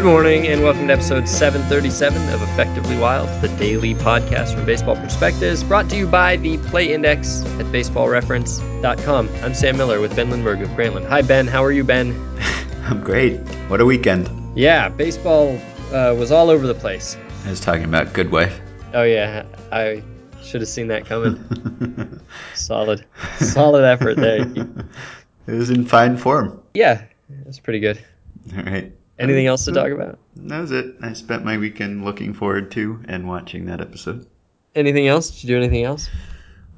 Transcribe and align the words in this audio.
Good 0.00 0.06
morning, 0.06 0.46
and 0.46 0.62
welcome 0.62 0.86
to 0.86 0.94
episode 0.94 1.28
737 1.28 2.32
of 2.32 2.40
Effectively 2.40 2.96
Wild, 2.96 3.28
the 3.42 3.48
daily 3.58 3.94
podcast 3.94 4.54
from 4.54 4.64
Baseball 4.64 4.96
Prospectus, 4.96 5.62
brought 5.62 5.90
to 5.90 5.96
you 5.98 6.06
by 6.06 6.36
the 6.36 6.56
Play 6.56 6.94
Index 6.94 7.42
at 7.42 7.66
baseballreference.com. 7.66 9.28
I'm 9.42 9.52
Sam 9.52 9.76
Miller 9.76 10.00
with 10.00 10.16
Ben 10.16 10.30
Lindbergh 10.30 10.62
of 10.62 10.70
Grantland. 10.70 11.06
Hi, 11.08 11.20
Ben. 11.20 11.46
How 11.46 11.62
are 11.62 11.70
you, 11.70 11.84
Ben? 11.84 12.18
I'm 12.84 13.02
great. 13.02 13.40
What 13.68 13.82
a 13.82 13.84
weekend. 13.84 14.30
Yeah, 14.56 14.88
baseball 14.88 15.60
uh, 15.92 16.14
was 16.18 16.32
all 16.32 16.48
over 16.48 16.66
the 16.66 16.74
place. 16.74 17.18
I 17.44 17.50
was 17.50 17.60
talking 17.60 17.84
about 17.84 18.14
Good 18.14 18.32
Wife. 18.32 18.58
Oh, 18.94 19.02
yeah. 19.02 19.44
I 19.70 20.02
should 20.42 20.62
have 20.62 20.70
seen 20.70 20.86
that 20.86 21.04
coming. 21.04 22.20
solid. 22.54 23.04
Solid 23.36 23.84
effort 23.84 24.16
there. 24.16 24.46
It 25.46 25.52
was 25.52 25.68
in 25.68 25.84
fine 25.84 26.16
form. 26.16 26.62
Yeah, 26.72 27.02
it 27.28 27.46
was 27.46 27.58
pretty 27.58 27.80
good. 27.80 28.02
All 28.56 28.62
right. 28.62 28.92
Anything 29.20 29.46
else 29.46 29.66
to 29.66 29.72
talk 29.72 29.90
about? 29.90 30.18
That 30.34 30.60
was 30.60 30.72
it. 30.72 30.96
I 31.02 31.12
spent 31.12 31.44
my 31.44 31.58
weekend 31.58 32.04
looking 32.06 32.32
forward 32.32 32.70
to 32.72 33.04
and 33.06 33.28
watching 33.28 33.66
that 33.66 33.80
episode. 33.80 34.26
Anything 34.74 35.08
else? 35.08 35.30
Did 35.30 35.44
you 35.44 35.48
do 35.48 35.56
anything 35.58 35.84
else? 35.84 36.08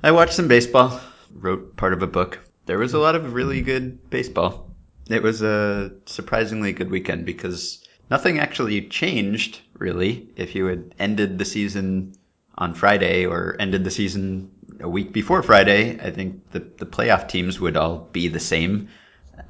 I 0.02 0.10
watched 0.10 0.34
some 0.34 0.48
baseball, 0.48 1.00
wrote 1.32 1.76
part 1.76 1.92
of 1.92 2.02
a 2.02 2.06
book. 2.08 2.40
There 2.66 2.78
was 2.78 2.94
a 2.94 2.98
lot 2.98 3.14
of 3.14 3.34
really 3.34 3.60
good 3.60 4.10
baseball. 4.10 4.68
It 5.08 5.22
was 5.22 5.42
a 5.42 5.92
surprisingly 6.06 6.72
good 6.72 6.90
weekend 6.90 7.26
because 7.26 7.86
nothing 8.10 8.40
actually 8.40 8.88
changed, 8.88 9.60
really. 9.78 10.28
If 10.36 10.56
you 10.56 10.66
had 10.66 10.94
ended 10.98 11.38
the 11.38 11.44
season 11.44 12.14
on 12.58 12.74
Friday 12.74 13.24
or 13.24 13.56
ended 13.60 13.84
the 13.84 13.90
season 13.90 14.50
a 14.80 14.88
week 14.88 15.12
before 15.12 15.42
Friday, 15.42 16.00
I 16.00 16.10
think 16.10 16.50
the, 16.50 16.60
the 16.60 16.86
playoff 16.86 17.28
teams 17.28 17.60
would 17.60 17.76
all 17.76 18.08
be 18.12 18.26
the 18.26 18.40
same. 18.40 18.88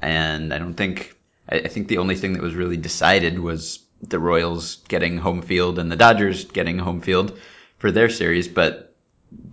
And 0.01 0.53
I 0.53 0.59
don't 0.59 0.75
think 0.75 1.15
I, 1.53 1.57
I 1.57 1.67
think 1.67 1.87
the 1.87 1.99
only 1.99 2.15
thing 2.15 2.33
that 2.33 2.41
was 2.41 2.55
really 2.55 2.77
decided 2.77 3.39
was 3.39 3.79
the 4.01 4.19
Royals 4.19 4.77
getting 4.87 5.17
home 5.17 5.41
field 5.41 5.79
and 5.79 5.91
the 5.91 5.95
Dodgers 5.95 6.45
getting 6.45 6.79
home 6.79 6.99
field 6.99 7.37
for 7.77 7.91
their 7.91 8.09
series, 8.09 8.47
but 8.47 8.95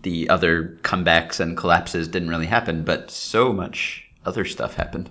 the 0.03 0.29
other 0.29 0.79
comebacks 0.83 1.41
and 1.41 1.57
collapses 1.57 2.09
didn't 2.09 2.31
really 2.31 2.47
happen. 2.47 2.83
But 2.83 3.11
so 3.11 3.53
much 3.53 4.05
other 4.25 4.45
stuff 4.45 4.75
happened. 4.75 5.11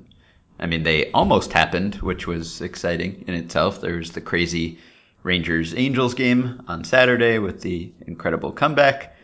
I 0.59 0.65
mean, 0.65 0.83
they 0.83 1.11
almost 1.11 1.53
happened, 1.53 1.95
which 1.95 2.27
was 2.27 2.61
exciting 2.61 3.23
in 3.27 3.33
itself. 3.33 3.79
There 3.79 3.95
was 3.95 4.11
the 4.11 4.21
crazy 4.21 4.79
Rangers 5.23 5.73
Angels 5.73 6.13
game 6.13 6.63
on 6.67 6.83
Saturday 6.83 7.39
with 7.39 7.61
the 7.61 7.93
incredible 8.07 8.51
comeback. 8.51 9.15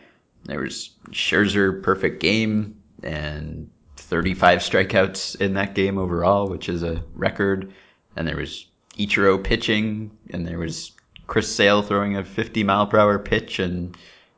There 0.44 0.60
was 0.60 0.90
Scherzer 1.10 1.82
perfect 1.82 2.20
game 2.20 2.76
and 3.02 3.70
35 4.08 4.60
strikeouts 4.60 5.40
in 5.40 5.54
that 5.54 5.74
game 5.74 5.98
overall, 5.98 6.48
which 6.48 6.68
is 6.68 6.82
a 6.82 7.02
record. 7.14 7.72
And 8.14 8.26
there 8.26 8.36
was 8.36 8.66
Ichiro 8.96 9.42
pitching, 9.42 10.16
and 10.30 10.46
there 10.46 10.58
was 10.58 10.92
Chris 11.26 11.54
Sale 11.54 11.82
throwing 11.82 12.16
a 12.16 12.24
50 12.24 12.62
mile 12.64 12.86
per 12.86 12.98
hour 12.98 13.18
pitch, 13.18 13.58
and 13.58 13.96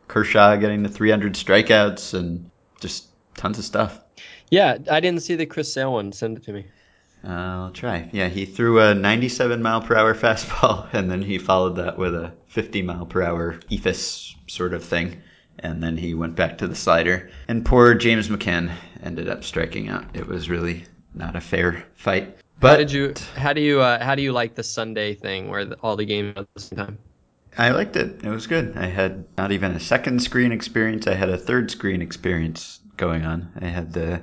Kershaw 0.08 0.56
getting 0.56 0.82
the 0.82 0.88
300 0.88 1.34
strikeouts, 1.34 2.14
and 2.14 2.50
just 2.80 3.06
tons 3.36 3.58
of 3.58 3.64
stuff. 3.64 4.00
Yeah, 4.50 4.78
I 4.90 5.00
didn't 5.00 5.22
see 5.22 5.34
the 5.34 5.46
Chris 5.46 5.72
Sale 5.72 5.92
one. 5.92 6.12
Send 6.12 6.38
it 6.38 6.44
to 6.44 6.52
me. 6.52 6.66
Uh, 7.22 7.28
I'll 7.28 7.72
try. 7.72 8.08
Yeah, 8.12 8.28
he 8.28 8.46
threw 8.46 8.80
a 8.80 8.94
97 8.94 9.60
mile 9.60 9.82
per 9.82 9.96
hour 9.96 10.14
fastball, 10.16 10.88
and 10.94 11.10
then 11.10 11.20
he 11.20 11.38
followed 11.38 11.76
that 11.76 11.98
with 11.98 12.14
a 12.14 12.32
50 12.48 12.82
mile 12.82 13.04
per 13.04 13.22
hour 13.22 13.60
eephus 13.70 14.34
sort 14.46 14.72
of 14.72 14.82
thing 14.82 15.20
and 15.58 15.82
then 15.82 15.96
he 15.96 16.14
went 16.14 16.36
back 16.36 16.58
to 16.58 16.68
the 16.68 16.74
slider. 16.74 17.30
And 17.48 17.64
poor 17.64 17.94
James 17.94 18.28
McCann 18.28 18.70
ended 19.02 19.28
up 19.28 19.44
striking 19.44 19.88
out. 19.88 20.04
It 20.14 20.26
was 20.26 20.48
really 20.48 20.84
not 21.14 21.36
a 21.36 21.40
fair 21.40 21.84
fight. 21.94 22.36
But 22.60 22.70
how 22.70 22.76
did 22.76 22.92
you? 22.92 23.14
How 23.36 23.52
do 23.52 23.60
you? 23.60 23.80
Uh, 23.80 24.02
how 24.02 24.14
do 24.14 24.22
you 24.22 24.32
like 24.32 24.54
the 24.54 24.62
Sunday 24.62 25.14
thing 25.14 25.48
where 25.48 25.64
the, 25.64 25.76
all 25.76 25.96
the 25.96 26.04
games 26.04 26.34
at 26.36 26.46
the 26.54 26.60
same 26.60 26.76
time? 26.76 26.98
I 27.56 27.70
liked 27.70 27.96
it. 27.96 28.24
It 28.24 28.30
was 28.30 28.46
good. 28.46 28.76
I 28.76 28.86
had 28.86 29.24
not 29.36 29.52
even 29.52 29.72
a 29.72 29.80
second 29.80 30.22
screen 30.22 30.52
experience. 30.52 31.06
I 31.06 31.14
had 31.14 31.28
a 31.28 31.36
third 31.36 31.70
screen 31.70 32.02
experience 32.02 32.80
going 32.96 33.24
on. 33.24 33.52
I 33.60 33.66
had 33.66 33.92
the 33.92 34.22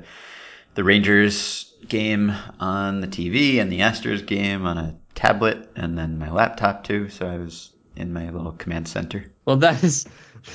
the 0.76 0.84
Rangers 0.84 1.74
game 1.88 2.34
on 2.60 3.02
the 3.02 3.08
TV 3.08 3.62
and 3.62 3.72
the 3.72 3.80
Astros 3.80 4.26
game 4.26 4.66
on 4.66 4.78
a 4.78 4.96
tablet, 5.16 5.70
and 5.76 5.98
then 5.98 6.20
my 6.20 6.30
laptop 6.30 6.84
too. 6.84 7.10
So 7.10 7.28
I 7.28 7.38
was 7.38 7.72
in 7.96 8.12
my 8.12 8.30
little 8.30 8.52
command 8.52 8.88
center. 8.88 9.26
Well, 9.46 9.58
that 9.58 9.84
is 9.84 10.06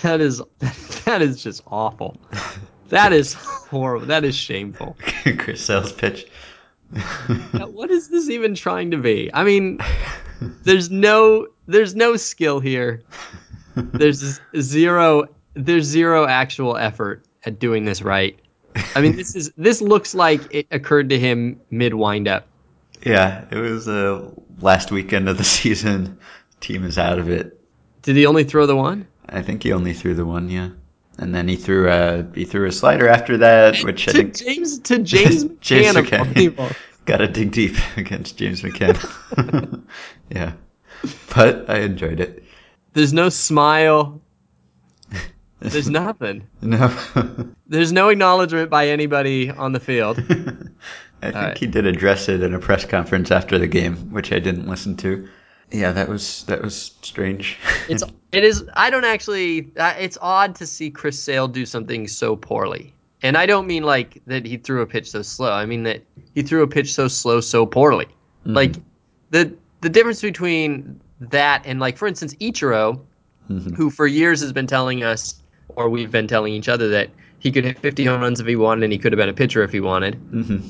that 0.02 0.20
is 0.20 0.42
that 1.04 1.22
is 1.22 1.42
just 1.42 1.62
awful. 1.66 2.20
That 2.90 3.12
is 3.12 3.32
horrible. 3.34 4.06
That 4.06 4.24
is 4.24 4.34
shameful. 4.34 4.96
Chris 5.38 5.64
Sale's 5.64 5.92
pitch. 5.92 6.26
what 7.70 7.90
is 7.90 8.08
this 8.08 8.28
even 8.28 8.54
trying 8.54 8.90
to 8.90 8.96
be? 8.96 9.30
I 9.32 9.44
mean, 9.44 9.78
there's 10.64 10.90
no 10.90 11.46
there's 11.66 11.94
no 11.94 12.16
skill 12.16 12.58
here. 12.60 13.02
There's 13.76 14.40
zero 14.58 15.28
there's 15.54 15.84
zero 15.84 16.26
actual 16.26 16.76
effort 16.76 17.24
at 17.44 17.58
doing 17.58 17.84
this 17.84 18.02
right. 18.02 18.38
I 18.94 19.00
mean, 19.00 19.16
this 19.16 19.36
is 19.36 19.52
this 19.56 19.80
looks 19.80 20.14
like 20.14 20.40
it 20.50 20.66
occurred 20.70 21.08
to 21.10 21.18
him 21.18 21.60
mid 21.70 21.94
windup. 21.94 22.46
Yeah, 23.04 23.44
it 23.50 23.56
was 23.56 23.86
the 23.86 24.16
uh, 24.16 24.40
last 24.60 24.90
weekend 24.90 25.28
of 25.28 25.38
the 25.38 25.44
season. 25.58 26.18
Team 26.60 26.84
is 26.84 26.98
out 26.98 27.18
of 27.18 27.30
it. 27.30 27.58
Did 28.02 28.16
he 28.16 28.26
only 28.26 28.44
throw 28.44 28.66
the 28.66 28.76
one? 28.76 29.06
I 29.28 29.42
think 29.42 29.62
he 29.62 29.72
only 29.72 29.94
threw 29.94 30.14
the 30.14 30.26
one, 30.26 30.48
yeah. 30.48 30.70
And 31.20 31.34
then 31.34 31.48
he 31.48 31.56
threw 31.56 31.88
a 31.90 32.26
he 32.34 32.46
threw 32.46 32.66
a 32.66 32.72
slider 32.72 33.06
after 33.06 33.36
that, 33.36 33.78
which 33.84 34.06
to 34.06 34.10
I 34.10 34.14
think 34.14 34.36
James 34.36 34.78
to 34.80 34.98
James, 35.02 35.44
James 35.60 35.94
McCann. 35.96 36.74
Got 37.04 37.18
to 37.18 37.28
dig 37.28 37.52
deep 37.52 37.76
against 37.96 38.38
James 38.38 38.62
McCann. 38.62 39.82
yeah, 40.30 40.52
but 41.34 41.68
I 41.68 41.80
enjoyed 41.80 42.20
it. 42.20 42.42
There's 42.94 43.12
no 43.12 43.28
smile. 43.28 44.20
There's 45.60 45.90
nothing. 45.90 46.46
No. 46.62 46.96
There's 47.66 47.92
no 47.92 48.08
acknowledgement 48.08 48.70
by 48.70 48.88
anybody 48.88 49.50
on 49.50 49.72
the 49.72 49.80
field. 49.80 50.18
I 51.22 51.32
think 51.32 51.34
right. 51.34 51.58
he 51.58 51.66
did 51.66 51.86
address 51.86 52.30
it 52.30 52.42
in 52.42 52.54
a 52.54 52.58
press 52.58 52.86
conference 52.86 53.30
after 53.30 53.58
the 53.58 53.66
game, 53.66 54.10
which 54.10 54.32
I 54.32 54.38
didn't 54.38 54.68
listen 54.68 54.96
to. 54.98 55.28
Yeah, 55.72 55.92
that 55.92 56.08
was 56.08 56.44
that 56.44 56.62
was 56.62 56.94
strange. 57.02 57.58
it's 57.88 58.02
it 58.32 58.44
is. 58.44 58.64
I 58.74 58.90
don't 58.90 59.04
actually. 59.04 59.70
It's 59.76 60.18
odd 60.20 60.54
to 60.56 60.66
see 60.66 60.90
Chris 60.90 61.18
Sale 61.18 61.48
do 61.48 61.64
something 61.64 62.08
so 62.08 62.36
poorly, 62.36 62.92
and 63.22 63.36
I 63.36 63.46
don't 63.46 63.66
mean 63.66 63.84
like 63.84 64.20
that 64.26 64.44
he 64.44 64.56
threw 64.56 64.82
a 64.82 64.86
pitch 64.86 65.10
so 65.10 65.22
slow. 65.22 65.52
I 65.52 65.66
mean 65.66 65.84
that 65.84 66.02
he 66.34 66.42
threw 66.42 66.62
a 66.62 66.68
pitch 66.68 66.92
so 66.92 67.08
slow 67.08 67.40
so 67.40 67.66
poorly. 67.66 68.06
Mm-hmm. 68.06 68.54
Like 68.54 68.74
the 69.30 69.54
the 69.80 69.88
difference 69.88 70.20
between 70.20 71.00
that 71.20 71.62
and 71.64 71.78
like 71.78 71.96
for 71.96 72.08
instance 72.08 72.34
Ichiro, 72.34 73.00
mm-hmm. 73.48 73.74
who 73.74 73.90
for 73.90 74.06
years 74.06 74.40
has 74.40 74.52
been 74.52 74.66
telling 74.66 75.04
us, 75.04 75.40
or 75.76 75.88
we've 75.88 76.10
been 76.10 76.26
telling 76.26 76.52
each 76.52 76.68
other 76.68 76.88
that 76.88 77.10
he 77.38 77.52
could 77.52 77.64
hit 77.64 77.78
50 77.78 78.04
home 78.04 78.20
runs 78.20 78.40
if 78.40 78.46
he 78.46 78.56
wanted, 78.56 78.84
and 78.84 78.92
he 78.92 78.98
could 78.98 79.12
have 79.12 79.18
been 79.18 79.28
a 79.28 79.34
pitcher 79.34 79.62
if 79.62 79.72
he 79.72 79.80
wanted. 79.80 80.14
Mm-hmm. 80.32 80.68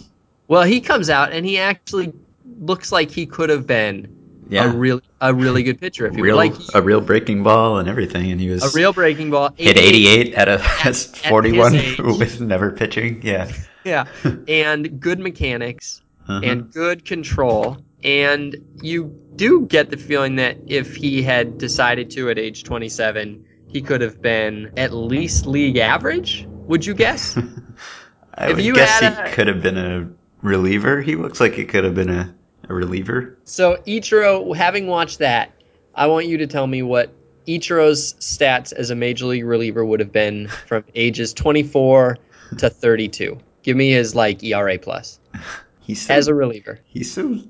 Well, 0.49 0.63
he 0.63 0.81
comes 0.81 1.09
out 1.09 1.33
and 1.33 1.47
he 1.47 1.59
actually 1.59 2.13
looks 2.61 2.93
like 2.93 3.11
he 3.11 3.25
could 3.25 3.51
have 3.51 3.67
been 3.67 4.20
yeah. 4.51 4.71
a 4.71 4.77
really 4.77 5.03
a 5.21 5.35
really 5.35 5.63
good 5.63 5.81
pitcher. 5.81 6.07
If 6.07 6.15
he 6.15 6.23
real, 6.23 6.37
like 6.37 6.55
a 6.75 6.83
real 6.83 7.01
breaking 7.01 7.43
ball 7.43 7.79
and 7.79 7.89
everything, 7.89 8.31
and 8.31 8.41
he 8.41 8.51
was 8.51 8.63
a 8.63 8.77
real 8.77 8.93
breaking 8.93 9.31
ball. 9.31 9.55
Hit 9.57 9.79
88 9.79 10.35
at 10.35 10.49
a 10.49 10.61
at, 10.85 10.97
41 10.97 11.73
with 12.19 12.41
never 12.41 12.71
pitching. 12.71 13.21
Yeah, 13.23 13.51
yeah, 13.85 14.07
and 14.49 15.01
good 15.01 15.19
mechanics 15.19 16.03
uh-huh. 16.29 16.41
and 16.45 16.73
good 16.73 17.05
control. 17.05 17.79
And 18.03 18.57
you 18.83 19.15
do 19.37 19.67
get 19.67 19.91
the 19.91 19.97
feeling 19.97 20.37
that 20.37 20.57
if 20.67 20.97
he 20.97 21.23
had 21.23 21.59
decided 21.59 22.11
to 22.13 22.31
at 22.31 22.39
age 22.39 22.65
27, 22.65 23.45
he 23.69 23.83
could 23.83 24.01
have 24.01 24.23
been 24.23 24.73
at 24.77 24.93
least 24.93 25.47
league 25.47 25.77
average. 25.77 26.47
Would 26.49 26.87
you 26.87 26.95
guess? 26.95 27.37
I 28.35 28.51
if 28.51 28.57
would 28.57 28.65
you 28.65 28.75
guess 28.75 29.01
he 29.01 29.07
a, 29.07 29.33
could 29.35 29.49
have 29.49 29.63
been 29.63 29.77
a 29.77 30.09
reliever. 30.41 31.03
He 31.03 31.17
looks 31.17 31.41
like 31.41 31.53
he 31.53 31.65
could 31.65 31.85
have 31.85 31.95
been 31.95 32.11
a 32.11 32.35
a 32.71 32.75
reliever. 32.75 33.37
So 33.45 33.77
Ichiro, 33.87 34.55
having 34.57 34.87
watched 34.87 35.19
that, 35.19 35.53
I 35.95 36.07
want 36.07 36.27
you 36.27 36.39
to 36.39 36.47
tell 36.47 36.67
me 36.67 36.83
what 36.83 37.13
Ichiro's 37.47 38.15
stats 38.15 38.73
as 38.73 38.91
a 38.91 38.95
major 38.95 39.27
league 39.27 39.45
reliever 39.45 39.85
would 39.85 40.01
have 40.01 40.13
been 40.13 40.49
from 40.49 40.85
ages 40.95 41.35
24 41.35 42.17
to 42.59 42.71
32. 42.71 43.39
Give 43.63 43.77
me 43.77 43.91
his 43.91 44.15
like 44.15 44.43
ERA 44.43 44.79
plus. 44.79 45.19
He's 45.81 46.07
so, 46.07 46.15
as 46.15 46.29
a 46.29 46.35
reliever. 46.35 46.79
He's 46.85 47.13
so 47.13 47.41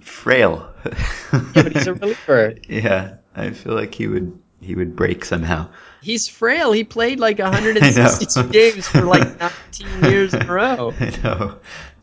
frail. 0.00 0.72
yeah, 1.32 1.40
but 1.52 1.72
he's 1.72 1.86
a 1.88 1.94
reliever. 1.94 2.54
yeah, 2.68 3.16
I 3.34 3.50
feel 3.50 3.74
like 3.74 3.92
he 3.92 4.06
would 4.06 4.38
he 4.60 4.76
would 4.76 4.94
break 4.94 5.24
somehow. 5.24 5.68
He's 6.00 6.28
frail. 6.28 6.70
He 6.70 6.84
played 6.84 7.18
like 7.18 7.40
162 7.40 8.48
games 8.50 8.86
for 8.86 9.02
like 9.02 9.40
19 9.40 10.04
years 10.04 10.34
in 10.34 10.48
a 10.48 10.52
row. 10.52 10.94
I 11.00 11.10
know. 11.24 11.58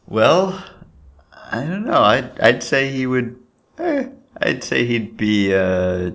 Well, 0.05 0.63
I 1.53 1.63
don't 1.65 1.85
know. 1.85 2.01
I'd 2.01 2.39
I'd 2.39 2.63
say 2.63 2.89
he 2.91 3.05
would. 3.07 3.35
Eh, 3.77 4.07
I'd 4.41 4.63
say 4.63 4.85
he'd 4.85 5.15
be 5.17 5.53
uh, 5.53 6.11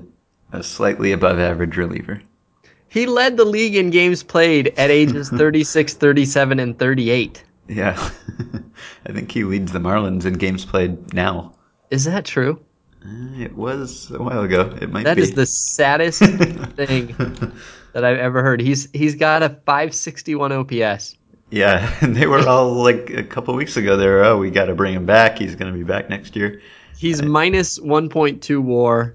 a 0.53 0.63
slightly 0.63 1.13
above 1.13 1.39
average 1.39 1.77
reliever. 1.77 2.21
He 2.89 3.07
led 3.07 3.37
the 3.37 3.45
league 3.45 3.77
in 3.77 3.91
games 3.91 4.23
played 4.23 4.73
at 4.79 4.91
ages 4.91 5.29
36, 5.37 5.95
37, 5.95 6.59
and 6.59 6.79
38. 6.79 7.45
Yeah. 7.69 8.11
I 9.07 9.13
think 9.13 9.31
he 9.31 9.45
leads 9.45 9.73
the 9.73 9.79
Marlins 9.79 10.25
in 10.25 10.35
games 10.35 10.65
played 10.65 11.13
now. 11.13 11.53
Is 11.91 12.05
that 12.05 12.25
true? 12.25 12.59
Uh, 13.05 13.39
It 13.43 13.55
was 13.55 14.11
a 14.11 14.23
while 14.23 14.43
ago. 14.43 14.75
It 14.81 14.91
might 14.91 15.05
That 15.05 15.17
be. 15.17 15.23
is 15.23 15.35
the 15.35 15.45
saddest 15.47 16.21
thing 16.77 17.09
that 17.93 18.05
I've 18.05 18.19
ever 18.19 18.43
heard. 18.43 18.61
He's 18.61 18.89
he's 18.93 19.15
got 19.15 19.43
a 19.43 19.51
561 19.67 20.53
OPS. 20.53 21.15
Yeah, 21.51 21.95
and 22.01 22.15
they 22.17 22.27
were 22.27 22.47
all 22.47 22.73
like 22.73 23.11
a 23.11 23.23
couple 23.23 23.55
weeks 23.55 23.77
ago. 23.77 23.97
They 23.97 24.07
were, 24.07 24.25
oh, 24.25 24.39
we 24.39 24.51
got 24.51 24.67
to 24.67 24.75
bring 24.75 24.95
him 24.95 25.07
back. 25.07 25.39
He's 25.39 25.55
going 25.55 25.73
to 25.73 25.79
be 25.79 25.85
back 25.85 26.09
next 26.09 26.37
year. 26.37 26.61
He's 26.97 27.23
uh, 27.23 27.27
minus 27.27 27.79
1.2 27.79 28.63
WAR, 28.63 29.15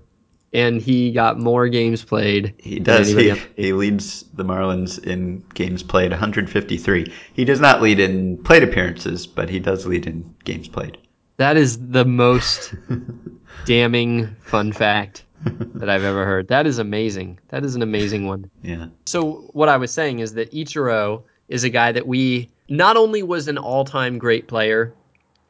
and 0.54 0.82
he 0.82 1.12
got 1.12 1.40
more 1.40 1.68
games 1.68 2.04
played. 2.04 2.56
He 2.58 2.80
does. 2.80 3.10
He, 3.10 3.32
else. 3.32 3.40
he 3.56 3.74
leads 3.74 4.24
the 4.34 4.46
Marlins 4.46 5.04
in 5.04 5.44
games 5.54 5.84
played, 5.84 6.12
153. 6.12 7.14
He 7.34 7.46
does 7.46 7.60
not 7.60 7.82
lead 7.82 8.00
in 8.00 8.38
plate 8.44 8.64
appearances, 8.64 9.28
but 9.28 9.50
he 9.50 9.60
does 9.60 9.86
lead 9.86 10.08
in 10.08 10.34
games 10.44 10.68
played. 10.68 10.98
That 11.38 11.58
is 11.58 11.90
the 11.90 12.06
most 12.06 12.76
damning 13.66 14.36
fun 14.44 14.72
fact 14.72 15.26
that 15.44 15.90
I've 15.90 16.04
ever 16.04 16.26
heard. 16.26 16.48
That 16.48 16.68
is 16.68 16.78
amazing. 16.78 17.40
That 17.50 17.66
is 17.66 17.76
an 17.76 17.82
amazing 17.82 18.28
one. 18.28 18.50
Yeah. 18.62 18.88
So 19.06 19.50
what 19.54 19.68
I 19.68 19.78
was 19.78 19.92
saying 19.92 20.20
is 20.20 20.36
that 20.36 20.52
Ichiro 20.52 21.24
is 21.50 21.64
a 21.64 21.70
guy 21.70 21.92
that 21.92 22.08
we 22.08 22.50
not 22.70 22.98
only 22.98 23.24
was 23.24 23.48
an 23.48 23.58
all-time 23.58 24.18
great 24.18 24.48
player, 24.48 24.94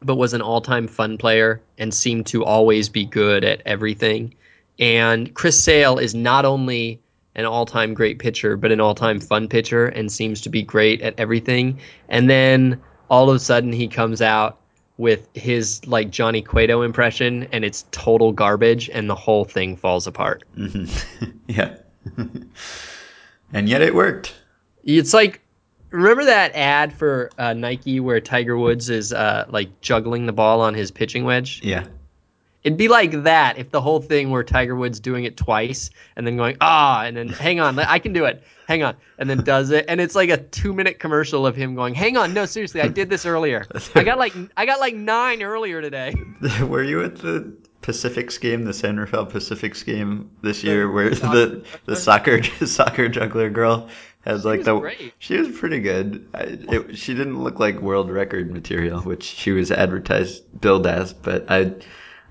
but 0.02 0.16
was 0.16 0.34
an 0.34 0.42
all-time 0.42 0.88
fun 0.88 1.18
player 1.18 1.62
and 1.78 1.94
seemed 1.94 2.26
to 2.28 2.44
always 2.44 2.90
be 2.90 3.06
good 3.06 3.44
at 3.44 3.62
everything. 3.66 4.34
And 4.80 5.34
Chris 5.34 5.64
Sale 5.64 5.98
is 5.98 6.14
not 6.14 6.46
only 6.46 7.00
an 7.36 7.46
all-time 7.46 7.94
great 7.94 8.20
pitcher, 8.20 8.58
but 8.58 8.72
an 8.72 8.80
all-time 8.80 9.20
fun 9.20 9.48
pitcher 9.48 9.88
and 9.88 10.12
seems 10.12 10.42
to 10.42 10.50
be 10.50 10.62
great 10.62 11.02
at 11.02 11.14
everything. 11.18 11.80
And 12.10 12.30
then 12.30 12.82
all 13.10 13.30
of 13.30 13.36
a 13.36 13.40
sudden 13.40 13.72
he 13.72 13.88
comes 13.88 14.22
out 14.22 14.60
with 14.98 15.28
his 15.34 15.86
like 15.88 16.12
Johnny 16.12 16.42
Cueto 16.42 16.82
impression 16.82 17.48
and 17.52 17.66
it's 17.66 17.86
total 17.92 18.32
garbage 18.32 18.90
and 18.90 19.10
the 19.10 19.16
whole 19.16 19.46
thing 19.46 19.76
falls 19.76 20.06
apart. 20.06 20.44
hmm 20.56 20.86
yeah. 21.48 21.76
and 23.54 23.70
yet 23.70 23.82
it 23.82 23.96
worked. 23.96 24.36
It's 24.84 25.14
like 25.14 25.42
remember 25.94 26.26
that 26.26 26.56
ad 26.56 26.92
for 26.92 27.30
uh, 27.38 27.54
Nike 27.54 28.00
where 28.00 28.20
Tiger 28.20 28.58
Woods 28.58 28.90
is 28.90 29.14
uh, 29.14 29.46
like 29.50 29.80
juggling 29.80 30.26
the 30.26 30.34
ball 30.34 30.60
on 30.62 30.74
his 30.74 30.92
pitching 30.92 31.24
wedge. 31.24 31.62
Yeah. 31.64 31.86
It'd 32.64 32.78
be 32.78 32.88
like 32.88 33.24
that 33.24 33.58
if 33.58 33.72
the 33.72 33.82
whole 33.82 34.00
thing 34.00 34.32
were 34.32 34.44
Tiger 34.44 34.76
Woods 34.76 35.00
doing 35.00 35.26
it 35.26 35.38
twice 35.38 35.90
and 36.16 36.26
then 36.26 36.38
going 36.38 36.56
ah 36.62 37.04
and 37.04 37.16
then 37.16 37.28
hang 37.28 37.60
on 37.60 37.78
I 37.78 38.00
can 38.00 38.14
do 38.14 38.24
it 38.24 38.42
hang 38.70 38.84
on 38.84 38.96
and 39.18 39.30
then 39.30 39.44
does 39.44 39.70
it 39.72 39.84
and 39.90 40.00
it's 40.00 40.16
like 40.16 40.30
a 40.30 40.38
two 40.38 40.72
minute 40.72 40.98
commercial 40.98 41.46
of 41.46 41.58
him 41.58 41.76
going 41.76 41.94
hang 41.94 42.16
on 42.16 42.34
no 42.34 42.46
seriously 42.46 42.80
I 42.80 42.88
did 42.88 43.10
this 43.10 43.26
earlier 43.26 43.66
I 43.96 44.06
got 44.06 44.18
like 44.18 44.34
I 44.56 44.66
got 44.66 44.80
like 44.80 44.96
nine 44.96 45.44
earlier 45.44 45.82
today 45.82 46.16
Were 46.62 46.84
you 46.84 47.04
at 47.04 47.18
the 47.18 47.54
Pacifics 47.84 48.38
game, 48.38 48.64
the 48.64 48.74
San 48.74 48.98
Rafael 48.98 49.26
Pacifics 49.26 49.84
game 49.84 50.32
this 50.42 50.64
year, 50.64 50.90
where 50.90 51.10
the 51.10 51.64
the 51.86 51.96
soccer 51.98 52.42
soccer 52.66 53.10
juggler 53.10 53.50
girl 53.50 53.90
has 54.24 54.46
like 54.46 54.60
was 54.60 54.66
the 54.66 54.80
great. 54.80 55.14
she 55.20 55.38
was 55.38 55.58
pretty 55.58 55.80
good. 55.80 56.28
I, 56.34 56.44
it, 56.44 56.98
she 56.98 57.14
didn't 57.14 57.42
look 57.44 57.60
like 57.60 57.80
world 57.80 58.10
record 58.10 58.52
material, 58.52 59.02
which 59.02 59.24
she 59.24 59.52
was 59.52 59.72
advertised 59.72 60.44
billed 60.60 60.88
as, 60.88 61.14
but 61.14 61.46
I 61.50 61.74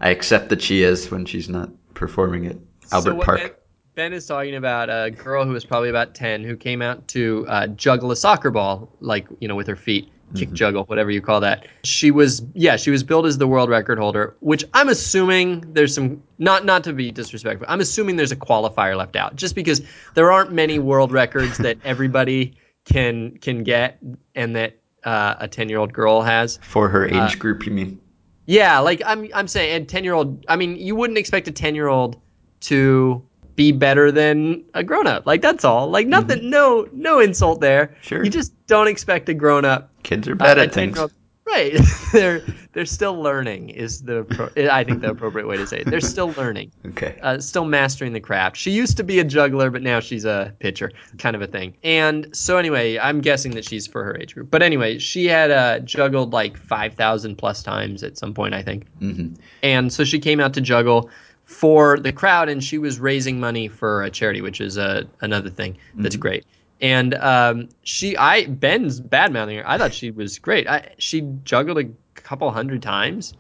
I 0.01 0.11
accept 0.11 0.49
that 0.51 0.63
she 0.63 0.83
is 0.83 1.11
when 1.11 1.27
she's 1.27 1.49
not 1.49 1.71
performing 1.95 2.47
at 2.47 2.57
Albert 2.91 3.19
So 3.19 3.23
Park. 3.23 3.41
Ben, 3.41 3.51
Ben 3.95 4.13
is 4.13 4.27
talking 4.27 4.57
about 4.57 4.89
a 4.89 5.11
girl 5.11 5.45
who 5.45 5.53
was 5.53 5.65
probably 5.65 5.91
about 5.91 6.15
10 6.15 6.43
who 6.45 6.57
came 6.57 6.83
out 6.83 7.09
to 7.09 7.47
uh, 7.49 7.67
juggle 7.69 8.11
a 8.11 8.17
soccer 8.17 8.51
ball, 8.51 8.91
like, 9.01 9.27
you 9.39 9.49
know, 9.49 9.55
with 9.55 9.67
her 9.69 9.77
feet, 9.77 10.11
kick 10.35 10.49
Mm-hmm. 10.49 10.55
juggle, 10.55 10.85
whatever 10.85 11.11
you 11.11 11.21
call 11.21 11.41
that. 11.41 11.67
She 11.85 12.11
was, 12.11 12.43
yeah, 12.55 12.77
she 12.77 12.91
was 12.91 13.03
billed 13.03 13.27
as 13.27 13.39
the 13.39 13.47
world 13.47 13.69
record 13.71 13.99
holder, 13.99 14.37
which 14.41 14.65
I'm 14.75 14.89
assuming 14.89 15.73
there's 15.73 15.95
some, 15.95 16.23
not, 16.39 16.65
not 16.65 16.85
to 16.85 16.93
be 16.93 17.11
disrespectful, 17.11 17.67
I'm 17.69 17.81
assuming 17.81 18.17
there's 18.17 18.33
a 18.33 18.37
qualifier 18.37 18.97
left 18.97 19.17
out 19.17 19.37
just 19.37 19.55
because 19.55 19.83
there 20.15 20.31
aren't 20.33 20.53
many 20.53 20.79
world 20.79 21.13
records 21.13 21.59
that 21.59 21.79
everybody 21.85 22.57
can, 22.85 23.37
can 23.39 23.63
get 23.63 23.99
and 24.35 24.57
that 24.57 24.79
uh, 25.05 25.35
a 25.41 25.49
10 25.49 25.69
year 25.69 25.79
old 25.79 25.93
girl 25.93 26.23
has. 26.23 26.59
For 26.63 26.89
her 26.89 27.07
age 27.07 27.15
Uh, 27.15 27.35
group, 27.39 27.67
you 27.67 27.73
mean? 27.73 28.01
Yeah, 28.47 28.81
like 28.81 29.01
I'm 29.07 29.29
I'm 29.35 29.47
saying 29.47 29.83
a 29.83 29.85
10 29.85 30.03
year 30.03 30.15
old 30.15 30.45
I 30.49 30.57
mean, 30.57 30.77
you 30.77 30.97
wouldn't 30.97 31.17
expect 31.19 31.47
a 31.47 31.53
10 31.53 31.75
year 31.77 31.87
old 31.87 32.21
to 32.63 33.23
be 33.55 33.71
better 33.71 34.11
than 34.11 34.65
a 34.75 34.83
grown 34.83 35.07
up. 35.07 35.27
Like 35.27 35.43
that's 35.43 35.65
all. 35.65 35.89
Like 35.91 36.07
nothing 36.09 36.51
no 36.51 36.89
no 36.93 37.21
insult 37.21 37.61
there. 37.61 37.87
Mm-hmm. 37.87 38.01
Sure. 38.03 38.25
You 38.25 38.31
just 38.31 38.53
don't 38.67 38.89
expect 38.89 39.29
a 39.29 39.35
grown 39.35 39.65
up 39.65 39.92
Kids 40.03 40.29
are 40.29 40.35
bad 40.35 40.59
uh, 40.59 40.63
a 40.63 40.65
at 40.65 40.73
things. 40.73 40.97
10-year-old 40.97 41.13
Right. 41.45 41.77
they're 42.13 42.43
they're 42.73 42.87
still 42.87 43.21
learning 43.21 43.71
is 43.71 44.03
the 44.03 44.23
pro- 44.23 44.51
I 44.71 44.85
think 44.85 45.01
the 45.03 45.11
appropriate 45.11 45.47
way 45.47 45.57
to 45.57 45.67
say 45.67 45.81
it. 45.81 45.87
They're 45.87 46.01
still 46.01 46.31
learning. 46.37 46.71
Okay. 46.87 47.19
Uh, 47.21 47.41
still 47.41 47.65
mastering 47.65 48.13
the 48.13 48.21
craft. 48.21 48.57
She 48.57 48.71
used 48.71 48.97
to 48.99 49.05
be 49.05 49.19
a 49.19 49.25
juggler, 49.25 49.69
but 49.69 49.83
now 49.83 49.99
she's 49.99 50.25
a 50.25 50.55
pitcher, 50.61 50.93
kind 51.19 51.35
of 51.35 51.43
a 51.43 51.47
thing. 51.49 51.75
And 51.83 52.35
so, 52.35 52.59
anyway, 52.59 52.97
I'm 52.99 53.21
guessing 53.21 53.53
that 53.57 53.65
she's 53.65 53.87
for 53.89 54.05
her 54.05 54.17
age 54.17 54.35
group. 54.35 54.51
But 54.51 54.63
anyway, 54.63 54.99
she 54.99 55.27
had 55.27 55.51
uh, 55.51 55.81
juggled 55.81 56.33
like 56.33 56.57
5,000 56.57 57.37
plus 57.37 57.63
times 57.63 58.03
at 58.05 58.17
some 58.17 58.33
point, 58.35 58.55
I 58.55 58.63
think. 58.63 58.87
hmm 58.99 59.35
And 59.63 59.93
so 59.93 60.05
she 60.05 60.21
came 60.21 60.39
out 60.39 60.55
to 60.55 60.61
juggle 60.61 61.11
for 61.45 61.99
the 61.99 62.13
crowd, 62.13 62.49
and 62.49 62.63
she 62.63 62.79
was 62.79 63.01
raising 63.01 63.41
money 63.41 63.69
for 63.69 64.05
a 64.05 64.11
charity, 64.11 64.41
which 64.41 64.61
is 64.61 64.79
uh, 64.79 65.03
another 65.21 65.51
thing 65.51 65.77
that's 65.97 66.17
great. 66.17 66.47
And 66.83 67.15
um, 67.15 67.69
she, 67.85 68.17
I 68.17 68.47
Ben's 68.47 69.01
bad 69.01 69.33
mouthing 69.33 69.57
her. 69.59 69.65
I 69.69 69.79
thought 69.79 69.95
she 69.95 70.11
was 70.11 70.39
great. 70.41 70.67
I, 70.69 70.93
she 70.99 71.21
juggled 71.45 71.79
a 71.79 71.85
couple 72.15 72.51
hundred 72.51 72.83
times, 72.83 73.35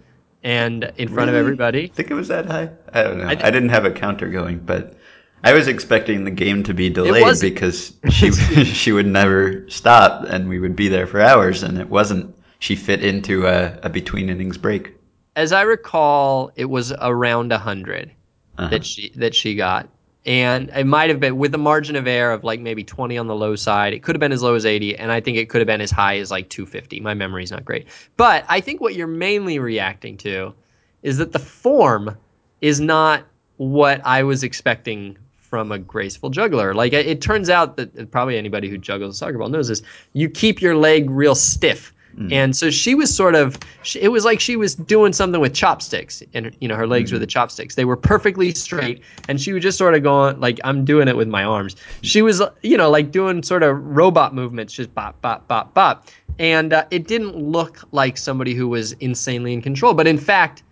and 0.44 0.93
in 0.97 1.09
front 1.09 1.29
of 1.29 1.35
everybody. 1.35 1.89
Think 1.89 2.11
it 2.11 2.15
was 2.15 2.29
that 2.29 2.47
high? 2.47 2.71
I 2.93 3.03
don't 3.03 3.19
know. 3.19 3.27
I 3.27 3.33
I, 3.33 3.50
didn't 3.50 3.71
have 3.71 3.85
a 3.85 3.91
counter 3.91 4.29
going, 4.29 4.61
but 4.61 4.94
I 5.43 5.53
was 5.55 5.67
expecting 5.67 6.23
the 6.25 6.31
game 6.31 6.62
to 6.65 6.73
be 6.75 6.89
delayed 6.89 7.41
because 7.41 7.94
she 8.11 8.31
she 8.65 8.93
would 8.93 9.06
never 9.09 9.69
stop 9.69 10.25
and 10.29 10.49
we 10.49 10.61
would 10.61 10.77
be 10.77 10.87
there 10.89 11.09
for 11.09 11.21
hours, 11.21 11.65
and 11.65 11.79
it 11.79 11.89
wasn't. 11.89 12.35
She 12.61 12.77
fit 12.77 13.03
into 13.03 13.49
a, 13.49 13.77
a 13.83 13.91
between 13.91 14.31
innings 14.31 14.56
break. 14.56 14.94
as 15.35 15.53
I 15.53 15.62
recall, 15.62 16.53
it 16.55 16.67
was 16.67 16.93
around 16.93 17.51
a 17.51 17.56
100 17.56 18.13
Uh-huh. 18.56 18.69
that 18.69 18.84
she 18.87 19.11
that 19.17 19.34
she 19.34 19.56
got, 19.56 19.89
and 20.24 20.70
it 20.70 20.86
might 20.86 21.10
have 21.10 21.20
been 21.20 21.36
with 21.36 21.55
a 21.55 21.58
margin 21.58 21.96
of 21.96 22.06
error 22.06 22.32
of 22.32 22.44
like 22.44 22.60
maybe 22.60 22.84
20 22.84 23.19
on 23.19 23.26
the 23.26 23.34
low 23.34 23.56
side. 23.56 23.93
It 23.93 24.02
could 24.02 24.14
have 24.14 24.20
been 24.20 24.32
as 24.32 24.43
low 24.43 24.55
as 24.55 24.64
80, 24.64 24.96
and 24.96 25.10
I 25.10 25.20
think 25.20 25.36
it 25.36 25.48
could 25.48 25.60
have 25.60 25.67
been 25.67 25.81
as 25.81 25.91
high 25.91 26.19
as 26.19 26.31
like 26.31 26.48
250. 26.48 27.00
My 27.00 27.14
memory's 27.14 27.50
not 27.50 27.64
great, 27.64 27.88
but 28.17 28.44
I 28.48 28.60
think 28.60 28.81
what 28.81 28.94
you're 28.94 29.06
mainly 29.06 29.58
reacting 29.58 30.17
to 30.19 30.55
is 31.02 31.19
that 31.19 31.32
the 31.32 31.38
form 31.38 32.17
is 32.60 32.81
not 32.81 33.24
what 33.56 34.00
I 34.05 34.22
was 34.22 34.43
expecting 34.43 35.19
from 35.52 35.70
a 35.70 35.79
graceful 35.79 36.31
juggler. 36.31 36.74
Like 36.74 36.94
it, 36.94 37.20
turns 37.20 37.50
out 37.50 37.76
that 37.76 38.10
probably 38.10 38.38
anybody 38.38 38.70
who 38.70 38.79
juggles 38.79 39.17
a 39.17 39.19
soccer 39.19 39.36
ball 39.36 39.50
knows 39.50 39.69
this. 39.69 39.82
You 40.14 40.31
keep 40.31 40.62
your 40.62 40.76
leg 40.76 41.10
real 41.10 41.34
stiff. 41.34 41.93
And 42.31 42.54
so 42.54 42.70
she 42.70 42.94
was 42.94 43.14
sort 43.14 43.34
of, 43.34 43.58
it 43.96 44.08
was 44.10 44.24
like 44.24 44.38
she 44.38 44.56
was 44.56 44.74
doing 44.74 45.12
something 45.12 45.40
with 45.40 45.54
chopsticks, 45.54 46.22
and 46.34 46.54
you 46.60 46.69
know 46.69 46.76
her 46.76 46.86
legs 46.86 47.10
were 47.12 47.19
the 47.19 47.26
chopsticks. 47.26 47.74
They 47.74 47.84
were 47.86 47.96
perfectly 47.96 48.52
straight, 48.54 49.02
and 49.28 49.40
she 49.40 49.52
was 49.52 49.62
just 49.62 49.78
sort 49.78 49.94
of 49.94 50.02
going 50.02 50.38
like 50.38 50.60
I'm 50.62 50.84
doing 50.84 51.08
it 51.08 51.16
with 51.16 51.28
my 51.28 51.42
arms. 51.44 51.74
She 52.02 52.20
was, 52.22 52.42
you 52.62 52.76
know, 52.76 52.90
like 52.90 53.10
doing 53.12 53.42
sort 53.42 53.62
of 53.62 53.82
robot 53.82 54.34
movements, 54.34 54.74
just 54.74 54.94
bop, 54.94 55.20
bop, 55.22 55.48
bop, 55.48 55.72
bop, 55.74 56.08
and 56.38 56.72
uh, 56.72 56.84
it 56.90 57.06
didn't 57.06 57.36
look 57.36 57.81
like 57.92 58.16
somebody 58.19 58.54
who 58.54 58.69
was 58.69 58.92
insanely 58.92 59.52
in 59.54 59.62
control. 59.62 59.94
But 59.94 60.06
in 60.06 60.19
fact, 60.19 60.62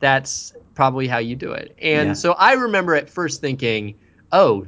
that's 0.00 0.52
probably 0.74 1.06
how 1.06 1.18
you 1.18 1.36
do 1.36 1.52
it. 1.52 1.74
And 1.80 2.08
Yeah. 2.08 2.12
so 2.14 2.32
I 2.32 2.52
remember 2.54 2.94
at 2.94 3.08
first 3.08 3.40
thinking, 3.40 3.94
oh, 4.32 4.66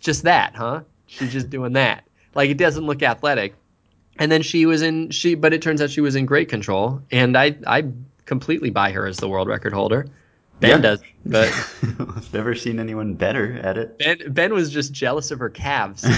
just 0.00 0.22
that, 0.24 0.54
huh? 0.54 0.82
She's 1.06 1.32
just 1.32 1.50
doing 1.50 1.72
that. 1.74 2.04
Like 2.34 2.50
it 2.50 2.58
doesn't 2.58 2.84
look 2.84 3.02
athletic. 3.02 3.54
And 4.18 4.30
then 4.32 4.42
she 4.42 4.66
was 4.66 4.82
in 4.82 5.10
she 5.10 5.34
but 5.34 5.52
it 5.52 5.62
turns 5.62 5.80
out 5.80 5.90
she 5.90 6.00
was 6.00 6.14
in 6.16 6.26
great 6.26 6.48
control 6.48 7.00
and 7.10 7.36
I 7.36 7.56
I 7.66 7.84
completely 8.24 8.70
buy 8.70 8.90
her 8.92 9.06
as 9.06 9.16
the 9.18 9.28
world 9.28 9.48
record 9.48 9.72
holder. 9.72 10.06
Ben 10.60 10.70
Yeah. 10.70 10.78
does, 10.78 11.00
but 11.24 11.48
I've 12.00 12.34
never 12.34 12.54
seen 12.54 12.80
anyone 12.80 13.14
better 13.14 13.58
at 13.62 13.78
it. 13.78 13.98
Ben 13.98 14.18
Ben 14.32 14.52
was 14.54 14.70
just 14.72 14.92
jealous 14.92 15.30
of 15.30 15.38
her 15.38 15.50
calves. 15.50 16.04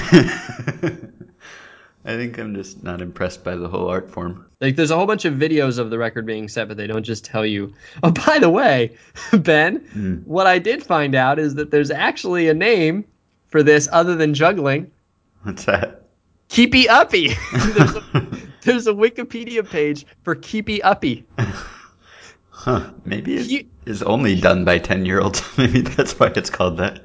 I 2.02 2.16
think 2.16 2.38
I'm 2.38 2.54
just 2.54 2.83
not 2.83 3.02
impressed 3.02 3.45
by 3.45 3.57
the 3.57 3.69
whole 3.69 3.88
art 3.88 4.11
form. 4.11 4.47
Like 4.62 4.75
there's 4.76 4.90
a 4.90 4.97
whole 4.97 5.07
bunch 5.07 5.26
of 5.26 5.35
videos 5.35 5.78
of 5.78 5.90
the 5.90 5.99
record 5.99 6.25
being 6.25 6.49
set, 6.49 6.66
but 6.69 6.78
they 6.78 6.87
don't 6.87 7.02
just 7.02 7.25
tell 7.26 7.45
you. 7.45 7.75
Oh, 8.02 8.11
by 8.11 8.38
the 8.38 8.49
way, 8.49 8.97
Ben, 9.33 9.76
Hmm. 9.92 10.14
what 10.25 10.47
I 10.47 10.59
did 10.59 10.83
find 10.83 11.14
out 11.14 11.38
is 11.38 11.54
that 11.57 11.71
there's 11.71 11.90
actually 11.90 12.49
a 12.49 12.54
name 12.54 13.04
for 13.49 13.62
this 13.62 13.87
other 13.92 14.14
than 14.16 14.33
juggling. 14.33 14.90
What's 15.42 15.64
that? 15.66 16.00
Keepy 16.50 16.88
Uppy. 16.88 17.28
there's, 17.52 17.95
a, 17.97 18.26
there's 18.62 18.87
a 18.87 18.92
Wikipedia 18.92 19.69
page 19.69 20.04
for 20.23 20.35
Keepy 20.35 20.83
Uppy. 20.83 21.25
Huh? 22.52 22.90
Maybe 23.07 23.37
it 23.37 23.47
You- 23.47 23.66
is 23.87 24.02
only 24.02 24.38
done 24.38 24.66
by 24.66 24.76
ten 24.76 25.07
year 25.07 25.19
olds. 25.23 25.42
Maybe 25.57 25.80
that's 25.80 26.21
why 26.21 26.26
it's 26.37 26.50
called 26.50 26.76
that. 26.76 27.00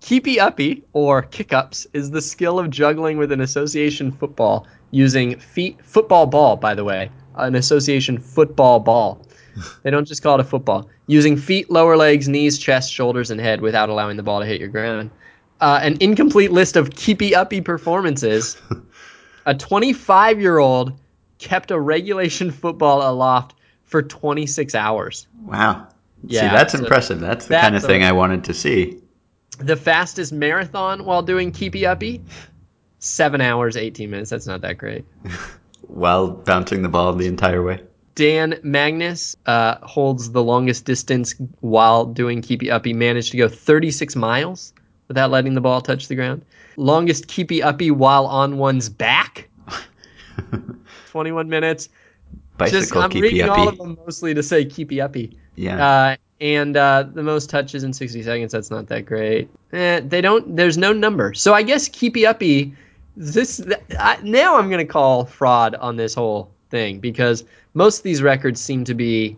Keepy 0.00 0.38
Uppy, 0.38 0.84
or 0.92 1.22
kick 1.22 1.52
ups, 1.52 1.88
is 1.92 2.12
the 2.12 2.22
skill 2.22 2.60
of 2.60 2.70
juggling 2.70 3.16
with 3.18 3.32
an 3.32 3.40
association 3.40 4.12
football 4.12 4.64
using 4.92 5.40
feet 5.40 5.84
football 5.84 6.26
ball, 6.26 6.54
by 6.56 6.76
the 6.76 6.84
way, 6.84 7.10
an 7.34 7.56
association 7.56 8.16
football 8.18 8.78
ball. 8.78 9.26
they 9.82 9.90
don't 9.90 10.06
just 10.06 10.22
call 10.22 10.36
it 10.36 10.40
a 10.40 10.44
football. 10.44 10.88
Using 11.08 11.36
feet, 11.36 11.68
lower 11.68 11.96
legs, 11.96 12.28
knees, 12.28 12.56
chest, 12.56 12.92
shoulders, 12.92 13.32
and 13.32 13.40
head 13.40 13.60
without 13.60 13.88
allowing 13.88 14.16
the 14.16 14.22
ball 14.22 14.38
to 14.38 14.46
hit 14.46 14.60
your 14.60 14.68
ground. 14.68 15.10
Uh, 15.62 15.78
an 15.80 15.96
incomplete 16.00 16.50
list 16.50 16.76
of 16.76 16.90
keepy 16.90 17.36
uppy 17.36 17.60
performances. 17.60 18.60
a 19.46 19.54
25 19.54 20.40
year 20.40 20.58
old 20.58 20.98
kept 21.38 21.70
a 21.70 21.78
regulation 21.78 22.50
football 22.50 23.08
aloft 23.08 23.54
for 23.84 24.02
26 24.02 24.74
hours. 24.74 25.28
Wow. 25.40 25.86
Yeah, 26.24 26.40
see, 26.40 26.56
that's 26.56 26.72
so 26.72 26.80
impressive. 26.80 27.20
That's 27.20 27.46
the 27.46 27.50
that's 27.50 27.62
kind 27.62 27.76
of 27.76 27.84
thing 27.84 28.02
I 28.02 28.10
wanted 28.10 28.42
to 28.44 28.54
see. 28.54 28.98
The 29.58 29.76
fastest 29.76 30.32
marathon 30.32 31.04
while 31.04 31.22
doing 31.22 31.52
keepy 31.52 31.86
uppy, 31.86 32.22
seven 32.98 33.40
hours, 33.40 33.76
18 33.76 34.10
minutes. 34.10 34.30
That's 34.30 34.48
not 34.48 34.62
that 34.62 34.78
great. 34.78 35.04
While 35.86 36.28
bouncing 36.28 36.82
the 36.82 36.88
ball 36.88 37.12
the 37.12 37.26
entire 37.26 37.62
way. 37.62 37.82
Dan 38.14 38.52
Magness 38.64 39.36
uh, 39.46 39.76
holds 39.86 40.32
the 40.32 40.42
longest 40.42 40.86
distance 40.86 41.34
while 41.60 42.06
doing 42.06 42.40
keepy 42.40 42.70
uppy. 42.70 42.94
Managed 42.94 43.32
to 43.32 43.36
go 43.36 43.48
36 43.48 44.16
miles 44.16 44.72
without 45.12 45.30
letting 45.30 45.52
the 45.52 45.60
ball 45.60 45.82
touch 45.82 46.08
the 46.08 46.14
ground. 46.14 46.42
Longest 46.78 47.28
keepy 47.28 47.62
uppy 47.62 47.90
while 47.90 48.26
on 48.26 48.56
one's 48.56 48.88
back, 48.88 49.50
21 51.10 51.50
minutes. 51.50 51.90
Bicycle 52.56 52.80
Just 52.80 52.96
I'm 52.96 53.10
keepy 53.10 53.22
reading 53.22 53.48
all 53.50 53.68
of 53.68 53.76
them 53.76 53.98
mostly 54.06 54.32
to 54.32 54.42
say 54.42 54.64
keepy 54.64 55.02
uppy. 55.02 55.36
Yeah. 55.54 55.86
Uh, 55.86 56.16
and 56.40 56.74
uh, 56.76 57.04
the 57.12 57.22
most 57.22 57.50
touches 57.50 57.84
in 57.84 57.92
60 57.92 58.22
seconds. 58.22 58.52
That's 58.52 58.70
not 58.70 58.88
that 58.88 59.04
great. 59.04 59.50
Eh, 59.74 60.00
they 60.00 60.22
don't. 60.22 60.56
There's 60.56 60.78
no 60.78 60.94
number. 60.94 61.34
So 61.34 61.52
I 61.52 61.62
guess 61.62 61.88
keepy 61.88 62.26
uppy. 62.26 62.74
This 63.14 63.58
th- 63.58 63.78
I, 63.98 64.18
now 64.22 64.56
I'm 64.56 64.70
gonna 64.70 64.86
call 64.86 65.26
fraud 65.26 65.74
on 65.74 65.96
this 65.96 66.14
whole 66.14 66.50
thing 66.70 67.00
because 67.00 67.44
most 67.74 67.98
of 67.98 68.02
these 68.04 68.22
records 68.22 68.60
seem 68.60 68.84
to 68.84 68.94
be 68.94 69.36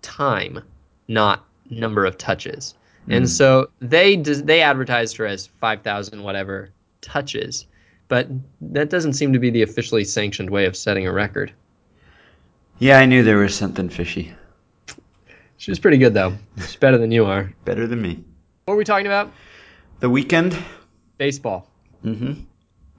time, 0.00 0.62
not 1.08 1.44
number 1.68 2.04
of 2.04 2.16
touches. 2.16 2.74
And 3.08 3.28
so 3.28 3.70
they 3.80 4.16
they 4.16 4.62
advertised 4.62 5.16
her 5.16 5.26
as 5.26 5.46
5,000 5.46 6.22
whatever 6.22 6.70
touches, 7.00 7.66
but 8.08 8.28
that 8.60 8.88
doesn't 8.90 9.14
seem 9.14 9.32
to 9.32 9.38
be 9.38 9.50
the 9.50 9.62
officially 9.62 10.04
sanctioned 10.04 10.50
way 10.50 10.66
of 10.66 10.76
setting 10.76 11.06
a 11.06 11.12
record. 11.12 11.52
yeah, 12.78 12.98
I 12.98 13.06
knew 13.06 13.22
there 13.24 13.38
was 13.38 13.54
something 13.54 13.88
fishy. 13.88 14.32
She 15.56 15.70
was 15.70 15.78
pretty 15.78 15.98
good 15.98 16.14
though. 16.14 16.34
She's 16.56 16.76
better 16.76 16.98
than 16.98 17.10
you 17.10 17.26
are. 17.26 17.52
Better 17.64 17.86
than 17.86 18.00
me. 18.00 18.22
What 18.64 18.74
were 18.74 18.78
we 18.78 18.84
talking 18.84 19.06
about? 19.06 19.32
The 20.00 20.08
weekend. 20.08 20.56
Baseball. 21.18 21.68
Mm-hmm. 22.04 22.42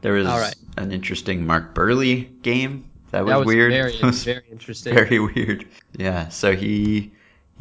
There 0.02 0.14
was 0.14 0.28
right. 0.28 0.56
an 0.78 0.92
interesting 0.92 1.46
Mark 1.46 1.74
Buehrle 1.74 2.42
game. 2.42 2.90
That 3.12 3.26
was, 3.26 3.32
that 3.32 3.38
was 3.40 3.48
weird. 3.48 3.72
Very, 3.72 3.98
That 4.02 4.08
was 4.08 4.24
very 4.24 4.44
interesting. 4.52 4.94
very 4.94 5.20
weird. 5.20 5.66
Yeah. 5.98 6.30
So 6.30 6.56
he 6.56 7.12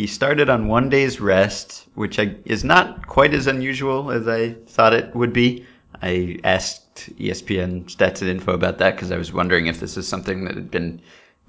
he 0.01 0.07
started 0.07 0.49
on 0.49 0.67
one 0.67 0.89
day's 0.89 1.21
rest, 1.21 1.87
which 1.95 2.19
I, 2.19 2.35
is 2.47 2.65
not 2.65 3.07
quite 3.07 3.35
as 3.35 3.47
unusual 3.47 4.11
as 4.11 4.27
I 4.27 4.55
thought 4.67 4.95
it 4.95 5.15
would 5.15 5.35
be. 5.35 5.67
I 6.01 6.39
asked 6.43 7.15
ESPN 7.19 7.85
Stats 7.85 8.23
and 8.23 8.31
Info 8.31 8.55
about 8.55 8.79
that 8.79 8.95
because 8.95 9.13
I 9.13 9.19
was 9.19 9.31
wondering 9.31 9.67
if 9.67 9.79
this 9.79 9.99
is 9.99 10.09
something 10.09 10.45
that 10.45 10.55
had 10.55 10.71
been 10.71 11.03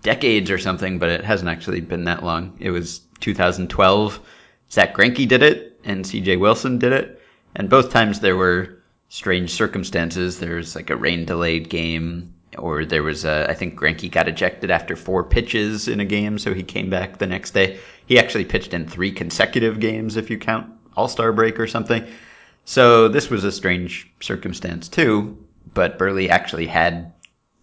decades 0.03 0.51
or 0.51 0.57
something, 0.57 0.99
but 0.99 1.07
it 1.07 1.23
hasn't 1.23 1.49
actually 1.49 1.79
been 1.79 2.03
that 2.03 2.25
long. 2.25 2.57
It 2.59 2.71
was 2.71 2.99
2012. 3.21 4.19
Zack 4.69 4.95
Greinke 4.95 5.29
did 5.29 5.43
it, 5.43 5.79
and 5.85 6.05
C.J. 6.05 6.35
Wilson 6.35 6.77
did 6.77 6.91
it, 6.91 7.21
and 7.55 7.69
both 7.69 7.91
times 7.91 8.19
there 8.19 8.35
were 8.35 8.79
strange 9.07 9.51
circumstances. 9.51 10.39
There 10.39 10.55
was 10.57 10.75
like 10.75 10.89
a 10.89 10.97
rain 10.97 11.23
delayed 11.23 11.69
game, 11.69 12.33
or 12.57 12.85
there 12.85 13.03
was 13.03 13.25
a, 13.25 13.49
I 13.49 13.53
think 13.53 13.79
Greinke 13.79 14.11
got 14.11 14.27
ejected 14.27 14.71
after 14.71 14.95
four 14.95 15.23
pitches 15.23 15.87
in 15.87 15.99
a 15.99 16.05
game, 16.05 16.37
so 16.37 16.53
he 16.53 16.63
came 16.63 16.89
back 16.89 17.17
the 17.17 17.27
next 17.27 17.51
day. 17.51 17.79
He 18.05 18.19
actually 18.19 18.45
pitched 18.45 18.73
in 18.73 18.87
three 18.87 19.11
consecutive 19.11 19.79
games 19.79 20.17
if 20.17 20.29
you 20.29 20.37
count 20.37 20.71
All 20.95 21.07
Star 21.07 21.31
break 21.31 21.59
or 21.59 21.67
something. 21.67 22.05
So 22.65 23.07
this 23.07 23.29
was 23.29 23.43
a 23.43 23.51
strange 23.51 24.11
circumstance 24.19 24.87
too, 24.87 25.37
but 25.73 25.97
Buehrle 25.97 26.29
actually 26.29 26.67
had 26.67 27.13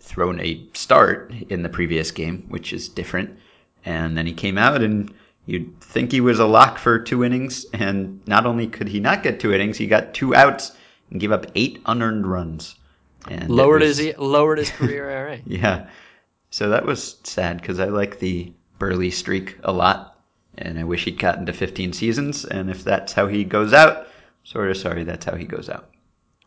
thrown 0.00 0.40
a 0.40 0.66
start 0.73 1.33
in 1.50 1.62
the 1.62 1.68
previous 1.68 2.11
game, 2.11 2.47
which 2.49 2.73
is 2.73 2.88
different. 2.88 3.38
And 3.85 4.16
then 4.16 4.26
he 4.26 4.33
came 4.33 4.59
out 4.59 4.83
and 4.83 5.12
you'd 5.47 5.80
think 5.80 6.11
he 6.11 6.21
was 6.21 6.40
a 6.40 6.47
lock 6.47 6.78
for 6.78 6.99
two 6.99 7.25
innings. 7.25 7.66
And 7.73 8.26
not 8.26 8.47
only 8.47 8.66
could 8.66 8.88
he 8.88 9.00
not 9.00 9.23
get 9.23 9.38
two 9.38 9.52
innings, 9.52 9.76
he 9.76 9.87
got 9.87 10.14
two 10.14 10.35
outs 10.35 10.73
and 11.11 11.21
gave 11.21 11.33
up 11.33 11.47
eight 11.54 11.80
unearned 11.87 12.26
runs. 12.26 12.75
And 13.27 13.49
Lowered 13.51 13.83
was- 13.83 13.99
his 13.99 14.17
lowered 14.19 14.59
his 14.59 14.71
career 14.71 15.09
ERA. 15.11 15.39
yeah. 15.47 15.89
So 16.51 16.71
that 16.71 16.87
was 16.87 17.17
sad 17.25 17.61
because 17.61 17.79
I 17.81 17.87
like 17.87 18.19
the 18.19 18.53
Buehrle 18.79 19.13
streak 19.13 19.59
a 19.63 19.73
lot. 19.73 20.15
And 20.57 20.79
I 20.79 20.85
wish 20.85 21.05
he'd 21.05 21.19
gotten 21.19 21.47
to 21.47 21.53
15 21.53 21.93
seasons. 21.93 22.45
And 22.45 22.69
if 22.71 22.83
that's 22.83 23.13
how 23.13 23.27
he 23.29 23.45
goes 23.45 23.73
out, 23.73 24.09
sort 24.45 24.71
of 24.71 24.77
sorry 24.77 25.05
that's 25.05 25.25
how 25.25 25.37
he 25.37 25.45
goes 25.45 25.69
out. 25.69 25.89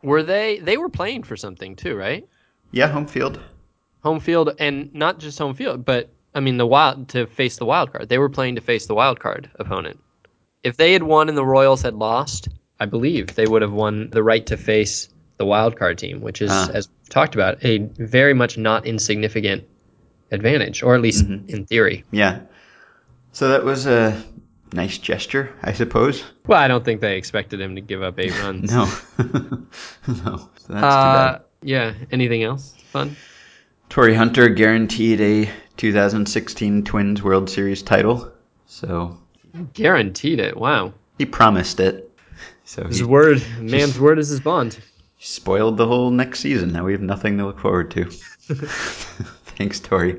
Were 0.03 0.23
they? 0.23 0.59
They 0.59 0.77
were 0.77 0.89
playing 0.89 1.23
for 1.23 1.37
something 1.37 1.75
too, 1.75 1.95
right? 1.95 2.27
Yeah, 2.71 2.87
home 2.87 3.07
field. 3.07 3.39
Home 4.03 4.19
field, 4.19 4.55
and 4.59 4.93
not 4.95 5.19
just 5.19 5.37
home 5.37 5.53
field, 5.53 5.85
but 5.85 6.09
I 6.33 6.39
mean 6.39 6.57
the 6.57 6.65
wild 6.65 7.09
to 7.09 7.27
face 7.27 7.57
the 7.57 7.65
wild 7.65 7.91
card. 7.93 8.09
They 8.09 8.17
were 8.17 8.29
playing 8.29 8.55
to 8.55 8.61
face 8.61 8.87
the 8.87 8.95
wild 8.95 9.19
card 9.19 9.49
opponent. 9.59 9.99
If 10.63 10.75
they 10.77 10.93
had 10.93 11.03
won 11.03 11.29
and 11.29 11.37
the 11.37 11.45
Royals 11.45 11.83
had 11.83 11.93
lost, 11.93 12.47
I 12.79 12.87
believe 12.87 13.35
they 13.35 13.45
would 13.45 13.61
have 13.61 13.71
won 13.71 14.09
the 14.09 14.23
right 14.23 14.45
to 14.47 14.57
face 14.57 15.07
the 15.41 15.45
wild 15.45 15.75
card 15.75 15.97
team, 15.97 16.21
which 16.21 16.39
is, 16.41 16.51
Ah. 16.51 16.69
as 16.71 16.87
we've 16.87 17.09
talked 17.09 17.33
about, 17.33 17.65
a 17.65 17.79
very 17.97 18.35
much 18.35 18.59
not 18.59 18.85
insignificant 18.85 19.63
advantage, 20.31 20.83
or 20.83 20.93
at 20.93 21.01
least 21.01 21.25
in 21.25 21.65
theory. 21.65 22.03
Yeah. 22.11 22.41
So 23.31 23.49
that 23.49 23.63
was 23.65 23.87
a 23.87 24.21
nice 24.71 24.99
gesture, 24.99 25.49
I 25.63 25.73
suppose. 25.73 26.23
Well, 26.45 26.59
I 26.59 26.67
don't 26.67 26.85
think 26.85 27.01
they 27.01 27.17
expected 27.17 27.59
him 27.59 27.73
to 27.75 27.81
give 27.81 28.03
up 28.03 28.19
eight 28.19 28.37
runs. 28.43 28.71
No. 28.71 28.85
no. 29.17 29.65
So 30.07 30.07
that's 30.07 30.47
too 30.67 30.75
Uh, 30.75 31.31
bad. 31.33 31.41
yeah. 31.63 31.93
Anything 32.11 32.43
else 32.43 32.75
fun? 32.91 33.15
Torii 33.89 34.13
Hunter 34.13 34.47
guaranteed 34.49 35.19
a 35.21 35.49
2016 35.77 36.83
Twins 36.83 37.23
World 37.23 37.49
Series 37.49 37.81
title. 37.81 38.31
So 38.67 39.17
Guaranteed 39.73 40.39
it. 40.39 40.55
Wow. 40.55 40.93
he 41.17 41.25
promised 41.25 41.79
it. 41.79 42.07
So 42.63 42.85
His 42.85 42.99
he 42.99 43.03
word, 43.03 43.41
man's 43.59 43.99
word 43.99 44.17
is 44.19 44.29
his 44.29 44.39
bond. 44.39 44.77
Spoiled 45.23 45.77
the 45.77 45.85
whole 45.85 46.09
next 46.09 46.39
season. 46.39 46.73
Now 46.73 46.85
we 46.85 46.93
have 46.93 47.01
nothing 47.01 47.37
to 47.37 47.45
look 47.45 47.59
forward 47.59 47.91
to. 47.91 48.05
Thanks, 49.55 49.79
Torii. 49.79 50.17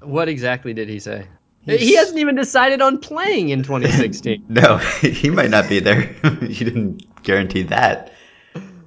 What 0.00 0.30
exactly 0.30 0.72
did 0.72 0.88
he 0.88 0.98
say? 0.98 1.26
He 1.66 1.94
hasn't 1.94 2.18
even 2.18 2.36
decided 2.36 2.80
on 2.80 2.96
playing 3.00 3.50
in 3.50 3.62
2016. 3.62 4.46
No, 4.48 4.78
he 4.78 5.28
might 5.28 5.50
not 5.50 5.68
be 5.68 5.78
there. 5.78 6.00
he 6.40 6.64
didn't 6.64 7.22
guarantee 7.22 7.64
that. 7.64 8.14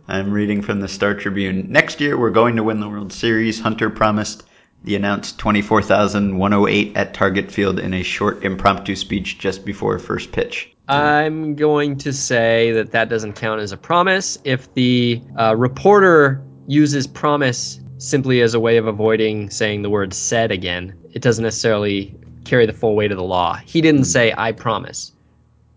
I'm 0.08 0.32
reading 0.32 0.64
from 0.64 0.80
the 0.80 0.88
Star 0.88 1.14
Tribune. 1.14 1.72
Next 1.72 2.02
year, 2.02 2.18
we're 2.18 2.32
going 2.32 2.56
to 2.56 2.64
win 2.64 2.80
the 2.80 2.90
World 2.90 3.14
Series. 3.14 3.60
Hunter 3.60 3.92
promised. 3.92 4.46
The 4.84 4.96
announced 4.96 5.40
24,108 5.40 6.98
at 6.98 7.14
Target 7.14 7.52
Field 7.52 7.80
in 7.80 7.94
a 7.94 8.04
short 8.04 8.44
impromptu 8.44 8.96
speech 8.96 9.40
just 9.40 9.66
before 9.66 9.98
first 9.98 10.32
pitch. 10.32 10.74
I'm 10.88 11.56
going 11.56 11.98
to 12.00 12.12
say 12.12 12.74
that 12.74 12.92
that 12.92 13.08
doesn't 13.08 13.34
count 13.34 13.62
as 13.62 13.72
a 13.72 13.78
promise. 13.78 14.38
If 14.44 14.74
the 14.74 15.22
uh, 15.40 15.56
reporter 15.56 16.44
uses 16.68 17.08
promise 17.08 17.80
simply 17.98 18.42
as 18.42 18.54
a 18.54 18.60
way 18.60 18.78
of 18.78 18.88
avoiding 18.88 19.50
saying 19.50 19.82
the 19.82 19.90
word 19.90 20.14
said 20.14 20.52
again, 20.52 20.94
it 21.14 21.22
doesn't 21.22 21.44
necessarily 21.44 22.14
carry 22.44 22.66
the 22.66 22.74
full 22.74 22.96
weight 22.96 23.12
of 23.12 23.18
the 23.18 23.24
law. 23.24 23.56
He 23.56 23.80
didn't 23.80 24.06
say 24.06 24.34
I 24.38 24.52
promise. 24.52 25.14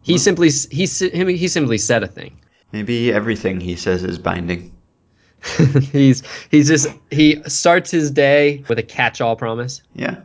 He 0.03 0.19
simply 0.19 0.51
he 0.51 0.87
he 0.87 1.49
simply 1.49 1.79
said 1.79 2.03
a 2.03 2.09
thing. 2.09 2.41
Maybe 2.73 3.13
everything 3.13 3.61
he 3.61 3.77
says 3.77 4.05
is 4.05 4.19
binding. 4.19 4.76
he's 5.93 6.23
he's 6.51 6.69
just 6.69 6.89
he 7.11 7.43
starts 7.47 7.91
his 7.91 8.11
day 8.11 8.65
with 8.69 8.79
a 8.79 8.83
catch-all 8.83 9.37
promise. 9.37 9.83
Yeah. 9.95 10.21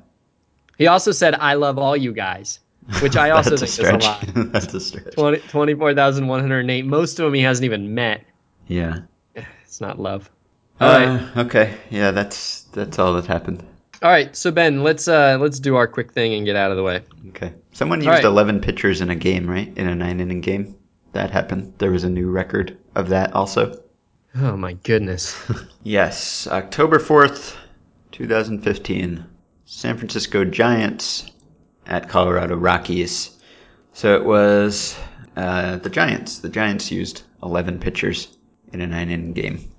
He 0.77 0.87
also 0.87 1.11
said 1.11 1.35
I 1.35 1.53
love 1.55 1.77
all 1.77 1.95
you 1.95 2.11
guys, 2.11 2.59
which 3.01 3.15
I 3.15 3.29
also 3.31 3.51
think 3.57 3.61
a 3.61 3.65
is 3.65 3.79
a 3.79 3.83
stretch. 3.83 4.03
lot. 4.03 4.25
That's 4.51 4.73
a 4.73 4.79
stretch. 4.79 5.13
20 5.13 5.39
24,108. 5.49 6.85
Most 6.85 7.19
of 7.19 7.25
them 7.25 7.33
he 7.33 7.41
hasn't 7.41 7.65
even 7.65 7.93
met. 7.93 8.23
Yeah. 8.67 8.99
It's 9.63 9.79
not 9.79 9.99
love. 9.99 10.29
All 10.81 10.89
right. 10.89 11.07
Uh, 11.37 11.41
okay. 11.43 11.77
Yeah, 11.89 12.11
that's 12.11 12.63
that's 12.73 12.99
all 12.99 13.13
that 13.13 13.25
happened. 13.25 13.63
All 14.01 14.09
right. 14.11 14.35
So 14.35 14.51
Ben, 14.51 14.83
let's 14.83 15.07
uh 15.07 15.37
let's 15.39 15.59
do 15.59 15.75
our 15.77 15.87
quick 15.87 16.11
thing 16.11 16.33
and 16.33 16.45
get 16.45 16.57
out 16.57 16.71
of 16.71 16.77
the 16.77 16.83
way. 16.83 17.03
Okay. 17.29 17.53
Someone 17.71 17.99
used 17.99 18.09
right. 18.09 18.23
11 18.25 18.59
pitchers 18.59 18.99
in 18.99 19.09
a 19.09 19.15
game, 19.15 19.49
right? 19.49 19.71
In 19.77 19.87
a 19.87 19.95
nine 19.95 20.19
inning 20.19 20.41
game. 20.41 20.75
That 21.13 21.31
happened. 21.31 21.75
There 21.77 21.91
was 21.91 22.03
a 22.03 22.09
new 22.09 22.29
record 22.29 22.77
of 22.95 23.09
that 23.09 23.33
also. 23.33 23.81
Oh 24.35 24.55
my 24.55 24.73
goodness. 24.73 25.37
Yes. 25.83 26.47
October 26.47 26.99
4th, 26.99 27.55
2015. 28.11 29.25
San 29.65 29.97
Francisco 29.97 30.45
Giants 30.45 31.31
at 31.87 32.07
Colorado 32.07 32.55
Rockies. 32.55 33.37
So 33.93 34.15
it 34.15 34.25
was 34.25 34.97
uh, 35.35 35.77
the 35.77 35.89
Giants. 35.89 36.39
The 36.39 36.49
Giants 36.49 36.91
used 36.91 37.23
11 37.41 37.79
pitchers 37.79 38.37
in 38.73 38.81
a 38.81 38.87
nine 38.87 39.09
inning 39.09 39.33
game. 39.33 39.71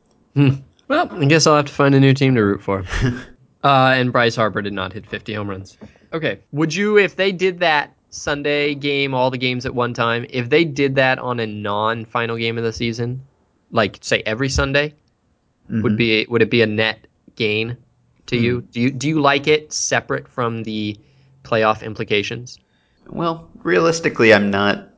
Well, 0.88 1.08
I 1.12 1.24
guess 1.26 1.46
I'll 1.46 1.56
have 1.56 1.66
to 1.66 1.72
find 1.72 1.94
a 1.94 2.00
new 2.00 2.14
team 2.14 2.34
to 2.34 2.42
root 2.42 2.62
for. 2.62 2.84
uh, 3.64 3.94
and 3.96 4.12
Bryce 4.12 4.36
Harper 4.36 4.62
did 4.62 4.72
not 4.72 4.92
hit 4.92 5.06
50 5.06 5.34
home 5.34 5.48
runs. 5.48 5.78
Okay. 6.12 6.40
Would 6.52 6.74
you, 6.74 6.98
if 6.98 7.16
they 7.16 7.32
did 7.32 7.60
that 7.60 7.94
Sunday 8.10 8.74
game, 8.74 9.14
all 9.14 9.30
the 9.30 9.38
games 9.38 9.64
at 9.66 9.74
one 9.74 9.94
time, 9.94 10.26
if 10.30 10.50
they 10.50 10.64
did 10.64 10.96
that 10.96 11.18
on 11.18 11.40
a 11.40 11.46
non-final 11.46 12.36
game 12.36 12.58
of 12.58 12.64
the 12.64 12.72
season, 12.72 13.22
like 13.72 13.98
say 14.02 14.22
every 14.24 14.48
Sunday, 14.48 14.94
would 15.68 15.94
Mhm. 15.94 15.96
be 15.96 16.26
would 16.28 16.42
it 16.42 16.50
be 16.50 16.62
a 16.62 16.66
net 16.66 17.06
gain 17.34 17.76
to 18.26 18.36
you? 18.36 18.60
Do 18.70 18.80
you 18.80 18.90
do 18.90 19.08
you 19.08 19.20
like 19.20 19.48
it 19.48 19.72
separate 19.72 20.28
from 20.28 20.62
the 20.62 20.96
playoff 21.42 21.82
implications? 21.82 22.58
Well, 23.08 23.48
realistically, 23.62 24.32
I'm 24.32 24.50
not. 24.50 24.90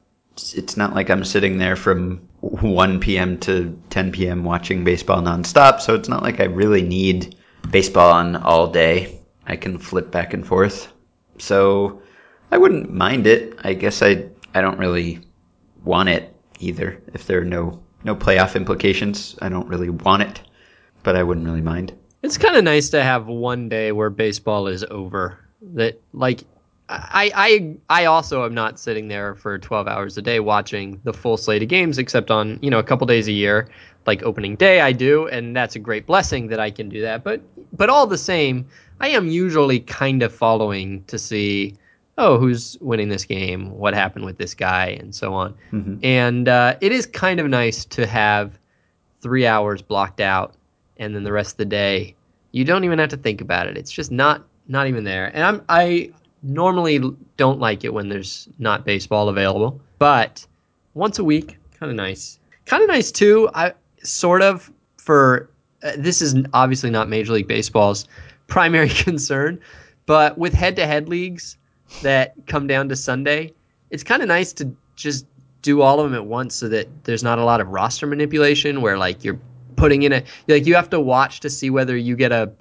It's 0.55 0.77
not 0.77 0.95
like 0.95 1.11
I'm 1.11 1.25
sitting 1.25 1.59
there 1.59 1.77
from 1.77 2.21
1 2.41 2.99
p.m. 2.99 3.39
to 3.39 3.79
10 3.91 4.11
p.m. 4.11 4.43
watching 4.45 4.83
baseball 4.83 5.23
nonstop. 5.23 5.81
So 5.81 5.95
it's 5.95 6.09
not 6.09 6.25
like 6.25 6.41
I 6.41 6.45
really 6.47 6.83
need 6.83 7.37
baseball 7.71 8.13
on 8.13 8.35
all 8.35 8.67
day. 8.67 9.21
I 9.47 9.55
can 9.57 9.79
flip 9.79 10.11
back 10.11 10.35
and 10.35 10.45
forth. 10.45 10.93
So 11.39 12.03
I 12.51 12.59
wouldn't 12.59 12.93
mind 12.93 13.29
it. 13.29 13.59
I 13.63 13.75
guess 13.75 14.03
I 14.03 14.27
I 14.53 14.61
don't 14.61 14.79
really 14.79 15.21
want 15.85 16.09
it 16.09 16.35
either. 16.59 17.01
If 17.13 17.27
there 17.27 17.41
are 17.41 17.45
no 17.45 17.84
no 18.05 18.15
playoff 18.15 18.55
implications, 18.55 19.37
I 19.41 19.49
don't 19.49 19.69
really 19.69 19.91
want 19.91 20.23
it. 20.23 20.41
But 21.03 21.17
I 21.17 21.23
wouldn't 21.23 21.45
really 21.45 21.61
mind. 21.61 21.93
It's 22.23 22.39
kind 22.39 22.57
of 22.57 22.65
nice 22.65 22.89
to 22.91 23.03
have 23.03 23.27
one 23.27 23.69
day 23.69 23.93
where 23.93 24.09
baseball 24.09 24.67
is 24.67 24.85
over. 24.91 25.39
That 25.75 26.01
like 26.13 26.45
I 26.89 27.31
I 27.35 28.03
I 28.03 28.05
also 28.07 28.45
am 28.45 28.55
not 28.55 28.79
sitting 28.79 29.09
there 29.09 29.35
for 29.35 29.59
12 29.59 29.87
hours 29.87 30.17
a 30.17 30.23
day 30.23 30.41
watching 30.41 31.01
the 31.05 31.13
full 31.13 31.37
slate 31.37 31.63
of 31.63 31.69
games 31.69 31.99
except 31.99 32.31
on, 32.31 32.59
you 32.63 32.71
know, 32.71 32.79
a 32.79 32.83
couple 32.83 33.07
days 33.07 33.29
a 33.29 33.33
year, 33.33 33.69
like 34.07 34.23
opening 34.23 34.57
day 34.57 34.81
I 34.81 34.93
do 34.93 35.27
and 35.27 35.55
that's 35.55 35.77
a 35.77 35.79
great 35.79 36.07
blessing 36.07 36.47
that 36.49 36.61
I 36.61 36.71
can 36.71 36.89
do 36.89 37.03
that. 37.03 37.25
But 37.25 37.43
but 37.77 37.91
all 37.91 38.07
the 38.07 38.19
same, 38.19 38.67
I 39.01 39.09
am 39.09 39.29
usually 39.29 39.81
kind 39.81 40.23
of 40.23 40.35
following 40.35 41.05
to 41.05 41.19
see 41.19 41.75
oh, 42.19 42.39
who's 42.39 42.79
winning 42.81 43.09
this 43.09 43.25
game, 43.25 43.71
what 43.73 43.95
happened 43.95 44.25
with 44.25 44.39
this 44.39 44.55
guy 44.55 44.87
and 45.01 45.15
so 45.15 45.35
on. 45.35 45.55
Mhm. 45.73 45.99
And 46.05 46.49
uh, 46.49 46.77
it 46.81 46.93
is 46.93 47.07
kind 47.07 47.41
of 47.41 47.49
nice 47.49 47.85
to 47.87 48.07
have 48.07 48.59
3 49.21 49.47
hours 49.47 49.83
blocked 49.83 50.21
out 50.21 50.55
and 50.97 51.15
then 51.15 51.25
the 51.25 51.33
rest 51.33 51.55
of 51.55 51.57
the 51.59 51.65
day 51.65 52.15
you 52.53 52.65
don't 52.65 52.85
even 52.85 53.01
have 53.01 53.09
to 53.09 53.17
think 53.17 53.41
about 53.41 53.67
it. 53.67 53.77
It's 53.77 53.91
just 53.91 54.13
not 54.13 54.45
not 54.69 54.87
even 54.87 55.03
there. 55.05 55.27
And 55.35 55.43
I'm 55.43 55.63
I 55.69 56.13
normally 56.43 57.01
don't 57.37 57.59
like 57.59 57.85
it 57.85 57.93
when 57.93 58.09
there's 58.09 58.49
not 58.59 58.85
baseball 58.85 59.29
available, 59.29 59.81
but 59.99 60.47
once 60.95 61.19
a 61.19 61.25
week, 61.25 61.59
kind 61.79 61.91
of 61.91 61.97
nice. 61.97 62.39
Kind 62.67 62.83
of 62.83 62.89
nice 62.89 63.11
too. 63.11 63.51
I 63.55 63.73
sort 64.05 64.41
of 64.43 64.71
for 64.99 65.51
uh, 65.83 65.93
this 65.99 66.23
is 66.23 66.37
obviously 66.53 66.91
not 66.91 67.09
Major 67.09 67.33
League 67.33 67.49
Baseball's 67.49 68.07
primary 68.47 68.89
concern, 69.07 69.59
but 70.07 70.39
with 70.39 70.53
head-to-head 70.55 71.09
leagues 71.09 71.57
that 72.01 72.35
come 72.47 72.67
down 72.67 72.89
to 72.89 72.97
Sunday, 72.97 73.53
it's 73.91 74.03
kind 74.03 74.23
of 74.23 74.29
nice 74.29 74.53
to 74.55 74.75
just 74.97 75.27
do 75.63 75.81
all 75.81 76.01
of 76.01 76.11
them 76.11 76.15
at 76.15 76.27
once 76.27 76.55
so 76.55 76.69
that 76.69 76.89
there's 77.05 77.23
not 77.23 77.39
a 77.39 77.45
lot 77.45 77.61
of 77.61 77.69
roster 77.69 78.07
manipulation 78.07 78.83
where 78.83 78.99
like 78.99 79.25
you're 79.25 79.41
putting 79.77 80.03
in 80.03 80.13
a 80.13 80.23
like 80.47 80.67
you 80.67 80.75
have 80.75 80.91
to 80.91 81.01
watch 81.01 81.41
to 81.41 81.51
see 81.51 81.71
whether 81.71 81.97
you 81.97 82.17
get 82.17 82.33
a 82.33 82.53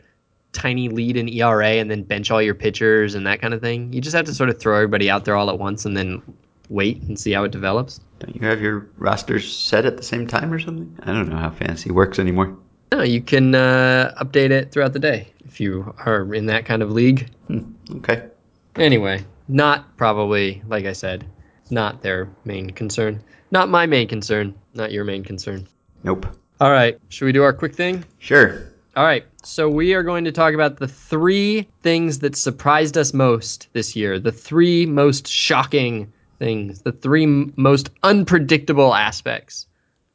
tiny 0.53 0.87
lead 0.87 1.17
in 1.17 1.27
ERA 1.27 1.67
and 1.67 1.91
then 1.91 2.03
bench 2.03 2.31
all 2.31 2.41
your 2.41 2.53
pitchers 2.53 3.15
and 3.15 3.27
that 3.27 3.41
kind 3.41 3.53
of 3.53 3.61
thing. 3.61 3.91
You 3.91 3.99
just 3.99 4.15
have 4.15 4.25
to 4.25 4.33
sort 4.33 4.49
of 4.49 4.59
throw 4.59 4.75
everybody 4.75 5.09
out 5.09 5.25
there 5.25 5.35
all 5.35 5.49
at 5.49 5.59
once 5.59 5.83
and 5.85 5.97
then 5.97 6.21
wait 6.69 7.01
and 7.03 7.19
see 7.19 7.31
how 7.31 7.43
it 7.43 7.51
develops. 7.51 7.99
Don't 8.19 8.35
you 8.35 8.47
have 8.47 8.61
your 8.61 8.87
rosters 8.97 9.53
set 9.53 9.85
at 9.85 9.97
the 9.97 10.03
same 10.03 10.27
time 10.27 10.53
or 10.53 10.59
something? 10.59 10.97
I 11.03 11.07
don't 11.07 11.27
know 11.27 11.37
how 11.37 11.49
fantasy 11.49 11.91
works 11.91 12.19
anymore. 12.19 12.55
No, 12.91 13.01
you 13.01 13.21
can 13.21 13.55
uh, 13.55 14.13
update 14.21 14.51
it 14.51 14.71
throughout 14.71 14.93
the 14.93 14.99
day 14.99 15.27
if 15.45 15.59
you 15.59 15.93
are 16.05 16.33
in 16.33 16.45
that 16.45 16.65
kind 16.65 16.81
of 16.83 16.91
league. 16.91 17.29
Hmm, 17.47 17.71
okay. 17.95 18.27
Anyway, 18.75 19.23
not 19.47 19.97
probably, 19.97 20.61
like 20.67 20.85
I 20.85 20.93
said, 20.93 21.25
not 21.69 22.01
their 22.01 22.29
main 22.45 22.71
concern. 22.71 23.23
Not 23.51 23.69
my 23.69 23.85
main 23.85 24.07
concern, 24.07 24.55
not 24.73 24.91
your 24.91 25.03
main 25.03 25.23
concern. 25.23 25.67
Nope. 26.03 26.25
All 26.59 26.71
right, 26.71 26.99
should 27.09 27.25
we 27.25 27.31
do 27.31 27.43
our 27.43 27.53
quick 27.53 27.75
thing? 27.75 28.03
Sure. 28.19 28.63
All 28.95 29.03
right, 29.03 29.25
so 29.43 29.69
we 29.69 29.93
are 29.95 30.03
going 30.03 30.25
to 30.25 30.31
talk 30.31 30.53
about 30.53 30.77
the 30.77 30.87
three 30.87 31.67
things 31.81 32.19
that 32.19 32.35
surprised 32.35 32.97
us 32.97 33.13
most 33.13 33.67
this 33.73 33.95
year, 33.95 34.19
the 34.19 34.31
three 34.31 34.85
most 34.85 35.27
shocking 35.27 36.13
things, 36.37 36.81
the 36.81 36.91
three 36.91 37.23
m- 37.23 37.53
most 37.55 37.89
unpredictable 38.03 38.93
aspects 38.93 39.65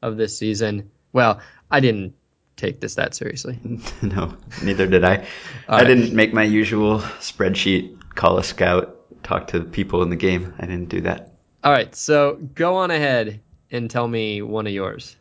of 0.01 0.17
this 0.17 0.39
season. 0.39 0.91
Well, 1.13 1.41
I 1.71 1.81
didn't 1.81 2.15
take 2.57 2.81
this 2.81 2.95
that 2.95 3.15
seriously. 3.15 3.59
no, 4.03 4.37
neither 4.63 4.87
did 4.87 5.05
I. 5.05 5.27
I 5.69 5.79
right. 5.79 5.87
didn't 5.87 6.13
make 6.13 6.33
my 6.33 6.45
usual 6.45 7.01
spreadsheet, 7.21 7.98
call 8.19 8.37
a 8.37 8.45
scout, 8.45 8.97
talk 9.23 9.47
to 9.47 9.61
the 9.61 9.65
people 9.65 10.03
in 10.03 10.11
the 10.11 10.17
game. 10.17 10.53
I 10.59 10.67
didn't 10.67 10.89
do 10.89 11.01
that. 11.03 11.31
All 11.63 11.71
right, 11.71 11.95
so 11.95 12.35
go 12.57 12.75
on 12.75 12.91
ahead 12.91 13.41
and 13.71 13.89
tell 13.89 14.09
me 14.09 14.43
one 14.43 14.67
of 14.67 14.73
yours. 14.73 15.17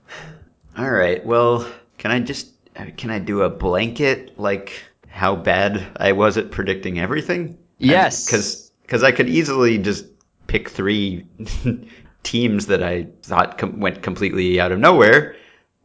All 0.78 0.90
right. 0.90 1.24
Well, 1.26 1.72
can 2.00 2.12
I 2.12 2.20
just 2.20 2.50
can 2.98 3.10
I 3.10 3.20
do 3.20 3.42
a 3.42 3.50
blanket 3.50 4.40
like 4.40 4.84
how 5.08 5.36
bad 5.36 5.86
I 5.98 6.12
was 6.12 6.38
at 6.38 6.52
predicting 6.52 7.00
everything? 7.00 7.58
Yes. 7.78 8.26
Because 8.26 8.72
because 8.82 9.04
I 9.04 9.12
could 9.12 9.30
easily 9.30 9.78
just 9.78 10.06
pick 10.48 10.70
three 10.70 11.26
teams 12.24 12.66
that 12.68 12.82
I 12.82 13.08
thought 13.22 13.60
com- 13.60 13.80
went 13.80 14.02
completely 14.02 14.60
out 14.60 14.72
of 14.72 14.80
nowhere, 14.80 15.36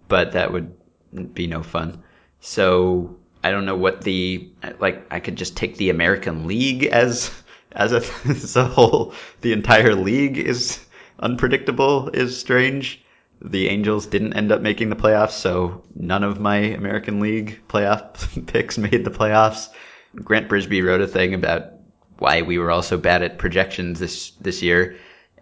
but 0.09 0.33
that 0.33 0.53
would 0.53 0.75
be 1.35 1.47
no 1.47 1.63
fun. 1.63 2.03
So 2.41 3.19
I 3.45 3.51
don't 3.51 3.67
know 3.67 3.77
what 3.77 4.03
the 4.03 4.49
like. 4.79 5.07
I 5.11 5.21
could 5.21 5.37
just 5.37 5.57
take 5.57 5.77
the 5.77 5.91
American 5.91 6.47
League 6.47 6.85
as 6.85 7.31
as 7.73 7.93
a 7.93 7.97
as 8.29 8.57
a 8.57 8.65
whole. 8.65 9.15
The 9.41 9.53
entire 9.53 9.95
league 9.95 10.39
is 10.39 10.85
unpredictable. 11.19 12.09
Is 12.11 12.39
strange. 12.39 13.03
The 13.45 13.69
Angels 13.69 14.07
didn't 14.07 14.35
end 14.35 14.53
up 14.53 14.61
making 14.61 14.91
the 14.91 14.97
playoffs, 14.97 15.33
so 15.33 15.83
none 15.97 16.23
of 16.23 16.39
my 16.39 16.59
American 16.59 17.19
League 17.19 17.61
playoff 17.69 18.47
picks 18.47 18.79
made 18.79 19.05
the 19.05 19.11
playoffs. 19.11 19.69
Grant 20.15 20.49
Brisbee 20.49 20.83
wrote 20.83 21.01
a 21.01 21.09
thing 21.09 21.35
about 21.35 21.73
why 22.19 22.43
we 22.43 22.59
were 22.59 22.71
all 22.71 22.83
so 22.83 22.97
bad 22.97 23.23
at 23.23 23.39
projections 23.39 23.99
this 23.99 24.31
this 24.41 24.63
year 24.63 24.97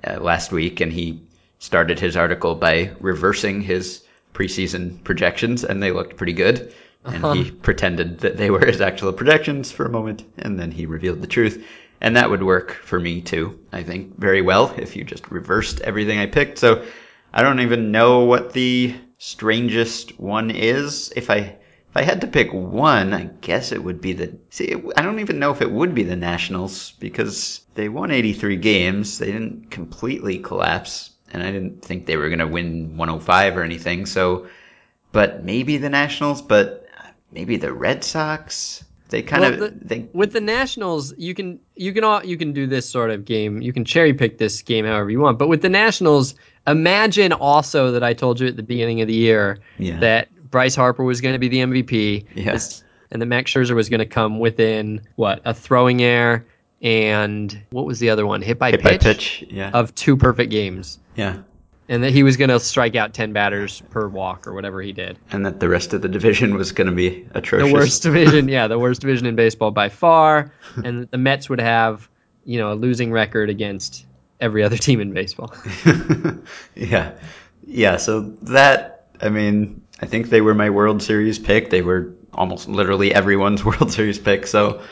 uh, 0.06 0.18
last 0.18 0.50
week, 0.52 0.80
and 0.80 0.90
he 0.90 1.22
started 1.58 1.98
his 1.98 2.16
article 2.16 2.54
by 2.54 2.92
reversing 3.00 3.60
his 3.60 4.02
preseason 4.32 5.04
projections, 5.04 5.64
and 5.64 5.82
they 5.82 5.92
looked 5.92 6.16
pretty 6.16 6.32
good. 6.32 6.72
And 7.04 7.24
uh-huh. 7.24 7.32
he 7.32 7.50
pretended 7.50 8.20
that 8.20 8.36
they 8.36 8.50
were 8.50 8.64
his 8.64 8.80
actual 8.80 9.12
projections 9.12 9.72
for 9.72 9.86
a 9.86 9.90
moment, 9.90 10.24
and 10.38 10.58
then 10.58 10.70
he 10.70 10.86
revealed 10.86 11.22
the 11.22 11.26
truth. 11.26 11.64
And 12.00 12.16
that 12.16 12.30
would 12.30 12.42
work 12.42 12.72
for 12.72 12.98
me 12.98 13.20
too, 13.20 13.58
I 13.72 13.82
think, 13.82 14.18
very 14.18 14.42
well 14.42 14.74
if 14.76 14.96
you 14.96 15.04
just 15.04 15.30
reversed 15.30 15.80
everything 15.80 16.18
I 16.18 16.26
picked. 16.26 16.58
So 16.58 16.84
I 17.32 17.42
don't 17.42 17.60
even 17.60 17.90
know 17.90 18.24
what 18.24 18.52
the 18.52 18.94
strangest 19.18 20.18
one 20.18 20.50
is. 20.50 21.12
If 21.14 21.30
I 21.30 21.56
if 21.90 21.96
I 21.96 22.02
had 22.02 22.20
to 22.20 22.28
pick 22.28 22.52
one, 22.52 23.12
I 23.12 23.24
guess 23.40 23.72
it 23.72 23.82
would 23.82 24.00
be 24.00 24.12
the. 24.12 24.38
See, 24.50 24.74
I 24.96 25.02
don't 25.02 25.18
even 25.18 25.40
know 25.40 25.50
if 25.50 25.60
it 25.60 25.70
would 25.70 25.92
be 25.92 26.04
the 26.04 26.14
Nationals 26.14 26.92
because 27.00 27.62
they 27.74 27.88
won 27.88 28.12
83 28.12 28.56
games. 28.56 29.18
They 29.18 29.26
didn't 29.26 29.72
completely 29.72 30.38
collapse, 30.38 31.10
and 31.32 31.42
I 31.42 31.50
didn't 31.50 31.82
think 31.82 32.06
they 32.06 32.16
were 32.16 32.28
going 32.28 32.38
to 32.38 32.46
win 32.46 32.96
105 32.96 33.56
or 33.56 33.64
anything. 33.64 34.06
So, 34.06 34.46
but 35.10 35.44
maybe 35.44 35.78
the 35.78 35.90
Nationals, 35.90 36.42
but 36.42 36.79
maybe 37.32 37.56
the 37.56 37.72
Red 37.72 38.04
Sox. 38.04 38.84
They 39.08 39.22
kind 39.22 39.40
Well, 39.42 39.52
of 39.54 39.58
the- 39.60 39.74
they 39.84 40.08
With 40.12 40.32
the 40.32 40.40
Nationals, 40.40 41.12
you 41.18 41.34
can 41.34 41.58
you 41.74 41.92
can 41.92 42.04
all 42.04 42.24
you 42.24 42.36
can 42.36 42.52
do 42.52 42.66
this 42.68 42.88
sort 42.88 43.10
of 43.10 43.24
game. 43.24 43.60
You 43.60 43.72
can 43.72 43.84
cherry 43.84 44.14
pick 44.14 44.38
this 44.38 44.62
game 44.62 44.84
however 44.84 45.10
you 45.10 45.18
want. 45.20 45.36
But 45.38 45.48
with 45.48 45.62
the 45.62 45.68
Nationals, 45.68 46.34
imagine 46.66 47.32
also 47.32 47.90
that 47.92 48.04
I 48.04 48.14
told 48.14 48.38
you 48.38 48.46
at 48.46 48.56
the 48.56 48.62
beginning 48.62 49.00
of 49.00 49.08
the 49.08 49.14
year 49.14 49.58
Yeah. 49.78 49.98
that 49.98 50.28
Bryce 50.50 50.76
Harper 50.76 51.02
was 51.02 51.20
going 51.20 51.32
to 51.32 51.38
be 51.40 51.48
the 51.48 51.58
MVP. 51.58 52.24
Yeah. 52.36 52.56
And 53.10 53.20
that 53.20 53.26
Max 53.26 53.52
Scherzer 53.52 53.74
was 53.74 53.88
going 53.88 53.98
to 53.98 54.06
come 54.06 54.38
within 54.38 55.00
what 55.16 55.40
a 55.44 55.52
throwing 55.54 56.00
error 56.02 56.44
and 56.80 57.60
what 57.70 57.84
was 57.86 57.98
the 57.98 58.10
other 58.10 58.24
one? 58.26 58.42
Hit 58.42 58.58
by 58.60 58.70
hit 58.70 58.80
pitch, 58.80 59.00
by 59.00 59.12
pitch. 59.12 59.44
Yeah, 59.50 59.70
of 59.74 59.92
two 59.96 60.16
perfect 60.16 60.50
games. 60.52 60.98
yeah. 61.16 61.38
And 61.90 62.02
that 62.04 62.12
he 62.12 62.22
was 62.22 62.38
going 62.38 62.48
to 62.48 62.58
strike 62.60 62.94
out 62.96 63.12
10 63.12 63.34
batters 63.34 63.82
per 63.90 64.08
walk 64.08 64.46
or 64.46 64.54
whatever 64.54 64.80
he 64.80 64.92
did. 64.92 65.18
And 65.32 65.44
that 65.44 65.60
the 65.60 65.68
rest 65.68 65.92
of 65.92 66.00
the 66.00 66.08
division 66.08 66.54
was 66.54 66.72
going 66.72 66.88
to 66.88 66.94
be 66.94 67.26
atrocious. 67.34 67.68
the 67.68 67.74
worst 67.74 68.02
division 68.04 68.48
yeah 68.48 68.68
the 68.68 68.78
worst 68.78 69.02
division 69.02 69.26
in 69.26 69.34
baseball 69.36 69.72
by 69.72 69.88
far 69.88 70.52
and 70.82 71.10
the 71.10 71.18
mets 71.18 71.50
would 71.50 71.60
have 71.60 72.08
you 72.44 72.58
know 72.58 72.72
a 72.72 72.74
losing 72.74 73.12
record 73.12 73.50
against 73.50 74.06
every 74.40 74.62
other 74.62 74.78
team 74.78 75.00
in 75.00 75.12
baseball 75.12 75.52
yeah. 76.74 77.12
Yeah, 77.66 77.98
so 77.98 78.20
that 78.42 79.06
I 79.20 79.28
mean, 79.28 79.82
I 80.00 80.06
think 80.06 80.28
they 80.30 80.40
were 80.40 80.54
my 80.54 80.70
World 80.70 81.02
Series 81.02 81.38
pick. 81.38 81.70
They 81.70 81.82
were 81.82 82.14
almost 82.32 82.68
literally 82.68 83.14
everyone's 83.14 83.64
World 83.64 83.92
Series 83.92 84.18
pick. 84.18 84.46
So 84.46 84.82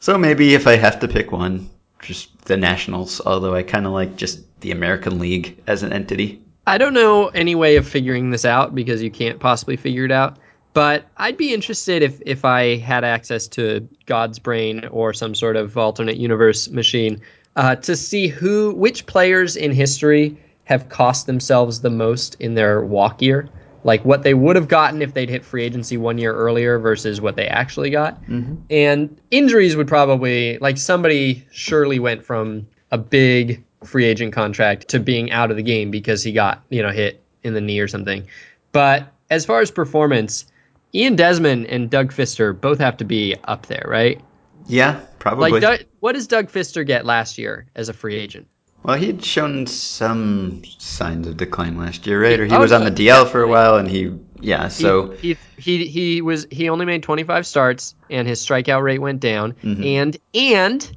so 0.00 0.18
maybe 0.18 0.54
if 0.54 0.66
I 0.66 0.76
have 0.76 1.00
to 1.00 1.08
pick 1.08 1.32
one, 1.32 1.70
just 2.04 2.38
the 2.44 2.56
Nationals, 2.56 3.20
although 3.24 3.54
I 3.54 3.62
kind 3.62 3.86
of 3.86 3.92
like 3.92 4.16
just 4.16 4.40
the 4.60 4.70
American 4.70 5.18
League 5.18 5.58
as 5.66 5.82
an 5.82 5.92
entity. 5.92 6.40
i 6.66 6.78
don't 6.78 6.94
know 6.94 7.28
any 7.28 7.54
way 7.54 7.76
of 7.76 7.86
figuring 7.86 8.30
this 8.30 8.44
out 8.44 8.74
because 8.74 9.02
you 9.02 9.10
can't 9.10 9.38
possibly 9.40 9.76
figure 9.76 10.04
it 10.06 10.12
out 10.12 10.38
But 10.72 11.04
I'd 11.18 11.36
be 11.36 11.54
interested 11.54 12.02
if 12.02 12.20
if 12.26 12.44
I 12.44 12.76
had 12.76 13.04
access 13.04 13.46
to 13.48 13.86
God's 14.06 14.38
brain 14.40 14.86
or 14.90 15.12
some 15.12 15.34
sort 15.34 15.56
of 15.56 15.76
alternate 15.78 16.16
universe 16.16 16.68
machine 16.70 17.20
uh, 17.56 17.76
to 17.76 17.94
see 17.94 18.26
who 18.28 18.74
which 18.74 19.06
players 19.06 19.56
in 19.56 19.72
history 19.72 20.36
have 20.64 20.88
cost 20.88 21.26
themselves 21.26 21.80
the 21.80 21.90
most 21.90 22.34
in 22.40 22.54
their 22.54 22.84
walk 22.84 23.22
year 23.22 23.48
like 23.84 24.04
what 24.04 24.22
they 24.22 24.34
would 24.34 24.56
have 24.56 24.66
gotten 24.66 25.02
if 25.02 25.14
they'd 25.14 25.28
hit 25.28 25.44
free 25.44 25.62
agency 25.62 25.96
one 25.96 26.18
year 26.18 26.34
earlier 26.34 26.78
versus 26.78 27.20
what 27.20 27.36
they 27.36 27.46
actually 27.46 27.90
got. 27.90 28.20
Mm-hmm. 28.22 28.54
And 28.70 29.20
injuries 29.30 29.76
would 29.76 29.86
probably, 29.86 30.58
like, 30.58 30.78
somebody 30.78 31.46
surely 31.52 31.98
went 31.98 32.24
from 32.24 32.66
a 32.90 32.98
big 32.98 33.62
free 33.84 34.06
agent 34.06 34.32
contract 34.32 34.88
to 34.88 34.98
being 34.98 35.30
out 35.30 35.50
of 35.50 35.58
the 35.58 35.62
game 35.62 35.90
because 35.90 36.22
he 36.22 36.32
got, 36.32 36.62
you 36.70 36.82
know, 36.82 36.90
hit 36.90 37.22
in 37.42 37.52
the 37.52 37.60
knee 37.60 37.78
or 37.78 37.86
something. 37.86 38.26
But 38.72 39.12
as 39.30 39.44
far 39.44 39.60
as 39.60 39.70
performance, 39.70 40.46
Ian 40.94 41.16
Desmond 41.16 41.66
and 41.66 41.90
Doug 41.90 42.12
Fister 42.12 42.58
both 42.58 42.78
have 42.78 42.96
to 42.96 43.04
be 43.04 43.36
up 43.44 43.66
there, 43.66 43.84
right? 43.86 44.20
Yeah, 44.66 45.00
probably. 45.18 45.50
Like, 45.50 45.60
Doug, 45.60 45.80
what 46.00 46.12
does 46.12 46.26
Doug 46.26 46.50
Fister 46.50 46.86
get 46.86 47.04
last 47.04 47.36
year 47.36 47.66
as 47.74 47.90
a 47.90 47.92
free 47.92 48.16
agent? 48.16 48.48
Well, 48.84 48.98
he'd 48.98 49.24
shown 49.24 49.66
some 49.66 50.62
signs 50.78 51.26
of 51.26 51.38
decline 51.38 51.78
last 51.78 52.06
year, 52.06 52.22
right? 52.22 52.38
Or 52.38 52.44
he 52.44 52.54
oh, 52.54 52.60
was 52.60 52.70
on 52.70 52.84
the 52.84 52.90
DL 52.90 53.26
for 53.26 53.40
a 53.40 53.48
while, 53.48 53.76
and 53.76 53.88
he, 53.88 54.12
yeah. 54.40 54.68
So 54.68 55.12
he, 55.12 55.38
he 55.56 55.78
he, 55.78 55.86
he 55.86 56.20
was 56.20 56.46
he 56.50 56.68
only 56.68 56.84
made 56.84 57.02
25 57.02 57.46
starts, 57.46 57.94
and 58.10 58.28
his 58.28 58.44
strikeout 58.44 58.82
rate 58.82 59.00
went 59.00 59.20
down, 59.20 59.54
mm-hmm. 59.54 59.82
and 59.82 60.16
and 60.34 60.96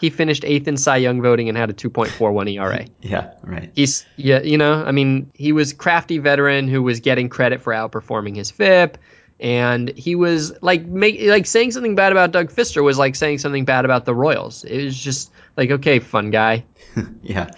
he 0.00 0.10
finished 0.10 0.44
eighth 0.44 0.66
in 0.66 0.76
Cy 0.76 0.96
Young 0.96 1.22
voting 1.22 1.48
and 1.48 1.56
had 1.56 1.70
a 1.70 1.74
2.41 1.74 2.54
ERA. 2.54 2.86
yeah, 3.02 3.30
right. 3.44 3.70
He's 3.72 4.04
yeah, 4.16 4.42
you 4.42 4.58
know, 4.58 4.84
I 4.84 4.90
mean, 4.90 5.30
he 5.32 5.52
was 5.52 5.72
crafty 5.72 6.18
veteran 6.18 6.66
who 6.66 6.82
was 6.82 6.98
getting 6.98 7.28
credit 7.28 7.60
for 7.60 7.72
outperforming 7.72 8.34
his 8.34 8.50
FIP 8.50 8.98
and 9.40 9.90
he 9.90 10.14
was 10.14 10.52
like 10.62 10.84
make 10.86 11.20
like 11.22 11.46
saying 11.46 11.70
something 11.70 11.94
bad 11.94 12.12
about 12.12 12.32
Doug 12.32 12.50
Fister 12.50 12.82
was 12.82 12.98
like 12.98 13.14
saying 13.14 13.38
something 13.38 13.64
bad 13.64 13.84
about 13.84 14.04
the 14.04 14.14
Royals. 14.14 14.64
It 14.64 14.84
was 14.84 14.98
just 14.98 15.30
like 15.56 15.70
okay, 15.70 15.98
fun 15.98 16.30
guy. 16.30 16.64
yeah. 17.22 17.50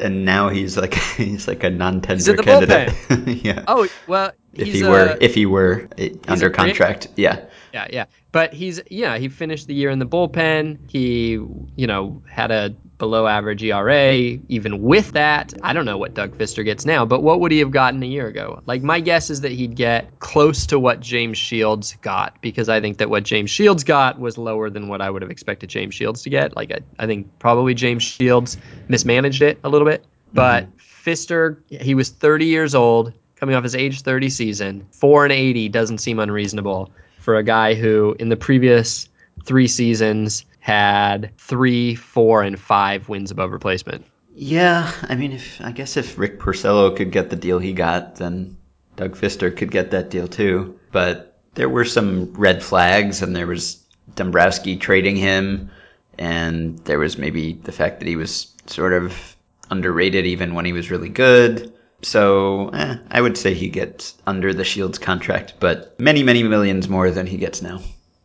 And 0.00 0.24
now 0.24 0.48
he's 0.48 0.76
like 0.76 0.94
he's 1.16 1.46
like 1.46 1.62
a 1.64 1.70
non-tender 1.70 2.36
candidate. 2.36 2.94
yeah. 3.44 3.64
Oh 3.68 3.88
well, 4.06 4.32
if 4.54 4.68
he 4.68 4.82
were 4.82 5.16
if 5.20 5.34
he 5.34 5.46
were 5.46 5.88
eh, 5.98 6.10
under 6.28 6.50
contract, 6.50 7.08
yeah. 7.16 7.44
Yeah, 7.72 7.86
yeah. 7.90 8.04
But 8.32 8.52
he's 8.52 8.80
yeah, 8.90 9.18
he 9.18 9.28
finished 9.28 9.66
the 9.66 9.74
year 9.74 9.90
in 9.90 9.98
the 9.98 10.06
bullpen. 10.06 10.90
He, 10.90 11.32
you 11.32 11.86
know, 11.86 12.22
had 12.28 12.50
a 12.50 12.74
below 12.98 13.26
average 13.26 13.62
ERA. 13.62 14.12
Even 14.48 14.82
with 14.82 15.12
that, 15.12 15.52
I 15.62 15.72
don't 15.72 15.84
know 15.84 15.98
what 15.98 16.14
Doug 16.14 16.36
Fister 16.38 16.64
gets 16.64 16.84
now, 16.84 17.04
but 17.04 17.22
what 17.22 17.40
would 17.40 17.50
he 17.50 17.58
have 17.58 17.70
gotten 17.70 18.02
a 18.02 18.06
year 18.06 18.28
ago? 18.28 18.62
Like 18.66 18.82
my 18.82 19.00
guess 19.00 19.30
is 19.30 19.40
that 19.40 19.52
he'd 19.52 19.74
get 19.74 20.20
close 20.20 20.66
to 20.66 20.78
what 20.78 21.00
James 21.00 21.38
Shields 21.38 21.96
got 22.02 22.40
because 22.40 22.68
I 22.68 22.80
think 22.80 22.98
that 22.98 23.10
what 23.10 23.24
James 23.24 23.50
Shields 23.50 23.84
got 23.84 24.18
was 24.18 24.38
lower 24.38 24.70
than 24.70 24.88
what 24.88 25.00
I 25.00 25.10
would 25.10 25.22
have 25.22 25.30
expected 25.30 25.68
James 25.68 25.94
Shields 25.94 26.22
to 26.22 26.30
get. 26.30 26.54
Like 26.54 26.70
I, 26.70 26.78
I 26.98 27.06
think 27.06 27.26
probably 27.38 27.74
James 27.74 28.02
Shields 28.02 28.56
mismanaged 28.88 29.42
it 29.42 29.58
a 29.64 29.68
little 29.68 29.86
bit, 29.86 30.04
but 30.32 30.64
mm-hmm. 30.64 31.10
Fister, 31.10 31.58
he 31.68 31.94
was 31.94 32.10
30 32.10 32.46
years 32.46 32.74
old 32.74 33.12
coming 33.34 33.56
off 33.56 33.64
his 33.64 33.74
age 33.74 34.02
30 34.02 34.30
season. 34.30 34.86
4 34.92 35.24
and 35.24 35.32
80 35.32 35.68
doesn't 35.70 35.98
seem 35.98 36.20
unreasonable 36.20 36.92
for 37.18 37.36
a 37.36 37.42
guy 37.42 37.74
who 37.74 38.14
in 38.20 38.28
the 38.28 38.36
previous 38.36 39.08
three 39.44 39.66
seasons 39.66 40.44
had 40.62 41.36
three, 41.38 41.96
four, 41.96 42.44
and 42.44 42.56
five 42.58 43.08
wins 43.08 43.32
above 43.32 43.50
replacement. 43.50 44.06
Yeah, 44.32 44.90
I 45.02 45.16
mean, 45.16 45.32
if 45.32 45.60
I 45.60 45.72
guess 45.72 45.96
if 45.96 46.16
Rick 46.16 46.38
Porcello 46.38 46.96
could 46.96 47.10
get 47.10 47.30
the 47.30 47.36
deal 47.36 47.58
he 47.58 47.72
got, 47.72 48.14
then 48.16 48.56
Doug 48.94 49.16
Fister 49.16 49.54
could 49.54 49.72
get 49.72 49.90
that 49.90 50.08
deal 50.08 50.28
too. 50.28 50.78
But 50.92 51.36
there 51.54 51.68
were 51.68 51.84
some 51.84 52.32
red 52.34 52.62
flags, 52.62 53.22
and 53.22 53.34
there 53.34 53.48
was 53.48 53.84
Dombrowski 54.14 54.76
trading 54.76 55.16
him, 55.16 55.68
and 56.16 56.78
there 56.84 57.00
was 57.00 57.18
maybe 57.18 57.54
the 57.54 57.72
fact 57.72 57.98
that 57.98 58.06
he 58.06 58.14
was 58.14 58.54
sort 58.66 58.92
of 58.92 59.36
underrated 59.68 60.26
even 60.26 60.54
when 60.54 60.64
he 60.64 60.72
was 60.72 60.92
really 60.92 61.08
good. 61.08 61.72
So 62.02 62.68
eh, 62.68 62.98
I 63.10 63.20
would 63.20 63.36
say 63.36 63.54
he 63.54 63.68
gets 63.68 64.16
under 64.28 64.54
the 64.54 64.64
Shields 64.64 64.98
contract, 64.98 65.54
but 65.58 65.98
many, 65.98 66.22
many 66.22 66.44
millions 66.44 66.88
more 66.88 67.10
than 67.10 67.26
he 67.26 67.36
gets 67.36 67.62
now. 67.62 67.80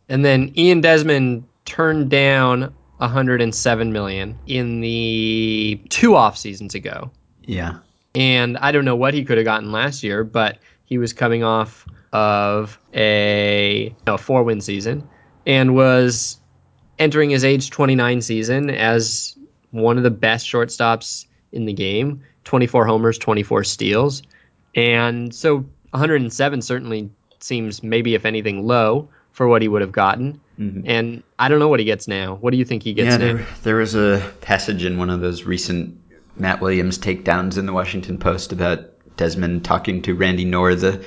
And 0.07 0.23
then 0.23 0.53
Ian 0.55 0.81
Desmond 0.81 1.46
turned 1.67 2.09
down 2.09 2.73
107 2.97 3.93
million 3.93 4.39
in 4.47 4.81
the 4.81 5.79
two 5.89 6.15
off 6.15 6.35
seasons 6.35 6.73
ago. 6.73 7.11
Yeah. 7.43 7.77
And 8.15 8.57
I 8.57 8.71
don't 8.71 8.85
know 8.85 8.95
what 8.95 9.13
he 9.13 9.23
could 9.23 9.37
have 9.37 9.45
gotten 9.45 9.71
last 9.71 10.01
year, 10.01 10.23
but 10.23 10.57
he 10.85 10.97
was 10.97 11.13
coming 11.13 11.43
off 11.43 11.85
of 12.13 12.79
a 12.95 13.93
no, 14.07 14.17
four 14.17 14.41
win 14.41 14.61
season 14.61 15.07
and 15.45 15.75
was 15.75 16.39
entering 16.97 17.29
his 17.29 17.45
age 17.45 17.69
29 17.69 18.21
season 18.21 18.71
as 18.71 19.37
one 19.71 19.97
of 19.97 20.03
the 20.03 20.09
best 20.09 20.47
shortstops 20.47 21.25
in 21.51 21.65
the 21.65 21.73
game 21.73 22.23
24 22.45 22.85
homers, 22.85 23.17
24 23.17 23.65
steals. 23.65 24.23
And 24.73 25.35
so 25.35 25.65
107 25.91 26.61
certainly 26.61 27.11
seems 27.39 27.83
maybe, 27.83 28.15
if 28.15 28.25
anything, 28.25 28.65
low 28.65 29.09
for 29.31 29.47
what 29.47 29.61
he 29.61 29.67
would 29.67 29.81
have 29.81 29.91
gotten. 29.91 30.39
Mm-hmm. 30.59 30.81
And 30.85 31.23
I 31.37 31.49
don't 31.49 31.59
know 31.59 31.67
what 31.67 31.79
he 31.79 31.85
gets 31.85 32.07
now. 32.07 32.35
What 32.35 32.51
do 32.51 32.57
you 32.57 32.65
think 32.65 32.83
he 32.83 32.93
gets 32.93 33.11
yeah, 33.11 33.17
there, 33.17 33.47
there 33.63 33.75
was 33.75 33.95
a 33.95 34.33
passage 34.41 34.85
in 34.85 34.97
one 34.97 35.09
of 35.09 35.21
those 35.21 35.43
recent 35.43 35.99
Matt 36.35 36.61
Williams 36.61 36.97
takedowns 36.97 37.57
in 37.57 37.65
the 37.65 37.73
Washington 37.73 38.17
Post 38.17 38.51
about 38.51 38.79
Desmond 39.17 39.65
talking 39.65 40.01
to 40.03 40.15
Randy 40.15 40.45
Knorr, 40.45 40.75
the 40.75 41.05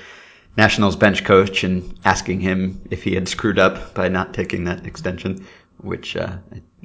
Nationals 0.56 0.96
bench 0.96 1.24
coach, 1.24 1.64
and 1.64 1.98
asking 2.04 2.40
him 2.40 2.82
if 2.90 3.02
he 3.02 3.14
had 3.14 3.28
screwed 3.28 3.58
up 3.58 3.94
by 3.94 4.08
not 4.08 4.34
taking 4.34 4.64
that 4.64 4.86
extension, 4.86 5.46
which 5.78 6.16
uh, 6.16 6.36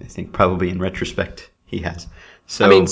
I 0.01 0.05
think 0.05 0.33
probably 0.33 0.69
in 0.69 0.79
retrospect 0.79 1.49
he 1.65 1.79
has. 1.79 2.07
So 2.47 2.65
I 2.65 2.69
mean, 2.69 2.87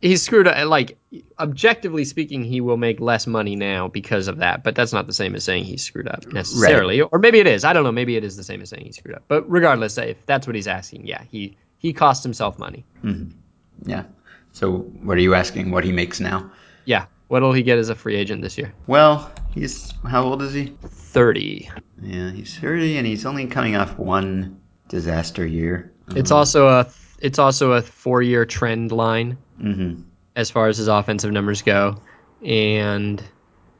he's 0.00 0.22
screwed 0.22 0.46
up. 0.46 0.68
Like 0.68 0.98
objectively 1.38 2.04
speaking, 2.04 2.44
he 2.44 2.60
will 2.60 2.76
make 2.76 3.00
less 3.00 3.26
money 3.26 3.56
now 3.56 3.88
because 3.88 4.28
of 4.28 4.38
that. 4.38 4.62
But 4.62 4.74
that's 4.74 4.92
not 4.92 5.06
the 5.06 5.12
same 5.12 5.34
as 5.34 5.44
saying 5.44 5.64
he's 5.64 5.82
screwed 5.82 6.08
up 6.08 6.26
necessarily. 6.26 7.00
Right. 7.00 7.08
Or 7.10 7.18
maybe 7.18 7.40
it 7.40 7.46
is. 7.46 7.64
I 7.64 7.72
don't 7.72 7.84
know. 7.84 7.92
Maybe 7.92 8.16
it 8.16 8.24
is 8.24 8.36
the 8.36 8.44
same 8.44 8.60
as 8.62 8.70
saying 8.70 8.84
he's 8.84 8.96
screwed 8.96 9.14
up. 9.14 9.24
But 9.28 9.50
regardless, 9.50 9.98
if 9.98 10.24
that's 10.26 10.46
what 10.46 10.56
he's 10.56 10.68
asking, 10.68 11.06
yeah, 11.06 11.22
he 11.30 11.56
he 11.78 11.92
cost 11.92 12.22
himself 12.22 12.58
money. 12.58 12.84
Mm-hmm. 13.02 13.90
Yeah. 13.90 14.04
So 14.52 14.78
what 14.78 15.16
are 15.16 15.20
you 15.20 15.34
asking? 15.34 15.70
What 15.70 15.84
he 15.84 15.92
makes 15.92 16.20
now? 16.20 16.50
Yeah. 16.84 17.06
What'll 17.28 17.52
he 17.52 17.62
get 17.62 17.78
as 17.78 17.90
a 17.90 17.94
free 17.94 18.16
agent 18.16 18.40
this 18.40 18.56
year? 18.56 18.72
Well, 18.86 19.30
he's 19.52 19.92
how 20.06 20.24
old 20.24 20.42
is 20.42 20.54
he? 20.54 20.74
Thirty. 20.82 21.70
Yeah, 22.00 22.30
he's 22.30 22.58
thirty, 22.58 22.96
and 22.96 23.06
he's 23.06 23.26
only 23.26 23.46
coming 23.46 23.76
off 23.76 23.98
one 23.98 24.60
disaster 24.88 25.46
year. 25.46 25.92
It's 26.16 26.30
um, 26.30 26.38
also 26.38 26.68
a 26.68 26.84
it's 27.20 27.38
also 27.38 27.72
a 27.72 27.82
four 27.82 28.22
year 28.22 28.44
trend 28.44 28.92
line 28.92 29.38
mm-hmm. 29.60 30.02
as 30.36 30.50
far 30.50 30.68
as 30.68 30.78
his 30.78 30.88
offensive 30.88 31.32
numbers 31.32 31.62
go. 31.62 32.00
And 32.44 33.22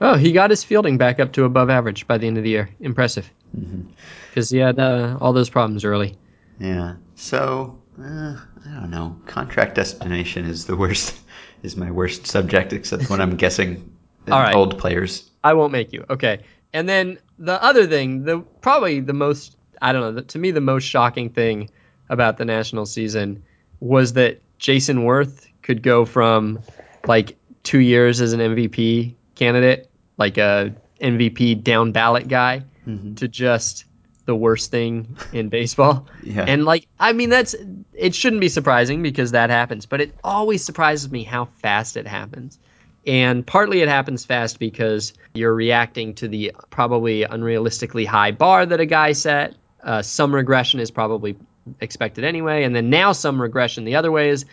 oh, 0.00 0.16
he 0.16 0.32
got 0.32 0.50
his 0.50 0.64
fielding 0.64 0.98
back 0.98 1.20
up 1.20 1.32
to 1.34 1.44
above 1.44 1.70
average 1.70 2.06
by 2.06 2.18
the 2.18 2.26
end 2.26 2.38
of 2.38 2.44
the 2.44 2.50
year. 2.50 2.70
Impressive. 2.80 3.30
Because 3.52 4.48
mm-hmm. 4.48 4.56
he 4.56 4.60
had 4.60 4.78
uh, 4.78 5.18
all 5.20 5.32
those 5.32 5.50
problems 5.50 5.84
early. 5.84 6.16
Yeah. 6.58 6.94
So 7.14 7.78
uh, 8.00 8.36
I 8.66 8.74
don't 8.74 8.90
know. 8.90 9.16
Contract 9.26 9.74
destination 9.74 10.44
is 10.44 10.66
the 10.66 10.76
worst. 10.76 11.16
Is 11.64 11.76
my 11.76 11.90
worst 11.90 12.24
subject, 12.24 12.72
except 12.72 13.10
when 13.10 13.20
I'm 13.20 13.34
guessing 13.34 13.92
all 14.30 14.40
right. 14.40 14.54
old 14.54 14.78
players. 14.78 15.28
I 15.42 15.54
won't 15.54 15.72
make 15.72 15.92
you. 15.92 16.04
Okay. 16.08 16.44
And 16.72 16.88
then 16.88 17.18
the 17.36 17.60
other 17.60 17.84
thing, 17.84 18.22
the 18.22 18.38
probably 18.60 19.00
the 19.00 19.12
most 19.12 19.56
I 19.82 19.92
don't 19.92 20.02
know, 20.02 20.12
the, 20.12 20.22
to 20.22 20.38
me 20.38 20.52
the 20.52 20.60
most 20.60 20.84
shocking 20.84 21.30
thing 21.30 21.70
about 22.08 22.38
the 22.38 22.44
national 22.44 22.86
season 22.86 23.42
was 23.80 24.14
that 24.14 24.40
Jayson 24.58 25.04
Werth 25.04 25.46
could 25.62 25.82
go 25.82 26.04
from 26.04 26.60
like 27.06 27.36
two 27.62 27.78
years 27.78 28.20
as 28.20 28.32
an 28.32 28.40
MVP 28.40 29.14
candidate, 29.34 29.90
like 30.16 30.38
a 30.38 30.74
MVP 31.00 31.62
down 31.62 31.92
ballot 31.92 32.28
guy, 32.28 32.64
mm-hmm. 32.86 33.14
to 33.14 33.28
just 33.28 33.84
the 34.24 34.34
worst 34.34 34.70
thing 34.70 35.16
in 35.32 35.48
baseball. 35.48 36.06
yeah. 36.22 36.44
And 36.46 36.64
like, 36.64 36.86
I 36.98 37.12
mean, 37.12 37.30
that's 37.30 37.54
it 37.94 38.14
shouldn't 38.14 38.40
be 38.40 38.48
surprising 38.48 39.02
because 39.02 39.32
that 39.32 39.50
happens, 39.50 39.86
but 39.86 40.00
it 40.00 40.14
always 40.22 40.64
surprises 40.64 41.10
me 41.10 41.24
how 41.24 41.46
fast 41.62 41.96
it 41.96 42.06
happens. 42.06 42.58
And 43.06 43.46
partly 43.46 43.80
it 43.80 43.88
happens 43.88 44.26
fast 44.26 44.58
because 44.58 45.14
you're 45.32 45.54
reacting 45.54 46.14
to 46.16 46.28
the 46.28 46.52
probably 46.68 47.22
unrealistically 47.22 48.06
high 48.06 48.32
bar 48.32 48.66
that 48.66 48.80
a 48.80 48.86
guy 48.86 49.12
set. 49.12 49.54
Uh, 49.82 50.02
some 50.02 50.34
regression 50.34 50.80
is 50.80 50.90
probably 50.90 51.38
expected 51.80 52.24
anyway, 52.24 52.64
and 52.64 52.74
then 52.74 52.90
now 52.90 53.12
some 53.12 53.40
regression 53.40 53.84
the 53.84 53.96
other 53.96 54.12
way 54.12 54.30
is 54.30 54.44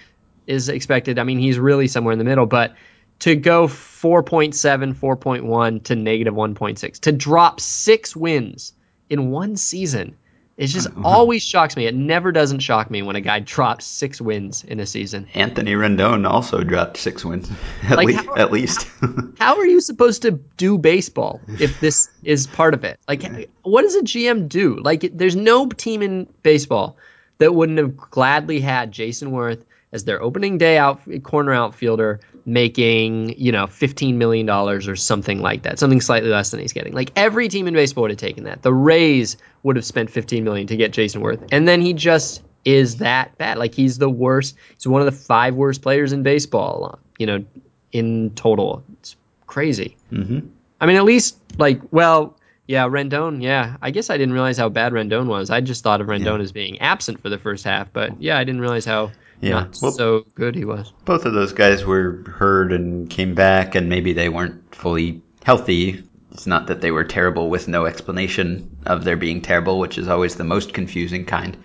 is 0.47 0.69
expected. 0.69 1.17
I 1.19 1.23
mean, 1.23 1.39
he's 1.39 1.57
really 1.57 1.87
somewhere 1.87 2.11
in 2.11 2.19
the 2.19 2.25
middle, 2.25 2.45
but 2.45 2.75
to 3.19 3.35
go 3.35 3.67
4.7, 3.67 4.93
4.1 4.93 5.83
to 5.83 5.95
negative 5.95 6.33
1.6, 6.33 6.99
to 6.99 7.11
drop 7.11 7.59
six 7.59 8.15
wins 8.15 8.73
in 9.09 9.31
one 9.31 9.55
season, 9.55 10.15
It 10.57 10.67
just 10.67 10.87
always 11.03 11.43
shocks 11.43 11.75
me. 11.75 11.85
It 11.85 11.95
never 11.95 12.31
doesn't 12.31 12.59
shock 12.59 12.89
me 12.89 13.01
when 13.01 13.15
a 13.15 13.21
guy 13.21 13.39
drops 13.39 13.85
six 13.85 14.21
wins 14.21 14.63
in 14.63 14.79
a 14.79 14.85
season. 14.85 15.27
Anthony 15.33 15.73
Rendon 15.73 16.25
also 16.29 16.63
dropped 16.63 16.97
six 16.97 17.25
wins, 17.25 17.49
at, 17.83 17.97
Like, 17.97 18.07
le- 18.07 18.13
how- 18.13 18.35
at 18.35 18.51
least. 18.51 18.87
How 19.37 19.57
are 19.57 19.65
you 19.65 19.81
supposed 19.81 20.21
to 20.21 20.31
do 20.31 20.77
baseball 20.77 21.41
if 21.59 21.79
this 21.81 22.09
is 22.23 22.47
part 22.47 22.73
of 22.73 22.83
it? 22.85 22.99
Like, 23.07 23.49
what 23.63 23.81
does 23.81 23.95
a 23.95 24.01
GM 24.01 24.47
do? 24.47 24.79
Like, 24.81 25.09
there's 25.13 25.35
no 25.35 25.67
team 25.67 26.01
in 26.01 26.27
baseball 26.41 26.97
that 27.39 27.53
wouldn't 27.53 27.77
have 27.77 27.97
gladly 27.97 28.61
had 28.61 28.93
Jayson 28.93 29.31
Werth 29.31 29.63
as 29.91 30.05
their 30.05 30.21
opening 30.21 30.57
day 30.57 30.77
out 30.77 31.01
corner 31.23 31.53
outfielder 31.53 32.21
making, 32.45 33.37
you 33.39 33.51
know, 33.51 33.65
$15 33.65 34.15
million 34.15 34.47
or 34.49 34.95
something 34.95 35.41
like 35.41 35.63
that, 35.63 35.79
something 35.79 35.99
slightly 35.99 36.29
less 36.29 36.51
than 36.51 36.59
he's 36.59 36.73
getting. 36.73 36.93
Like, 36.93 37.11
every 37.15 37.47
team 37.47 37.67
in 37.67 37.73
baseball 37.73 38.03
would 38.03 38.11
have 38.11 38.19
taken 38.19 38.43
that. 38.43 38.61
The 38.61 38.73
Rays 38.73 39.37
would 39.63 39.75
have 39.75 39.85
spent 39.85 40.09
15 40.11 40.43
million 40.43 40.67
to 40.67 40.75
get 40.77 40.91
Jayson 40.91 41.21
Werth. 41.21 41.47
And 41.51 41.67
then 41.67 41.81
he 41.81 41.93
just 41.93 42.43
is 42.63 42.97
that 42.97 43.35
bad. 43.37 43.57
Like, 43.57 43.73
he's 43.73 43.97
the 43.97 44.09
worst. 44.09 44.55
He's 44.75 44.87
one 44.87 45.01
of 45.01 45.05
the 45.05 45.11
five 45.11 45.55
worst 45.55 45.81
players 45.81 46.13
in 46.13 46.21
baseball, 46.23 46.99
you 47.17 47.25
know, 47.25 47.43
in 47.91 48.29
total. 48.35 48.83
It's 48.99 49.15
crazy. 49.47 49.97
hmm 50.09 50.39
I 50.81 50.87
mean, 50.87 50.97
at 50.97 51.05
least 51.05 51.37
like, 51.57 51.81
well, 51.91 52.37
yeah, 52.67 52.83
Rendon. 52.85 53.41
Yeah, 53.41 53.77
I 53.81 53.91
guess 53.91 54.09
I 54.09 54.17
didn't 54.17 54.33
realize 54.33 54.57
how 54.57 54.69
bad 54.69 54.91
Rendon 54.91 55.27
was. 55.27 55.49
I 55.49 55.61
just 55.61 55.83
thought 55.83 56.01
of 56.01 56.07
Rendon 56.07 56.41
as 56.41 56.51
being 56.51 56.79
absent 56.79 57.21
for 57.21 57.29
the 57.29 57.37
first 57.37 57.63
half, 57.63 57.93
but 57.93 58.21
yeah, 58.21 58.37
I 58.37 58.43
didn't 58.43 58.59
realize 58.61 58.85
how 58.85 59.11
Yeah, 59.45 59.51
not 59.51 59.77
well- 59.81 59.91
so 59.91 60.25
good 60.35 60.55
he 60.55 60.65
was. 60.65 60.93
Both 61.05 61.25
of 61.25 61.33
those 61.33 61.53
guys 61.53 61.85
were 61.85 62.23
hurt 62.27 62.71
and 62.71 63.09
came 63.09 63.35
back, 63.35 63.75
and 63.75 63.89
maybe 63.89 64.13
they 64.13 64.29
weren't 64.29 64.75
fully 64.75 65.21
healthy. 65.43 66.03
It's 66.31 66.47
not 66.47 66.67
that 66.67 66.81
they 66.81 66.91
were 66.91 67.03
terrible 67.03 67.49
with 67.49 67.67
no 67.67 67.85
explanation 67.85 68.69
of 68.85 69.03
their 69.03 69.15
being 69.15 69.41
terrible, 69.41 69.79
which 69.79 69.97
is 69.97 70.07
always 70.07 70.35
the 70.35 70.43
most 70.43 70.73
confusing 70.73 71.25
kind. 71.25 71.55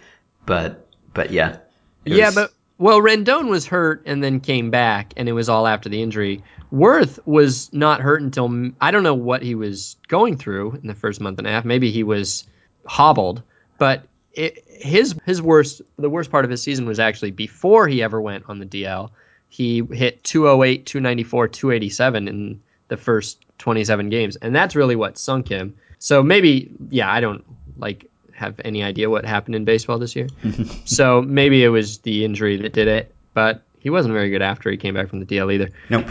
But 0.47 0.87
but 1.15 1.31
yeah. 1.33 1.57
Yeah, 2.05 2.27
was- 2.27 2.35
but 2.35 2.53
well, 2.79 3.01
Rendon 3.01 3.49
was 3.49 3.67
hurt 3.67 4.03
and 4.07 4.23
then 4.23 4.41
came 4.41 4.71
back, 4.71 5.13
and 5.17 5.29
it 5.29 5.33
was 5.33 5.49
all 5.49 5.67
after 5.67 5.89
the 5.89 6.03
injury. 6.03 6.43
Werth 6.73 7.19
was 7.27 7.71
not 7.73 8.01
hurt 8.01 8.23
until 8.23 8.71
I 8.81 8.91
don't 8.91 9.03
know 9.03 9.15
what 9.15 9.43
he 9.43 9.55
was 9.55 9.97
going 10.09 10.37
through 10.37 10.79
in 10.81 10.87
the 10.87 10.95
first 10.95 11.21
month 11.21 11.39
and 11.39 11.47
a 11.47 11.51
half. 11.51 11.65
Maybe 11.65 11.91
he 11.91 12.05
was 12.05 12.47
hobbled, 12.87 13.43
but 13.79 14.05
it, 14.33 14.65
his 14.69 15.15
his 15.25 15.43
worst 15.43 15.83
the 15.99 16.11
worst 16.11 16.31
part 16.31 16.45
of 16.45 16.51
his 16.51 16.63
season 16.63 16.87
was 16.87 16.99
actually 16.99 17.31
before 17.31 17.89
he 17.89 18.03
ever 18.03 18.21
went 18.21 18.45
on 18.49 18.59
the 18.59 18.67
DL. 18.67 19.11
He 19.49 19.83
hit 19.91 20.23
208, 20.23 20.87
294, 20.87 21.49
287 21.49 22.29
in 22.29 22.61
the 22.87 22.97
first 22.97 23.45
27 23.59 24.09
games, 24.09 24.37
and 24.37 24.55
that's 24.55 24.77
really 24.77 24.95
what 24.95 25.19
sunk 25.19 25.49
him. 25.49 25.75
So 25.99 26.23
maybe, 26.23 26.71
yeah, 26.89 27.13
I 27.13 27.21
don't 27.21 27.45
like 27.77 28.09
have 28.33 28.61
any 28.65 28.83
idea 28.83 29.11
what 29.11 29.25
happened 29.25 29.57
in 29.57 29.65
baseball 29.65 29.99
this 29.99 30.15
year. 30.15 30.29
so 30.85 31.21
maybe 31.23 31.65
it 31.65 31.69
was 31.69 31.99
the 31.99 32.25
injury 32.25 32.57
that 32.59 32.73
did 32.73 32.87
it, 32.87 33.13
but 33.35 33.63
he 33.81 33.91
wasn't 33.91 34.15
very 34.15 34.31
good 34.31 34.43
after 34.43 34.71
he 34.71 34.77
came 34.77 34.95
back 34.95 35.09
from 35.09 35.21
the 35.21 35.27
DL 35.27 35.53
either. 35.53 35.71
nope. 35.89 36.07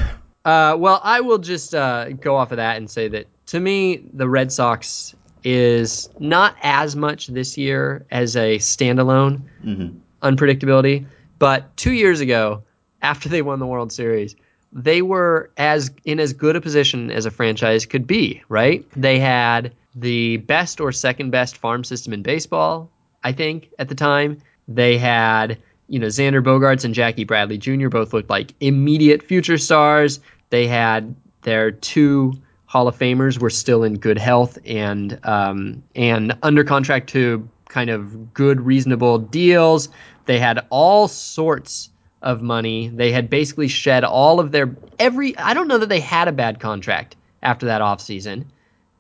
Uh, 0.45 0.75
well, 0.77 1.01
I 1.03 1.21
will 1.21 1.38
just 1.38 1.75
uh, 1.75 2.10
go 2.10 2.36
off 2.36 2.51
of 2.51 2.58
that 2.58 2.77
and 2.77 2.89
say 2.89 3.08
that 3.10 3.27
to 3.47 3.60
me, 3.60 4.03
the 4.13 4.27
Red 4.27 4.51
Sox 4.51 5.15
is 5.43 6.10
not 6.19 6.56
as 6.62 6.95
much 6.95 7.28
this 7.28 7.58
year 7.58 8.06
as 8.12 8.36
a 8.36 8.58
standalone 8.58 9.41
hmm 9.62 9.89
unpredictability. 10.21 11.06
But 11.39 11.78
two 11.78 11.93
years 11.93 12.19
ago, 12.19 12.63
after 13.02 13.30
they 13.30 13.41
won 13.41 13.60
the 13.60 13.65
World 13.65 13.91
Series, 13.93 14.36
they 14.73 15.02
were 15.02 15.49
as 15.58 15.91
in 16.04 16.19
as 16.19 16.34
good 16.34 16.56
a 16.56 16.62
position 16.62 17.10
as 17.10 17.25
a 17.25 17.32
franchise 17.32 17.86
could 17.86 18.06
be. 18.06 18.43
Right? 18.49 18.86
They 18.95 19.19
had 19.19 19.73
the 19.95 20.38
best 20.38 20.80
or 20.80 20.91
second 20.91 21.32
best 21.32 21.58
farm 21.58 21.84
system 21.84 22.13
in 22.13 22.21
baseball, 22.21 22.91
I 23.23 23.32
think, 23.32 23.69
at 23.80 23.89
the 23.89 23.95
time. 23.95 24.39
They 24.67 24.97
had 24.97 25.58
you 25.88 25.99
know 25.99 26.08
Xander 26.08 26.43
Bogaerts 26.43 26.84
and 26.84 26.93
Jackie 26.93 27.23
Bradley 27.23 27.58
Jr. 27.58 27.88
both 27.89 28.13
looked 28.13 28.30
like 28.30 28.54
immediate 28.60 29.23
future 29.23 29.58
stars. 29.58 30.19
They 30.49 30.67
had 30.67 31.15
their 31.43 31.71
two 31.71 32.34
Hall 32.69 32.88
of 32.88 32.95
Famers 32.99 33.39
were 33.39 33.49
still 33.49 33.84
in 33.84 33.97
good 33.97 34.19
health 34.19 34.60
and 34.63 35.19
um, 35.23 35.82
and 35.95 36.38
under 36.43 36.63
contract 36.63 37.10
to 37.10 37.49
kind 37.67 37.89
of 37.89 38.32
good, 38.32 38.62
reasonable 38.62 39.17
deals. 39.17 39.89
They 40.25 40.38
had 40.38 40.67
all 40.69 41.08
sorts 41.08 41.89
of 42.21 42.43
money. 42.43 42.89
They 42.89 43.12
had 43.12 43.27
basically 43.27 43.69
shed 43.69 44.03
all 44.03 44.39
of 44.39 44.51
their 44.51 44.75
every. 44.99 45.36
I 45.36 45.55
don't 45.55 45.67
know 45.67 45.79
that 45.79 45.89
they 45.89 45.99
had 45.99 46.27
a 46.27 46.32
bad 46.32 46.60
contract 46.60 47.15
after 47.41 47.65
that 47.65 47.82
offseason. 47.82 48.45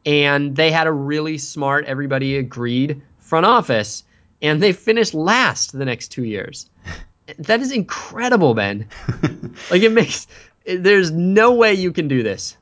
and 0.03 0.55
they 0.55 0.71
had 0.71 0.87
a 0.87 0.91
really 0.91 1.37
smart. 1.37 1.85
Everybody 1.85 2.37
agreed 2.37 3.03
front 3.19 3.45
office, 3.45 4.03
and 4.41 4.63
they 4.63 4.71
finished 4.71 5.13
last 5.13 5.73
the 5.77 5.85
next 5.85 6.07
two 6.07 6.23
years. 6.23 6.69
That 7.37 7.61
is 7.61 7.71
incredible, 7.71 8.55
Ben. 8.55 8.89
like 9.69 9.83
it 9.83 9.91
makes. 9.91 10.25
There's 10.65 11.11
no 11.11 11.53
way 11.53 11.75
you 11.75 11.93
can 11.93 12.07
do 12.07 12.23
this 12.23 12.57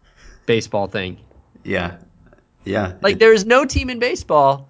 baseball 0.47 0.88
thing. 0.88 1.19
Yeah. 1.63 1.97
Yeah. 2.65 2.93
Like 3.03 3.13
It- 3.17 3.19
there 3.19 3.33
is 3.33 3.45
no 3.45 3.65
team 3.65 3.91
in 3.91 3.99
baseball. 3.99 4.69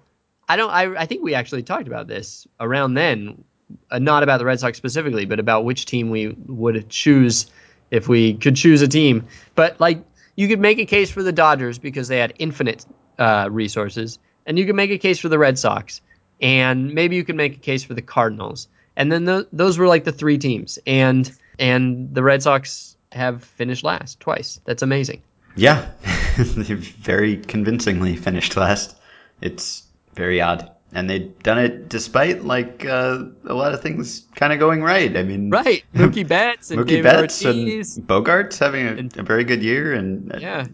I 0.50 0.56
don't. 0.56 0.70
I, 0.70 0.94
I 1.02 1.06
think 1.06 1.22
we 1.22 1.34
actually 1.34 1.62
talked 1.62 1.86
about 1.88 2.06
this 2.06 2.46
around 2.60 2.94
then, 2.94 3.44
uh, 3.90 3.98
not 3.98 4.22
about 4.22 4.38
the 4.38 4.44
Red 4.46 4.60
Sox 4.60 4.76
specifically, 4.78 5.24
but 5.26 5.38
about 5.40 5.64
which 5.64 5.84
team 5.86 6.10
we 6.10 6.28
would 6.46 6.88
choose 6.88 7.46
if 7.90 8.08
we 8.08 8.34
could 8.34 8.56
choose 8.56 8.80
a 8.82 8.88
team. 8.88 9.26
But 9.54 9.78
like 9.80 10.02
you 10.36 10.48
could 10.48 10.60
make 10.60 10.78
a 10.78 10.86
case 10.86 11.10
for 11.10 11.22
the 11.22 11.32
Dodgers 11.32 11.78
because 11.78 12.08
they 12.08 12.18
had 12.18 12.32
infinite 12.38 12.86
uh, 13.18 13.48
resources, 13.50 14.18
and 14.46 14.58
you 14.58 14.64
could 14.64 14.74
make 14.76 14.90
a 14.90 14.96
case 14.98 15.18
for 15.18 15.28
the 15.28 15.38
Red 15.38 15.58
Sox, 15.58 16.00
and 16.40 16.94
maybe 16.94 17.16
you 17.16 17.24
could 17.24 17.36
make 17.36 17.54
a 17.56 17.60
case 17.60 17.84
for 17.84 17.92
the 17.92 18.00
Cardinals, 18.02 18.68
and 18.96 19.12
then 19.12 19.26
tho- 19.26 19.46
those 19.52 19.76
were 19.76 19.86
like 19.86 20.04
the 20.04 20.12
three 20.12 20.38
teams, 20.38 20.78
and 20.86 21.30
and 21.58 22.14
the 22.14 22.22
Red 22.22 22.42
Sox 22.42 22.96
have 23.12 23.44
finished 23.44 23.84
last 23.84 24.18
twice. 24.20 24.60
That's 24.64 24.82
amazing. 24.82 25.22
Yeah, 25.56 25.90
they 26.38 26.74
very 26.74 27.36
convincingly 27.38 28.16
finished 28.16 28.56
last. 28.56 28.96
It's 29.40 29.82
very 30.14 30.40
odd, 30.40 30.70
and 30.92 31.08
they've 31.10 31.36
done 31.42 31.58
it 31.58 31.88
despite 31.88 32.44
like 32.44 32.84
uh, 32.84 33.24
a 33.46 33.54
lot 33.54 33.74
of 33.74 33.80
things 33.82 34.26
kind 34.34 34.52
of 34.52 34.58
going 34.58 34.82
right. 34.82 35.16
I 35.16 35.22
mean, 35.22 35.50
Right, 35.50 35.84
Mookie 35.94 36.26
Betts 36.26 36.70
and 36.70 36.80
Mookie 36.80 36.88
David 36.88 37.02
Betts 37.04 37.44
Ortiz. 37.44 37.96
and 37.96 38.06
Bogaerts 38.06 38.58
having 38.58 38.86
a, 38.86 38.90
And- 38.92 39.16
a 39.16 39.22
very 39.22 39.44
good 39.44 39.62
year, 39.62 39.94
and 39.94 40.32
uh, 40.32 40.38
Yeah. 40.40 40.66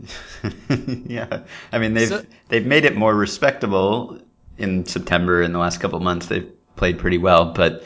yeah. 1.06 1.40
I 1.72 1.78
mean, 1.78 1.94
they've 1.94 2.08
So- 2.08 2.24
they've 2.48 2.66
made 2.66 2.84
it 2.84 2.96
more 2.96 3.14
respectable 3.14 4.18
in 4.58 4.84
September. 4.86 5.42
In 5.42 5.52
the 5.52 5.58
last 5.58 5.80
couple 5.80 5.96
of 5.96 6.02
months, 6.02 6.26
they've 6.26 6.50
played 6.76 6.98
pretty 6.98 7.18
well, 7.18 7.52
but 7.52 7.84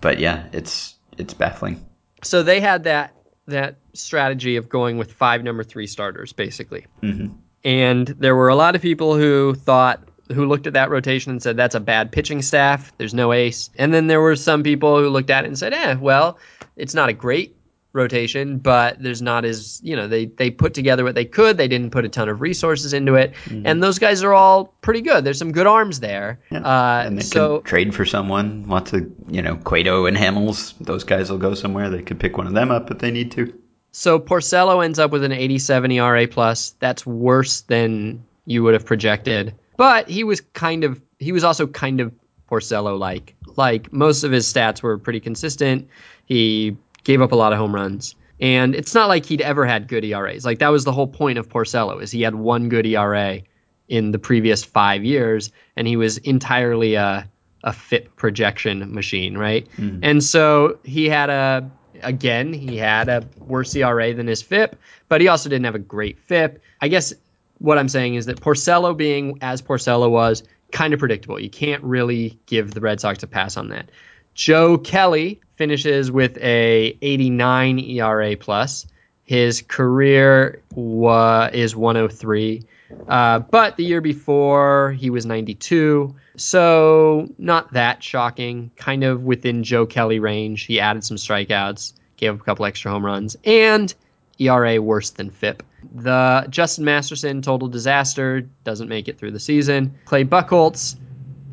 but 0.00 0.18
yeah, 0.18 0.46
it's 0.52 0.94
it's 1.16 1.34
baffling. 1.34 1.84
So 2.22 2.42
they 2.42 2.60
had 2.60 2.84
that 2.84 3.14
that 3.48 3.76
strategy 3.94 4.56
of 4.56 4.68
going 4.68 4.98
with 4.98 5.12
five 5.12 5.42
number 5.42 5.64
three 5.64 5.86
starters, 5.86 6.32
basically. 6.32 6.86
hmm 7.00 7.28
And 7.64 8.06
there 8.08 8.36
were 8.36 8.48
a 8.48 8.54
lot 8.54 8.76
of 8.76 8.82
people 8.82 9.16
who 9.16 9.54
thought 9.54 10.02
who 10.32 10.46
looked 10.46 10.66
at 10.66 10.74
that 10.74 10.90
rotation 10.90 11.32
and 11.32 11.42
said 11.42 11.56
that's 11.56 11.74
a 11.74 11.80
bad 11.80 12.12
pitching 12.12 12.42
staff. 12.42 12.92
There's 12.98 13.14
no 13.14 13.32
ace. 13.32 13.70
And 13.78 13.94
then 13.94 14.08
there 14.08 14.20
were 14.20 14.36
some 14.36 14.62
people 14.62 14.98
who 14.98 15.08
looked 15.08 15.30
at 15.30 15.44
it 15.44 15.48
and 15.48 15.58
said, 15.58 15.72
"Eh, 15.72 15.94
well, 15.94 16.38
it's 16.76 16.94
not 16.94 17.08
a 17.08 17.14
great 17.14 17.56
rotation, 17.92 18.58
but 18.58 19.02
there's 19.02 19.22
not 19.22 19.44
as 19.44 19.80
you 19.82 19.96
know 19.96 20.08
they 20.08 20.26
they 20.26 20.50
put 20.50 20.74
together 20.74 21.04
what 21.04 21.14
they 21.14 21.24
could. 21.24 21.56
They 21.56 21.68
didn't 21.68 21.90
put 21.90 22.04
a 22.04 22.08
ton 22.08 22.28
of 22.28 22.40
resources 22.40 22.92
into 22.92 23.14
it, 23.14 23.34
and 23.50 23.82
those 23.82 23.98
guys 23.98 24.22
are 24.22 24.34
all 24.34 24.66
pretty 24.82 25.00
good. 25.00 25.24
There's 25.24 25.38
some 25.38 25.52
good 25.52 25.66
arms 25.66 26.00
there. 26.00 26.40
Yeah. 26.50 26.60
Uh, 26.60 27.02
and 27.06 27.18
they 27.18 27.22
so 27.22 27.58
could 27.58 27.66
trade 27.66 27.94
for 27.94 28.04
someone. 28.04 28.64
Lots 28.68 28.92
of 28.92 29.10
you 29.28 29.42
know 29.42 29.56
Cueto 29.56 30.06
and 30.06 30.16
Hamels. 30.16 30.74
Those 30.80 31.04
guys 31.04 31.30
will 31.30 31.38
go 31.38 31.54
somewhere. 31.54 31.90
They 31.90 32.02
could 32.02 32.20
pick 32.20 32.36
one 32.36 32.46
of 32.46 32.54
them 32.54 32.70
up 32.70 32.90
if 32.90 32.98
they 32.98 33.10
need 33.10 33.32
to. 33.32 33.52
So 33.92 34.18
Porcello 34.18 34.84
ends 34.84 34.98
up 34.98 35.10
with 35.10 35.24
an 35.24 35.32
87 35.32 35.90
ERA 35.92 36.28
plus. 36.28 36.74
That's 36.78 37.06
worse 37.06 37.62
than 37.62 38.24
you 38.44 38.62
would 38.62 38.74
have 38.74 38.84
projected. 38.84 39.54
But 39.76 40.08
he 40.08 40.24
was 40.24 40.40
kind 40.40 40.84
of 40.84 41.00
he 41.18 41.32
was 41.32 41.44
also 41.44 41.66
kind 41.66 42.00
of 42.00 42.12
Porcello 42.50 42.98
like. 42.98 43.34
Like 43.56 43.92
most 43.92 44.24
of 44.24 44.32
his 44.32 44.52
stats 44.52 44.82
were 44.82 44.98
pretty 44.98 45.20
consistent. 45.20 45.88
He 46.26 46.76
gave 47.08 47.22
up 47.22 47.32
a 47.32 47.36
lot 47.36 47.54
of 47.54 47.58
home 47.58 47.74
runs. 47.74 48.14
And 48.38 48.74
it's 48.74 48.94
not 48.94 49.08
like 49.08 49.24
he'd 49.24 49.40
ever 49.40 49.64
had 49.64 49.88
good 49.88 50.04
ERAs. 50.04 50.44
Like 50.44 50.58
that 50.58 50.68
was 50.68 50.84
the 50.84 50.92
whole 50.92 51.06
point 51.06 51.38
of 51.38 51.48
Porcello 51.48 52.02
is 52.02 52.10
he 52.10 52.20
had 52.20 52.34
one 52.34 52.68
good 52.68 52.86
ERA 52.86 53.40
in 53.88 54.12
the 54.12 54.18
previous 54.18 54.62
5 54.62 55.04
years 55.04 55.50
and 55.74 55.88
he 55.88 55.96
was 55.96 56.18
entirely 56.18 56.94
a 56.94 57.28
a 57.64 57.72
FIP 57.72 58.14
projection 58.14 58.94
machine, 58.94 59.36
right? 59.36 59.66
Mm. 59.78 60.00
And 60.02 60.22
so 60.22 60.78
he 60.84 61.08
had 61.08 61.30
a 61.30 61.68
again, 62.02 62.52
he 62.52 62.76
had 62.76 63.08
a 63.08 63.26
worse 63.38 63.74
ERA 63.74 64.14
than 64.14 64.26
his 64.28 64.42
FIP, 64.42 64.78
but 65.08 65.20
he 65.20 65.28
also 65.28 65.48
didn't 65.48 65.64
have 65.64 65.74
a 65.74 65.80
great 65.80 66.18
FIP. 66.20 66.62
I 66.80 66.88
guess 66.88 67.14
what 67.58 67.78
I'm 67.78 67.88
saying 67.88 68.14
is 68.14 68.26
that 68.26 68.40
Porcello 68.40 68.96
being 68.96 69.38
as 69.40 69.62
Porcello 69.62 70.08
was, 70.10 70.44
kind 70.70 70.92
of 70.92 71.00
predictable. 71.00 71.40
You 71.40 71.50
can't 71.50 71.82
really 71.82 72.38
give 72.46 72.72
the 72.72 72.80
Red 72.80 73.00
Sox 73.00 73.22
a 73.22 73.26
pass 73.26 73.56
on 73.56 73.68
that. 73.70 73.90
Joe 74.38 74.78
Kelly 74.78 75.40
finishes 75.56 76.12
with 76.12 76.38
a 76.38 76.96
89 77.02 77.80
ERA 77.80 78.36
plus. 78.36 78.86
His 79.24 79.62
career 79.62 80.62
wa- 80.76 81.50
is 81.52 81.74
103. 81.74 82.62
Uh, 83.08 83.40
but 83.40 83.76
the 83.76 83.84
year 83.84 84.00
before, 84.00 84.92
he 84.92 85.10
was 85.10 85.26
92. 85.26 86.14
So, 86.36 87.28
not 87.36 87.72
that 87.72 88.00
shocking. 88.04 88.70
Kind 88.76 89.02
of 89.02 89.24
within 89.24 89.64
Joe 89.64 89.86
Kelly 89.86 90.20
range. 90.20 90.66
He 90.66 90.78
added 90.78 91.02
some 91.02 91.16
strikeouts, 91.16 91.94
gave 92.16 92.32
up 92.34 92.40
a 92.40 92.44
couple 92.44 92.64
extra 92.64 92.92
home 92.92 93.04
runs, 93.04 93.36
and 93.44 93.92
ERA 94.38 94.80
worse 94.80 95.10
than 95.10 95.30
FIP. 95.30 95.64
The 95.96 96.46
Justin 96.48 96.84
Masterson 96.84 97.42
total 97.42 97.66
disaster 97.66 98.42
doesn't 98.62 98.88
make 98.88 99.08
it 99.08 99.18
through 99.18 99.32
the 99.32 99.40
season. 99.40 99.98
Clay 100.04 100.24
Buchholz, 100.24 100.94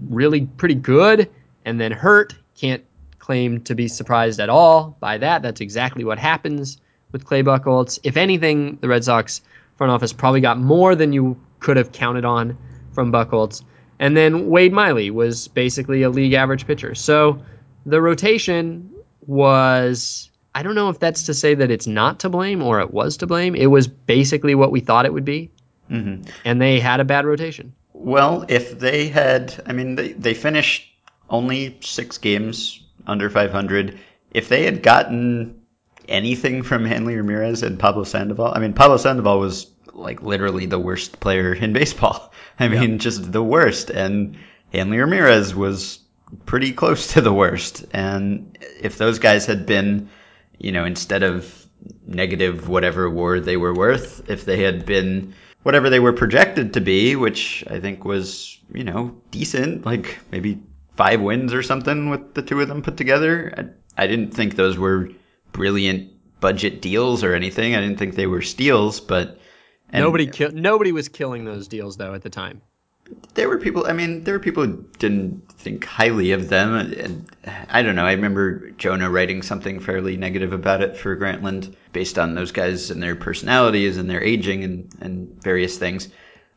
really 0.08 0.46
pretty 0.46 0.76
good, 0.76 1.32
and 1.66 1.82
then 1.82 1.92
hurt. 1.92 2.36
Can't 2.56 2.84
claim 3.20 3.62
to 3.64 3.76
be 3.76 3.88
surprised 3.88 4.40
at 4.40 4.50
all 4.50 4.96
by 5.00 5.18
that. 5.18 5.42
That's 5.42 5.62
exactly 5.62 6.04
what 6.04 6.20
happens 6.20 6.80
with 7.12 7.26
Clay 7.26 7.44
Buchholz. 7.44 8.00
If 8.04 8.18
anything, 8.18 8.78
the 8.82 8.88
Red 8.88 9.04
Sox 9.04 9.42
front 9.78 9.92
office 9.92 10.14
probably 10.14 10.42
got 10.42 10.60
more 10.60 10.96
than 10.96 11.14
you 11.14 11.40
could 11.60 11.78
have 11.78 11.92
counted 11.92 12.26
on 12.26 12.58
from 12.94 13.12
Buchholz. 13.12 13.64
And 14.00 14.16
then 14.16 14.50
Wade 14.50 14.74
Miley 14.74 15.10
was 15.12 15.48
basically 15.48 16.04
a 16.04 16.10
league 16.10 16.34
average 16.34 16.68
pitcher. 16.68 16.96
So 16.96 17.44
the 17.86 18.02
rotation 18.02 18.92
was 19.26 20.30
I 20.56 20.64
don't 20.64 20.76
know 20.76 20.90
if 20.90 21.00
that's 21.00 21.24
to 21.24 21.34
say 21.34 21.54
that 21.56 21.70
it's 21.70 21.86
not 21.86 22.22
to 22.22 22.30
blame 22.30 22.62
or 22.62 22.80
it 22.80 22.94
was 22.94 23.18
to 23.18 23.28
blame. 23.28 23.56
It 23.56 23.66
was 23.66 23.88
basically 23.88 24.56
what 24.56 24.72
we 24.72 24.80
thought 24.80 25.06
it 25.06 25.14
would 25.14 25.26
be. 25.26 25.52
Mm-hmm. 25.92 26.30
And 26.46 26.62
they 26.62 26.80
had 26.80 27.02
a 27.02 27.04
bad 27.04 27.26
rotation. 27.26 27.74
Well, 27.92 28.46
if 28.48 28.80
they 28.80 29.10
had, 29.10 29.62
I 29.66 29.74
mean, 29.74 29.96
they, 29.96 30.14
they 30.14 30.34
finished 30.34 30.90
only 31.30 31.78
six 31.82 32.18
games 32.18 32.82
under 33.08 33.30
500. 33.30 34.00
If 34.32 34.50
they 34.50 34.66
had 34.66 34.84
gotten 34.84 35.62
anything 36.08 36.64
from 36.64 36.86
Hanley 36.86 37.16
Ramirez 37.16 37.64
and 37.64 37.80
Pablo 37.80 38.04
Sandoval, 38.04 38.54
I 38.54 38.60
mean, 38.60 38.74
Pablo 38.74 38.98
Sandoval 38.98 39.40
was 39.40 39.68
like 39.94 40.22
literally 40.22 40.66
the 40.66 40.80
worst 40.80 41.20
player 41.20 41.54
in 41.54 41.74
baseball. 41.82 42.34
I 42.60 42.68
mean, 42.68 42.94
yeah. 42.94 42.98
just 42.98 43.32
the 43.32 43.44
worst. 43.44 43.90
And 43.90 44.38
Hanley 44.74 44.98
Ramirez 44.98 45.56
was 45.56 46.00
pretty 46.46 46.74
close 46.74 47.14
to 47.14 47.22
the 47.22 47.34
worst. 47.34 47.86
And 47.94 48.58
if 48.80 48.98
those 48.98 49.20
guys 49.20 49.46
had 49.46 49.66
been, 49.66 50.10
you 50.58 50.72
know, 50.72 50.86
instead 50.86 51.24
of 51.24 51.66
negative 52.06 52.68
whatever 52.68 53.10
WAR 53.10 53.40
they 53.40 53.58
were 53.58 53.74
worth, 53.74 54.30
if 54.30 54.46
they 54.46 54.64
had 54.64 54.86
been 54.86 55.34
whatever 55.64 55.90
they 55.90 56.00
were 56.00 56.14
projected 56.14 56.74
to 56.74 56.82
be, 56.82 57.16
which 57.16 57.64
I 57.68 57.80
think 57.80 58.06
was, 58.06 58.60
you 58.74 58.84
know, 58.84 59.16
decent, 59.32 59.86
like 59.86 60.20
maybe 60.32 60.62
five 60.96 61.22
wins 61.22 61.54
or 61.54 61.64
something 61.64 62.10
with 62.10 62.34
the 62.34 62.42
two 62.42 62.62
of 62.62 62.68
them 62.68 62.82
put 62.82 62.98
together. 62.98 63.54
I, 63.58 64.04
I 64.04 64.08
didn't 64.08 64.32
think 64.32 64.56
those 64.56 64.78
were 64.78 65.10
brilliant 65.52 66.12
budget 66.40 66.82
deals 66.82 67.24
or 67.24 67.34
anything. 67.34 67.76
I 67.76 67.82
didn't 67.82 67.98
think 67.98 68.16
they 68.16 68.28
were 68.28 68.42
steals, 68.42 69.00
but 69.00 69.40
nobody 69.94 70.28
ki- 70.28 70.50
nobody 70.54 70.92
was 70.92 71.08
killing 71.10 71.46
those 71.46 71.68
deals 71.68 71.98
though 71.98 72.14
at 72.14 72.22
the 72.22 72.30
time 72.30 72.62
there 73.36 73.50
were 73.50 73.58
people. 73.58 73.86
I 73.86 73.94
mean, 73.94 74.24
there 74.24 74.34
were 74.34 74.40
people 74.40 74.66
who 74.66 74.84
didn't 74.98 75.52
think 75.52 75.86
highly 75.86 76.32
of 76.32 76.50
them, 76.50 76.74
and 76.74 77.26
I 77.70 77.82
don't 77.82 77.96
know. 77.96 78.06
I 78.06 78.14
remember 78.14 78.72
Jonah 78.72 79.10
writing 79.10 79.42
something 79.42 79.80
fairly 79.80 80.18
negative 80.18 80.54
about 80.54 80.82
it 80.82 80.98
for 80.98 81.16
Grantland, 81.16 81.76
based 81.94 82.18
on 82.18 82.34
those 82.34 82.52
guys 82.52 82.90
and 82.90 83.02
their 83.02 83.16
personalities 83.16 83.98
and 83.98 84.10
their 84.10 84.24
aging 84.24 84.64
and 84.64 84.90
and 85.02 85.44
various 85.44 85.78
things. 85.78 86.10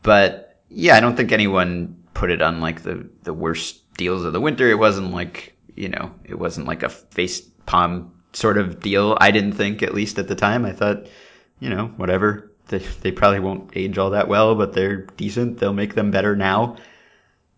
But 0.03 0.61
yeah, 0.69 0.97
I 0.97 1.01
don't 1.01 1.17
think 1.17 1.33
anyone 1.33 1.97
put 2.15 2.31
it 2.31 2.41
on 2.41 2.61
like 2.61 2.83
the 2.83 3.09
the 3.25 3.35
worst 3.35 3.83
deals 3.99 4.25
of 4.25 4.33
the 4.33 4.41
winter. 4.41 4.67
It 4.71 4.79
wasn't 4.79 5.13
like 5.13 5.55
you 5.77 5.91
know, 5.91 6.13
it 6.25 6.39
wasn't 6.39 6.67
like 6.67 6.83
a 6.83 6.89
face 6.89 7.41
palm 7.67 8.13
sort 8.33 8.57
of 8.57 8.81
deal. 8.81 9.17
I 9.21 9.31
didn't 9.31 9.53
think, 9.53 9.83
at 9.83 9.95
least 9.95 10.19
at 10.19 10.27
the 10.27 10.35
time. 10.35 10.65
I 10.65 10.73
thought, 10.73 11.07
you 11.61 11.69
know, 11.69 11.89
whatever 11.97 12.51
they, 12.69 12.79
they 12.79 13.13
probably 13.13 13.41
won't 13.41 13.77
age 13.77 13.99
all 13.99 14.11
that 14.11 14.29
well, 14.29 14.55
but 14.55 14.73
they're 14.73 15.03
decent. 15.17 15.59
They'll 15.59 15.73
make 15.73 15.95
them 15.95 16.11
better 16.11 16.35
now. 16.35 16.77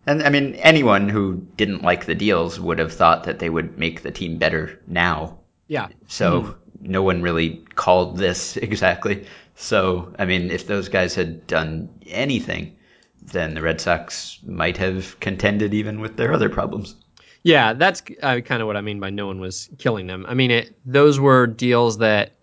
And 0.05 0.21
I 0.21 0.29
mean, 0.29 0.55
anyone 0.55 1.09
who 1.09 1.47
didn't 1.55 1.83
like 1.83 2.05
the 2.05 2.15
deals 2.15 2.59
would 2.59 2.79
have 2.79 2.93
thought 2.93 3.23
that 3.23 3.39
they 3.39 3.49
would 3.49 3.77
make 3.77 4.01
the 4.01 4.11
team 4.11 4.37
better 4.37 4.81
now. 4.87 5.39
Yeah. 5.67 5.87
So 6.07 6.41
mm 6.41 6.55
no 6.83 7.03
one 7.03 7.21
really 7.21 7.63
called 7.75 8.17
this 8.17 8.57
exactly. 8.57 9.25
So, 9.55 10.13
I 10.17 10.25
mean, 10.25 10.49
if 10.49 10.67
those 10.67 10.89
guys 10.89 11.15
had 11.15 11.45
done 11.45 11.89
anything, 12.07 12.75
then 13.21 13.53
the 13.53 13.61
Red 13.61 13.79
Sox 13.79 14.39
might 14.45 14.77
have 14.77 15.19
contended 15.19 15.73
even 15.73 16.01
with 16.01 16.17
their 16.17 16.33
other 16.33 16.49
problems. 16.49 16.95
Yeah, 17.43 17.73
that's 17.73 18.03
uh, 18.21 18.39
kind 18.41 18.61
of 18.61 18.67
what 18.67 18.77
I 18.77 18.81
mean 18.81 18.99
by 18.99 19.09
no 19.09 19.27
one 19.27 19.39
was 19.39 19.69
killing 19.77 20.07
them. 20.07 20.25
I 20.27 20.33
mean, 20.33 20.51
it, 20.51 20.75
those 20.85 21.19
were 21.19 21.47
deals 21.47 21.97
that 21.97 22.33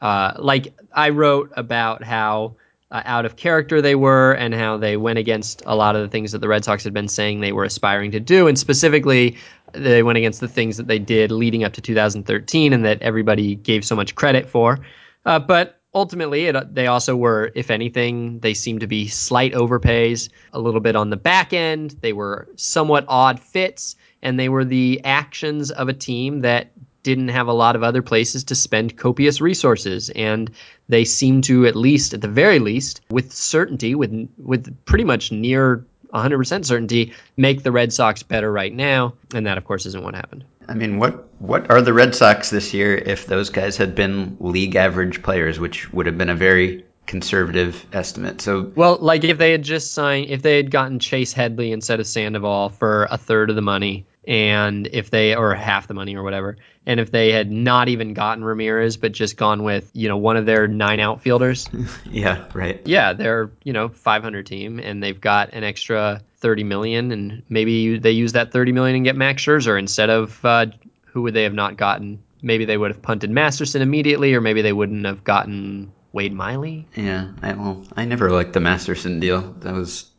uh, 0.00 0.32
like 0.38 0.74
I 0.92 1.10
wrote 1.10 1.52
about 1.56 2.02
how 2.02 2.56
uh, 2.90 3.02
out 3.04 3.26
of 3.26 3.36
character 3.36 3.82
they 3.82 3.94
were 3.94 4.32
and 4.32 4.54
how 4.54 4.76
they 4.76 4.96
went 4.96 5.18
against 5.18 5.62
a 5.66 5.74
lot 5.74 5.96
of 5.96 6.02
the 6.02 6.08
things 6.08 6.32
that 6.32 6.38
the 6.38 6.48
Red 6.48 6.64
Sox 6.64 6.84
had 6.84 6.94
been 6.94 7.08
saying 7.08 7.40
they 7.40 7.52
were 7.52 7.64
aspiring 7.64 8.12
to 8.12 8.20
do, 8.20 8.46
and 8.46 8.58
specifically 8.58 9.36
they 9.72 10.02
went 10.02 10.16
against 10.16 10.40
the 10.40 10.48
things 10.48 10.76
that 10.76 10.86
they 10.86 10.98
did 10.98 11.30
leading 11.30 11.64
up 11.64 11.74
to 11.74 11.80
2013 11.80 12.72
and 12.72 12.84
that 12.84 13.02
everybody 13.02 13.54
gave 13.56 13.84
so 13.84 13.96
much 13.96 14.14
credit 14.14 14.48
for. 14.48 14.78
Uh, 15.24 15.38
but 15.38 15.75
ultimately, 15.96 16.44
it, 16.44 16.54
uh, 16.54 16.64
they 16.70 16.86
also 16.86 17.16
were, 17.16 17.50
if 17.54 17.70
anything, 17.70 18.38
they 18.40 18.52
seemed 18.52 18.80
to 18.80 18.86
be 18.86 19.08
slight 19.08 19.54
overpays, 19.54 20.28
a 20.52 20.60
little 20.60 20.80
bit 20.80 20.94
on 20.94 21.08
the 21.08 21.16
back 21.16 21.52
end. 21.54 21.96
They 22.02 22.12
were 22.12 22.48
somewhat 22.56 23.06
odd 23.08 23.40
fits, 23.40 23.96
and 24.22 24.38
they 24.38 24.50
were 24.50 24.64
the 24.64 25.00
actions 25.02 25.70
of 25.70 25.88
a 25.88 25.94
team 25.94 26.40
that 26.40 26.70
didn't 27.02 27.28
have 27.28 27.46
a 27.46 27.52
lot 27.52 27.76
of 27.76 27.82
other 27.82 28.02
places 28.02 28.44
to 28.44 28.54
spend 28.54 28.96
copious 28.96 29.40
resources 29.40 30.10
and 30.10 30.50
they 30.88 31.04
seem 31.04 31.40
to 31.40 31.64
at 31.64 31.76
least 31.76 32.14
at 32.14 32.20
the 32.20 32.26
very 32.26 32.58
least 32.58 33.00
with 33.08 33.32
certainty 33.32 33.94
with 33.94 34.28
with 34.38 34.76
pretty 34.86 35.04
much 35.04 35.30
near 35.30 35.86
100% 36.12 36.64
certainty 36.64 37.12
make 37.36 37.62
the 37.62 37.70
Red 37.70 37.92
Sox 37.92 38.24
better 38.24 38.50
right 38.50 38.74
now 38.74 39.14
and 39.32 39.46
that 39.46 39.56
of 39.56 39.64
course 39.64 39.86
isn't 39.86 40.02
what 40.02 40.16
happened. 40.16 40.44
I 40.68 40.74
mean, 40.74 40.98
what 40.98 41.26
what 41.40 41.70
are 41.70 41.82
the 41.82 41.92
Red 41.92 42.14
Sox 42.14 42.50
this 42.50 42.72
year 42.74 42.96
if 42.96 43.26
those 43.26 43.50
guys 43.50 43.76
had 43.76 43.94
been 43.94 44.36
league 44.40 44.76
average 44.76 45.22
players, 45.22 45.60
which 45.60 45.92
would 45.92 46.06
have 46.06 46.18
been 46.18 46.30
a 46.30 46.34
very 46.34 46.84
conservative 47.06 47.86
estimate. 47.92 48.40
So 48.40 48.72
well, 48.74 48.98
like 49.00 49.24
if 49.24 49.38
they 49.38 49.52
had 49.52 49.62
just 49.62 49.94
signed, 49.94 50.30
if 50.30 50.42
they 50.42 50.56
had 50.56 50.70
gotten 50.70 50.98
Chase 50.98 51.32
Headley 51.32 51.72
instead 51.72 52.00
of 52.00 52.06
Sandoval 52.06 52.70
for 52.70 53.06
a 53.10 53.16
third 53.16 53.50
of 53.50 53.56
the 53.56 53.62
money, 53.62 54.06
and 54.26 54.88
if 54.92 55.10
they 55.10 55.34
or 55.34 55.54
half 55.54 55.86
the 55.86 55.94
money 55.94 56.16
or 56.16 56.22
whatever, 56.22 56.56
and 56.84 57.00
if 57.00 57.10
they 57.10 57.32
had 57.32 57.50
not 57.50 57.88
even 57.88 58.14
gotten 58.14 58.44
Ramirez 58.44 58.96
but 58.96 59.12
just 59.12 59.36
gone 59.36 59.62
with 59.62 59.90
you 59.94 60.08
know 60.08 60.16
one 60.16 60.36
of 60.36 60.46
their 60.46 60.66
nine 60.66 61.00
outfielders, 61.00 61.68
yeah, 62.04 62.44
right, 62.54 62.80
yeah, 62.84 63.12
they're 63.12 63.50
you 63.62 63.72
know 63.72 63.88
500 63.88 64.46
team 64.46 64.78
and 64.78 65.02
they've 65.02 65.20
got 65.20 65.52
an 65.52 65.64
extra 65.64 66.22
30 66.38 66.64
million, 66.64 67.12
and 67.12 67.42
maybe 67.48 67.98
they 67.98 68.12
use 68.12 68.32
that 68.32 68.52
30 68.52 68.72
million 68.72 68.96
and 68.96 69.04
get 69.04 69.16
Max 69.16 69.42
Scherzer 69.42 69.78
instead 69.78 70.10
of 70.10 70.44
uh, 70.44 70.66
who 71.06 71.22
would 71.22 71.34
they 71.34 71.44
have 71.44 71.54
not 71.54 71.76
gotten? 71.76 72.22
Maybe 72.42 72.64
they 72.64 72.76
would 72.76 72.90
have 72.90 73.02
punted 73.02 73.30
Masterson 73.30 73.82
immediately, 73.82 74.34
or 74.34 74.40
maybe 74.40 74.62
they 74.62 74.72
wouldn't 74.72 75.06
have 75.06 75.24
gotten 75.24 75.92
Wade 76.12 76.32
Miley. 76.32 76.86
Yeah, 76.94 77.28
I 77.42 77.52
well, 77.54 77.84
I 77.96 78.04
never 78.04 78.30
liked 78.30 78.52
the 78.52 78.60
Masterson 78.60 79.20
deal. 79.20 79.54
That 79.60 79.74
was 79.74 80.10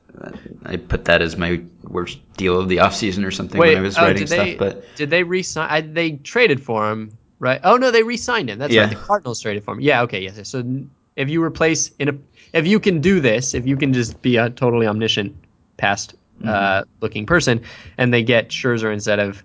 I 0.66 0.78
put 0.78 1.06
that 1.06 1.22
as 1.22 1.38
my 1.38 1.62
worst 1.84 2.20
deal 2.34 2.60
of 2.60 2.70
the 2.70 2.78
offseason 2.78 3.26
or 3.26 3.32
something 3.32 3.60
Wait, 3.60 3.76
when 3.76 3.78
I 3.78 3.82
was 3.82 3.98
oh, 3.98 4.02
writing 4.02 4.28
stuff. 4.28 4.46
They, 4.46 4.56
but 4.56 4.84
did 4.96 5.10
they 5.10 5.24
resign? 5.24 5.68
I, 5.70 5.82
they 5.82 6.12
traded 6.12 6.64
for 6.64 6.92
him, 6.92 7.18
right? 7.40 7.62
Oh 7.64 7.78
no, 7.78 7.92
they 7.92 8.04
re-signed 8.04 8.50
him. 8.50 8.60
That's 8.60 8.74
yeah. 8.74 8.82
right. 8.82 8.90
The 8.90 8.96
Cardinals 8.96 9.42
traded 9.42 9.64
for 9.64 9.74
him. 9.74 9.82
Yeah. 9.82 10.04
Okay. 10.04 10.22
Yes. 10.22 10.48
So 10.50 10.64
if 11.16 11.30
you 11.30 11.44
replace 11.44 11.92
in 12.00 12.10
a, 12.10 12.14
if 12.54 12.66
you 12.68 12.80
can 12.80 13.02
do 13.02 13.20
this, 13.20 13.54
if 13.54 13.68
you 13.68 13.78
can 13.78 13.94
just 13.94 14.22
be 14.22 14.38
a 14.38 14.50
totally 14.50 14.88
omniscient 14.88 15.36
past 15.78 16.16
mm-hmm. 16.40 16.50
uh, 16.50 16.84
looking 17.02 17.26
person, 17.26 17.64
and 17.98 18.14
they 18.14 18.24
get 18.24 18.50
Scherzer 18.50 18.92
instead 18.92 19.20
of 19.20 19.44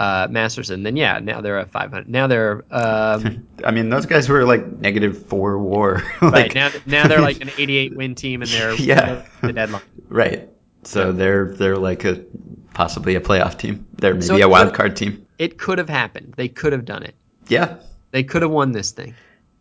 uh, 0.00 0.26
Masterson, 0.30 0.82
then 0.82 0.96
yeah, 0.96 1.18
now 1.18 1.42
they're 1.42 1.58
a 1.58 1.66
500. 1.66 2.08
Now 2.08 2.26
they're. 2.26 2.64
Um, 2.70 3.46
I 3.64 3.70
mean, 3.70 3.90
those 3.90 4.06
guys 4.06 4.30
were 4.30 4.44
like 4.44 4.66
negative 4.78 5.26
four 5.26 5.58
WAR. 5.58 6.02
like, 6.22 6.32
right 6.32 6.54
now, 6.54 6.70
now 6.86 7.06
they're 7.06 7.20
like 7.20 7.40
an 7.42 7.50
88 7.58 7.94
win 7.94 8.14
team, 8.14 8.40
and 8.40 8.50
they're 8.50 8.74
yeah 8.74 9.26
the 9.42 9.52
deadline. 9.52 9.82
Right. 10.08 10.48
So 10.84 11.06
yeah. 11.06 11.12
they're 11.12 11.52
they're 11.52 11.76
like 11.76 12.06
a 12.06 12.24
possibly 12.72 13.14
a 13.16 13.20
playoff 13.20 13.58
team. 13.58 13.86
They're 13.92 14.14
maybe 14.14 14.26
so 14.26 14.36
a 14.36 14.48
wild 14.48 14.72
card 14.72 14.96
team. 14.96 15.26
It 15.38 15.58
could 15.58 15.76
have 15.76 15.90
happened. 15.90 16.32
They 16.34 16.48
could 16.48 16.72
have 16.72 16.86
done 16.86 17.02
it. 17.02 17.14
Yeah. 17.48 17.76
They 18.10 18.24
could 18.24 18.40
have 18.40 18.50
won 18.50 18.72
this 18.72 18.92
thing. 18.92 19.14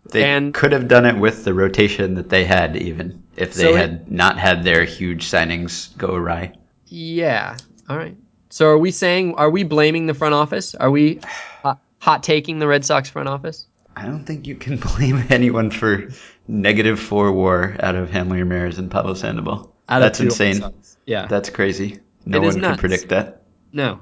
They 0.06 0.24
and, 0.24 0.54
could 0.54 0.72
have 0.72 0.88
done 0.88 1.06
it 1.06 1.18
with 1.18 1.44
the 1.44 1.54
rotation 1.54 2.16
that 2.16 2.30
they 2.30 2.46
had, 2.46 2.78
even 2.78 3.24
if 3.36 3.54
they 3.54 3.64
so 3.64 3.76
had 3.76 3.92
it, 3.92 4.12
not 4.12 4.40
had 4.40 4.64
their 4.64 4.86
huge 4.86 5.30
signings 5.30 5.96
go 5.98 6.16
awry. 6.16 6.54
Yeah. 6.88 7.58
All 7.90 7.98
right. 7.98 8.16
So 8.50 8.68
are 8.68 8.78
we 8.78 8.92
saying 8.92 9.36
are 9.36 9.50
we 9.50 9.64
blaming 9.64 10.08
the 10.08 10.14
front 10.14 10.34
office? 10.34 10.76
Are 10.76 10.90
we 10.92 11.20
uh, 11.64 11.76
hot 12.00 12.24
taking 12.24 12.60
the 12.60 12.68
Red 12.68 12.84
Sox 12.84 13.10
front 13.10 13.30
office? 13.30 13.68
I 13.96 14.06
don't 14.06 14.26
think 14.26 14.48
you 14.48 14.56
can 14.56 14.78
blame 14.96 15.24
anyone 15.30 15.72
for 15.72 16.10
negative 16.48 17.00
four 17.00 17.32
WAR 17.32 17.76
out 17.80 17.96
of 17.96 18.10
Hanley 18.10 18.40
Ramirez 18.40 18.80
and 18.80 18.90
Pablo 18.90 19.14
Sandoval. 19.14 19.76
That's 19.88 20.20
insane. 20.20 20.64
Yeah, 21.06 21.28
that's 21.28 21.50
crazy. 21.50 22.00
No 22.26 22.42
one 22.42 22.60
can 22.60 22.78
predict 22.78 23.10
that. 23.10 23.44
No. 23.74 24.02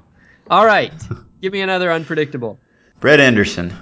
All 0.50 0.64
right, 0.66 0.92
give 1.42 1.52
me 1.52 1.60
another 1.60 1.90
unpredictable. 1.90 2.58
Brett 3.00 3.20
Anderson. 3.20 3.72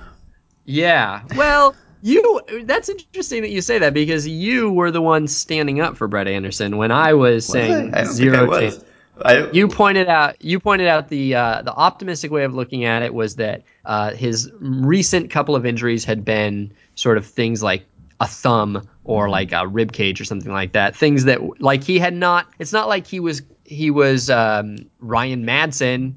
Yeah. 0.64 1.23
Well, 1.37 1.75
You 2.03 2.41
that's 2.64 2.89
interesting 2.89 3.43
that 3.43 3.51
you 3.51 3.61
say 3.61 3.79
that 3.79 3.95
because 3.95 4.27
you 4.29 4.71
were 4.71 4.91
the 4.91 5.01
one 5.01 5.27
standing 5.29 5.81
up 5.81 5.97
for 5.97 6.07
Brett 6.09 6.29
Anderson 6.29 6.77
when 6.77 6.91
I 6.93 7.14
was 7.14 7.47
saying 7.47 7.95
I? 7.95 8.01
I 8.01 8.05
zero 8.05 8.51
chance. 8.61 8.85
I, 9.25 9.51
You 9.51 9.69
pointed 9.69 10.09
out 10.09 10.43
you 10.43 10.61
pointed 10.61 10.89
out 10.89 11.09
the 11.09 11.35
uh, 11.35 11.62
the 11.62 11.73
optimistic 11.73 12.31
way 12.31 12.45
of 12.45 12.55
looking 12.55 12.85
at 12.85 13.03
it 13.03 13.14
was 13.14 13.37
that 13.37 13.62
uh, 13.85 14.12
his 14.12 14.51
recent 14.61 15.31
couple 15.31 15.57
of 15.57 15.64
injuries 15.64 16.05
had 16.05 16.25
been 16.25 16.73
sort 16.95 17.19
of 17.19 17.27
things 17.27 17.62
like 17.62 17.87
a 18.21 18.27
thumb 18.27 18.89
or 19.05 19.29
like 19.29 19.53
a 19.53 19.67
rib 19.67 19.93
cage 19.93 20.21
or 20.21 20.25
something 20.25 20.53
like 20.53 20.73
that. 20.73 20.97
Things 20.97 21.25
that 21.25 21.61
like 21.61 21.83
he 21.83 21.99
had 21.99 22.14
not. 22.14 22.47
It's 22.59 22.73
not 22.73 22.89
like 22.89 23.07
he 23.07 23.21
was 23.21 23.43
he 23.64 23.91
was 23.91 24.31
um, 24.31 24.77
Ryan 25.01 25.45
Madson 25.45 26.14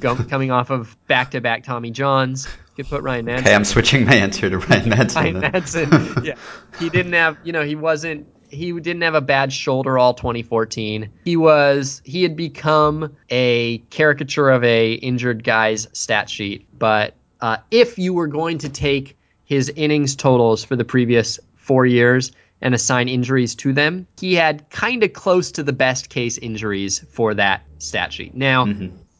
go, 0.00 0.16
coming 0.16 0.50
off 0.50 0.70
of 0.70 0.96
back 1.06 1.32
to 1.32 1.40
back 1.40 1.64
Tommy 1.64 1.90
Johns. 1.90 2.48
Could 2.76 2.88
put 2.88 3.02
Ryan 3.02 3.26
Madson. 3.26 3.40
okay, 3.40 3.54
I'm 3.54 3.64
switching 3.64 4.04
my 4.06 4.14
answer 4.14 4.48
to 4.48 4.58
Ryan 4.58 4.90
Madson. 4.90 5.16
Ryan. 5.16 5.40
Madson. 5.42 6.24
yeah, 6.24 6.34
he 6.78 6.88
didn't 6.88 7.12
have. 7.12 7.36
You 7.44 7.52
know, 7.52 7.64
he 7.64 7.74
wasn't. 7.74 8.26
He 8.50 8.72
didn't 8.72 9.02
have 9.02 9.14
a 9.14 9.20
bad 9.20 9.52
shoulder 9.52 9.98
all 9.98 10.14
2014. 10.14 11.10
He 11.24 11.36
was. 11.36 12.02
He 12.04 12.22
had 12.22 12.36
become 12.36 13.16
a 13.30 13.78
caricature 13.90 14.50
of 14.50 14.64
a 14.64 14.92
injured 14.94 15.44
guy's 15.44 15.86
stat 15.92 16.28
sheet. 16.30 16.66
But 16.78 17.14
uh, 17.40 17.58
if 17.70 17.98
you 17.98 18.14
were 18.14 18.26
going 18.26 18.58
to 18.58 18.68
take 18.68 19.16
his 19.44 19.68
innings 19.74 20.16
totals 20.16 20.64
for 20.64 20.76
the 20.76 20.84
previous 20.84 21.38
four 21.56 21.86
years 21.86 22.32
and 22.60 22.74
assign 22.74 23.08
injuries 23.08 23.54
to 23.56 23.72
them, 23.72 24.06
he 24.18 24.34
had 24.34 24.68
kind 24.70 25.02
of 25.04 25.12
close 25.12 25.52
to 25.52 25.62
the 25.62 25.72
best 25.72 26.08
case 26.08 26.38
injuries 26.38 26.98
for 27.10 27.34
that 27.34 27.62
stat 27.78 28.12
sheet. 28.12 28.34
Now, 28.34 28.66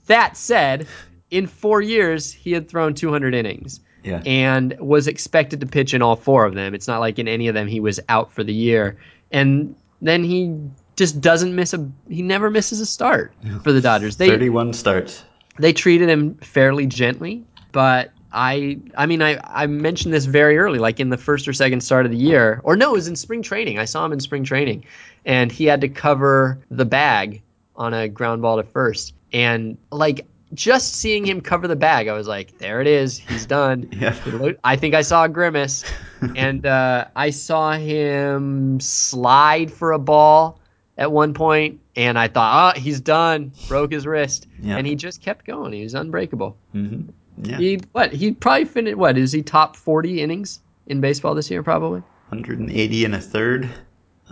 that 0.06 0.36
said, 0.36 0.86
in 1.30 1.46
four 1.46 1.80
years, 1.80 2.32
he 2.32 2.52
had 2.52 2.68
thrown 2.68 2.94
200 2.94 3.34
innings 3.34 3.80
Yeah. 4.02 4.22
and 4.26 4.74
was 4.80 5.06
expected 5.06 5.60
to 5.60 5.66
pitch 5.66 5.94
in 5.94 6.02
all 6.02 6.16
four 6.16 6.46
of 6.46 6.54
them. 6.54 6.74
It's 6.74 6.88
not 6.88 6.98
like 7.00 7.18
in 7.18 7.28
any 7.28 7.46
of 7.48 7.54
them 7.54 7.68
he 7.68 7.78
was 7.80 8.00
out 8.08 8.32
for 8.32 8.42
the 8.42 8.52
year. 8.54 8.96
And 9.30 9.74
then 10.00 10.24
he 10.24 10.54
just 10.96 11.20
doesn't 11.20 11.54
miss 11.54 11.74
a 11.74 11.88
he 12.08 12.22
never 12.22 12.50
misses 12.50 12.80
a 12.80 12.86
start 12.86 13.32
for 13.62 13.72
the 13.72 13.80
Dodgers. 13.80 14.16
They 14.16 14.28
31 14.28 14.72
starts. 14.72 15.24
they 15.58 15.72
treated 15.72 16.08
him 16.08 16.34
fairly 16.36 16.86
gently, 16.86 17.44
but 17.72 18.10
I 18.32 18.78
I 18.96 19.06
mean 19.06 19.22
I 19.22 19.38
I 19.44 19.66
mentioned 19.66 20.12
this 20.12 20.24
very 20.24 20.58
early 20.58 20.78
like 20.78 21.00
in 21.00 21.08
the 21.10 21.16
first 21.16 21.46
or 21.48 21.52
second 21.52 21.82
start 21.82 22.04
of 22.04 22.12
the 22.12 22.18
year 22.18 22.60
or 22.64 22.76
no, 22.76 22.90
it 22.90 22.94
was 22.94 23.08
in 23.08 23.16
spring 23.16 23.42
training. 23.42 23.78
I 23.78 23.84
saw 23.84 24.04
him 24.04 24.12
in 24.12 24.20
spring 24.20 24.44
training 24.44 24.84
and 25.24 25.52
he 25.52 25.66
had 25.66 25.80
to 25.82 25.88
cover 25.88 26.58
the 26.70 26.84
bag 26.84 27.42
on 27.76 27.94
a 27.94 28.08
ground 28.08 28.42
ball 28.42 28.56
to 28.56 28.64
first. 28.64 29.14
And 29.32 29.78
like 29.92 30.26
just 30.54 30.94
seeing 30.94 31.24
him 31.24 31.40
cover 31.40 31.68
the 31.68 31.76
bag, 31.76 32.08
I 32.08 32.12
was 32.14 32.26
like, 32.28 32.56
there 32.58 32.80
it 32.80 32.86
is. 32.86 33.18
He's 33.18 33.46
done. 33.46 33.88
Yeah. 33.98 34.52
I 34.64 34.76
think 34.76 34.94
I 34.94 35.02
saw 35.02 35.24
a 35.24 35.28
grimace, 35.28 35.84
and 36.36 36.64
uh, 36.66 37.06
I 37.16 37.30
saw 37.30 37.72
him 37.72 38.80
slide 38.80 39.70
for 39.72 39.92
a 39.92 39.98
ball 39.98 40.60
at 40.96 41.12
one 41.12 41.34
point, 41.34 41.80
and 41.96 42.18
I 42.18 42.28
thought, 42.28 42.76
oh, 42.76 42.80
he's 42.80 43.00
done. 43.00 43.52
Broke 43.68 43.92
his 43.92 44.06
wrist, 44.06 44.46
Yeah. 44.60 44.76
and 44.76 44.86
he 44.86 44.94
just 44.94 45.20
kept 45.20 45.44
going. 45.46 45.72
He 45.72 45.82
was 45.82 45.94
unbreakable. 45.94 46.56
hmm 46.72 47.02
Yeah. 47.42 47.58
He 47.58 47.80
what? 47.92 48.12
He 48.12 48.32
probably 48.32 48.64
finished. 48.64 48.96
What 48.96 49.16
is 49.18 49.32
he 49.32 49.42
top 49.42 49.76
forty 49.76 50.22
innings 50.22 50.60
in 50.86 51.00
baseball 51.00 51.34
this 51.34 51.50
year? 51.50 51.62
Probably. 51.62 52.00
180 52.30 53.04
and 53.04 53.14
a 53.14 53.20
third. 53.20 53.68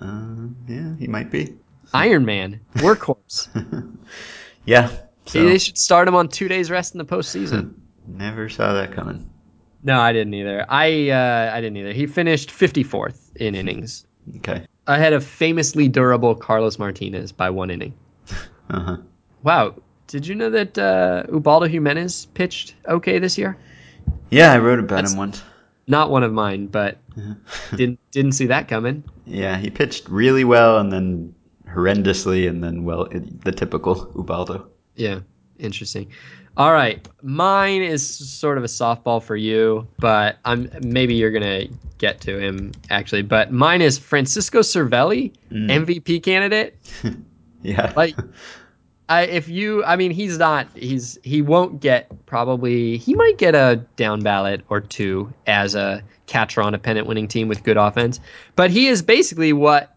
Uh, 0.01 0.49
yeah, 0.69 0.95
he 0.99 1.07
might 1.07 1.31
be. 1.31 1.55
Iron 1.95 2.25
Man, 2.25 2.61
workhorse. 2.77 3.49
Yeah. 4.67 4.91
So, 5.27 5.45
they 5.45 5.59
should 5.59 5.77
start 5.77 6.07
him 6.09 6.15
on 6.15 6.29
two 6.29 6.49
days 6.49 6.71
rest 6.71 6.95
in 6.95 6.99
the 6.99 7.05
postseason. 7.05 7.75
never 8.07 8.49
saw 8.49 8.73
that 8.75 8.93
coming. 8.93 9.29
no, 9.83 10.01
I 10.01 10.13
didn't 10.13 10.35
either. 10.35 10.65
I 10.69 11.11
uh, 11.11 11.51
I 11.53 11.61
didn't 11.61 11.77
either. 11.79 11.93
He 11.93 12.07
finished 12.07 12.51
fifty 12.51 12.83
fourth 12.85 13.33
in 13.37 13.55
innings, 13.55 14.07
Okay. 14.37 14.67
ahead 14.87 15.13
of 15.13 15.25
famously 15.25 15.89
durable 15.89 16.35
Carlos 16.35 16.79
Martinez 16.79 17.33
by 17.33 17.51
one 17.51 17.71
inning. 17.71 17.95
Uh 18.69 18.81
huh. 18.81 18.97
Wow. 19.45 19.75
Did 20.09 20.27
you 20.27 20.35
know 20.35 20.51
that 20.51 20.77
uh, 20.77 21.23
Ubaldo 21.33 21.67
Jimenez 21.69 22.27
pitched 22.35 22.75
okay 22.89 23.21
this 23.21 23.39
year? 23.39 23.57
Yeah, 24.31 24.51
I 24.53 24.59
wrote 24.59 24.81
about 24.81 24.97
That's- 24.97 25.13
him 25.13 25.19
once. 25.19 25.43
Not 25.89 26.11
one 26.11 26.25
of 26.25 26.33
mine, 26.33 26.67
but 26.67 26.99
didn't 27.77 28.01
didn't 28.11 28.33
see 28.33 28.47
that 28.47 28.67
coming. 28.67 29.05
Yeah, 29.25 29.57
he 29.57 29.71
pitched 29.71 30.09
really 30.09 30.43
well 30.43 30.79
and 30.79 30.93
then 30.93 31.33
horrendously 31.69 32.49
and 32.49 32.63
then 32.65 32.83
well 32.85 33.05
it, 33.05 33.43
the 33.45 33.53
typical 33.53 34.11
Ubaldo. 34.17 34.69
Yeah, 34.97 35.21
interesting. 35.59 36.11
All 36.57 36.73
right, 36.73 37.07
mine 37.23 37.83
is 37.83 38.07
sort 38.07 38.57
of 38.57 38.65
a 38.65 38.69
softball 38.69 39.23
for 39.23 39.37
you, 39.37 39.87
but 39.99 40.39
I'm 40.45 40.71
maybe 40.83 41.15
you're 41.15 41.31
gonna 41.31 41.67
get 41.99 42.21
to 42.23 42.39
him 42.39 42.73
actually. 42.89 43.23
But 43.23 43.53
mine 43.53 43.83
is 43.83 43.99
Francisco 43.99 44.61
Cervelli, 44.61 45.33
mm. 45.51 45.71
MVP 45.71 46.23
candidate. 46.23 46.77
Yeah. 47.67 47.93
Like, 47.97 48.17
I 49.09 49.23
if 49.23 49.49
you, 49.49 49.85
I 49.85 49.97
mean, 49.97 50.11
he's 50.11 50.39
not. 50.39 50.69
He's 50.75 51.19
he 51.23 51.43
won't 51.43 51.81
get 51.81 52.27
probably. 52.27 52.97
He 52.97 53.15
might 53.15 53.39
get 53.39 53.55
a 53.55 53.85
down 53.97 54.21
ballot 54.21 54.63
or 54.69 54.81
two 54.81 55.33
as 55.47 55.75
a 55.75 56.03
catcher 56.27 56.63
on 56.63 56.75
a 56.75 56.79
pennant 56.79 57.07
winning 57.07 57.29
team 57.29 57.49
with 57.49 57.63
good 57.63 57.77
offense, 57.77 58.21
but 58.57 58.71
he 58.71 58.89
is 58.89 59.03
basically 59.03 59.53
what 59.53 59.97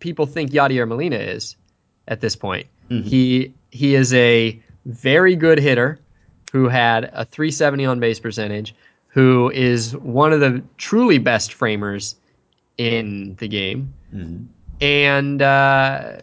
people 0.00 0.26
think 0.26 0.50
Yadier 0.50 0.86
Molina 0.86 1.16
is 1.16 1.56
at 2.08 2.20
this 2.20 2.36
point. 2.36 2.66
Mm-hmm. 2.90 3.08
He 3.08 3.54
he 3.70 3.94
is 3.94 4.12
a 4.14 4.60
very 4.86 5.36
good 5.36 5.58
hitter 5.58 5.98
who 6.52 6.68
had 6.68 7.04
a 7.12 7.24
370 7.24 7.84
on 7.86 8.00
base 8.00 8.18
percentage, 8.18 8.74
who 9.08 9.50
is 9.50 9.96
one 9.96 10.32
of 10.32 10.40
the 10.40 10.62
truly 10.78 11.18
best 11.18 11.52
framers 11.52 12.16
in 12.78 13.36
the 13.38 13.46
game, 13.48 13.92
Mhm. 14.14 14.46
and 14.80 15.42
uh, 15.42 16.16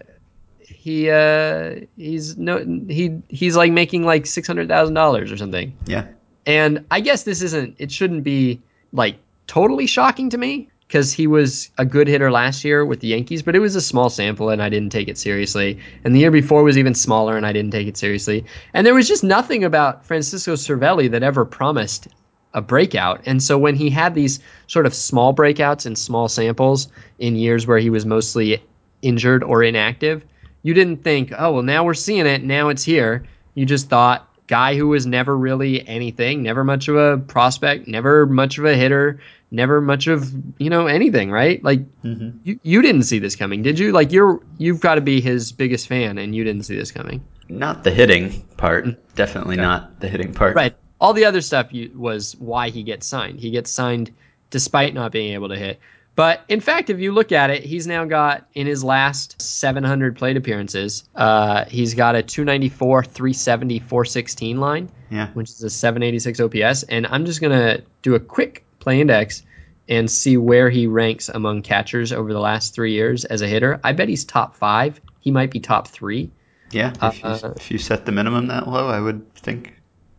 he 0.61 1.09
uh, 1.09 1.75
he's 1.97 2.37
no 2.37 2.57
he 2.89 3.21
he's 3.29 3.55
like 3.55 3.71
making 3.71 4.03
like 4.03 4.25
six 4.25 4.47
hundred 4.47 4.67
thousand 4.67 4.95
dollars 4.95 5.31
or 5.31 5.37
something. 5.37 5.75
Yeah. 5.85 6.07
And 6.45 6.85
I 6.91 7.01
guess 7.01 7.23
this 7.23 7.41
isn't, 7.41 7.75
it 7.77 7.91
shouldn't 7.91 8.23
be 8.23 8.61
like 8.93 9.17
totally 9.47 9.85
shocking 9.85 10.29
to 10.29 10.37
me 10.37 10.69
because 10.87 11.11
he 11.11 11.27
was 11.27 11.69
a 11.77 11.85
good 11.85 12.07
hitter 12.07 12.31
last 12.31 12.63
year 12.63 12.85
with 12.85 13.01
the 13.01 13.07
Yankees, 13.07 13.43
but 13.43 13.55
it 13.55 13.59
was 13.59 13.75
a 13.75 13.81
small 13.81 14.09
sample 14.09 14.49
and 14.49 14.63
I 14.63 14.69
didn't 14.69 14.91
take 14.91 15.09
it 15.09 15.17
seriously. 15.17 15.79
And 16.03 16.15
the 16.15 16.19
year 16.19 16.31
before 16.31 16.63
was 16.63 16.77
even 16.77 16.95
smaller 16.95 17.35
and 17.35 17.45
I 17.45 17.51
didn't 17.51 17.71
take 17.71 17.87
it 17.87 17.97
seriously. 17.97 18.45
And 18.73 18.87
there 18.87 18.93
was 18.93 19.07
just 19.07 19.23
nothing 19.23 19.65
about 19.65 20.05
Francisco 20.05 20.53
Cervelli 20.53 21.11
that 21.11 21.23
ever 21.23 21.43
promised 21.43 22.07
a 22.53 22.61
breakout. 22.61 23.21
And 23.25 23.43
so 23.43 23.57
when 23.57 23.75
he 23.75 23.89
had 23.89 24.15
these 24.15 24.39
sort 24.67 24.85
of 24.85 24.93
small 24.93 25.35
breakouts 25.35 25.85
and 25.85 25.97
small 25.97 26.29
samples 26.29 26.87
in 27.19 27.35
years 27.35 27.67
where 27.67 27.79
he 27.79 27.89
was 27.89 28.05
mostly 28.05 28.63
injured 29.01 29.43
or 29.43 29.63
inactive, 29.63 30.23
you 30.63 30.73
didn't 30.73 31.03
think, 31.03 31.33
oh, 31.37 31.53
well, 31.53 31.63
now 31.63 31.83
we're 31.83 31.93
seeing 31.93 32.25
it. 32.25 32.43
Now 32.43 32.69
it's 32.69 32.83
here. 32.83 33.25
You 33.55 33.65
just 33.65 33.89
thought, 33.89 34.26
guy 34.47 34.75
who 34.75 34.87
was 34.87 35.05
never 35.05 35.37
really 35.37 35.85
anything, 35.87 36.41
never 36.41 36.63
much 36.63 36.87
of 36.87 36.95
a 36.95 37.17
prospect, 37.17 37.87
never 37.87 38.25
much 38.25 38.57
of 38.57 38.65
a 38.65 38.75
hitter, 38.75 39.19
never 39.51 39.81
much 39.81 40.07
of, 40.07 40.31
you 40.57 40.69
know, 40.69 40.87
anything, 40.87 41.29
right? 41.31 41.63
Like, 41.63 41.81
Mhm. 42.03 42.39
you, 42.43 42.59
you 42.63 42.81
didn't 42.81 43.03
see 43.03 43.19
this 43.19 43.35
coming, 43.35 43.61
did 43.61 43.77
you? 43.77 43.91
Like, 43.91 44.11
you're, 44.11 44.41
you've 44.57 44.79
got 44.81 44.95
to 44.95 45.01
be 45.01 45.21
his 45.21 45.51
biggest 45.51 45.87
fan 45.87 46.17
and 46.17 46.33
you 46.35 46.43
didn't 46.43 46.63
see 46.63 46.75
this 46.75 46.91
coming. 46.91 47.21
Not 47.49 47.83
the 47.83 47.91
hitting 47.91 48.41
part. 48.57 48.85
Definitely 49.15 49.57
not 49.57 49.99
the 49.99 50.07
hitting 50.07 50.33
part. 50.33 50.55
Right. 50.55 50.75
All 50.99 51.13
the 51.13 51.25
other 51.25 51.41
stuff 51.41 51.71
you, 51.73 51.91
was 51.95 52.35
why 52.39 52.69
he 52.69 52.83
gets 52.83 53.05
signed. 53.05 53.39
He 53.39 53.51
gets 53.51 53.71
signed 53.71 54.11
despite 54.49 54.93
not 54.93 55.11
being 55.11 55.33
able 55.33 55.49
to 55.49 55.55
hit. 55.55 55.79
But 56.17 56.41
in 56.49 56.61
fact, 56.61 56.89
if 56.89 56.99
you 56.99 57.11
look 57.11 57.31
at 57.31 57.51
it, 57.51 57.63
he's 57.63 57.85
now 57.85 58.03
got 58.05 58.47
in 58.55 58.65
his 58.65 58.83
last 58.83 59.39
700 59.39 60.17
plate 60.17 60.35
appearances, 60.35 61.03
uh, 61.15 61.65
he's 61.65 61.93
got 61.93 62.15
a 62.15 62.23
294, 62.23 63.03
370, 63.03 63.79
416 63.79 64.59
line, 64.59 64.89
Yeah. 65.11 65.27
which 65.35 65.51
is 65.51 65.61
a 65.61 65.69
786 65.69 66.39
OPS. 66.39 66.81
And 66.83 67.05
I'm 67.05 67.25
just 67.25 67.39
gonna 67.39 67.81
do 68.01 68.15
a 68.15 68.19
quick 68.19 68.65
play 68.79 68.99
index 68.99 69.43
and 69.87 70.09
see 70.09 70.37
where 70.37 70.71
he 70.71 70.87
ranks 70.87 71.29
among 71.29 71.61
catchers 71.61 72.11
over 72.11 72.33
the 72.33 72.39
last 72.39 72.73
three 72.73 72.93
years 72.93 73.23
as 73.23 73.43
a 73.43 73.47
hitter. 73.47 73.79
I 73.83 73.93
bet 73.93 74.09
he's 74.09 74.25
top 74.25 74.55
five. 74.55 74.99
He 75.19 75.29
might 75.29 75.51
be 75.51 75.59
top 75.59 75.87
three. 75.87 76.31
Yeah. 76.71 76.93
If, 76.99 77.23
Uh, 77.23 77.53
if 77.55 77.69
you 77.69 77.77
set 77.77 78.07
the 78.07 78.11
minimum 78.11 78.47
that 78.47 78.67
low, 78.67 78.87
I 78.87 78.99
would 78.99 79.33
think 79.35 79.75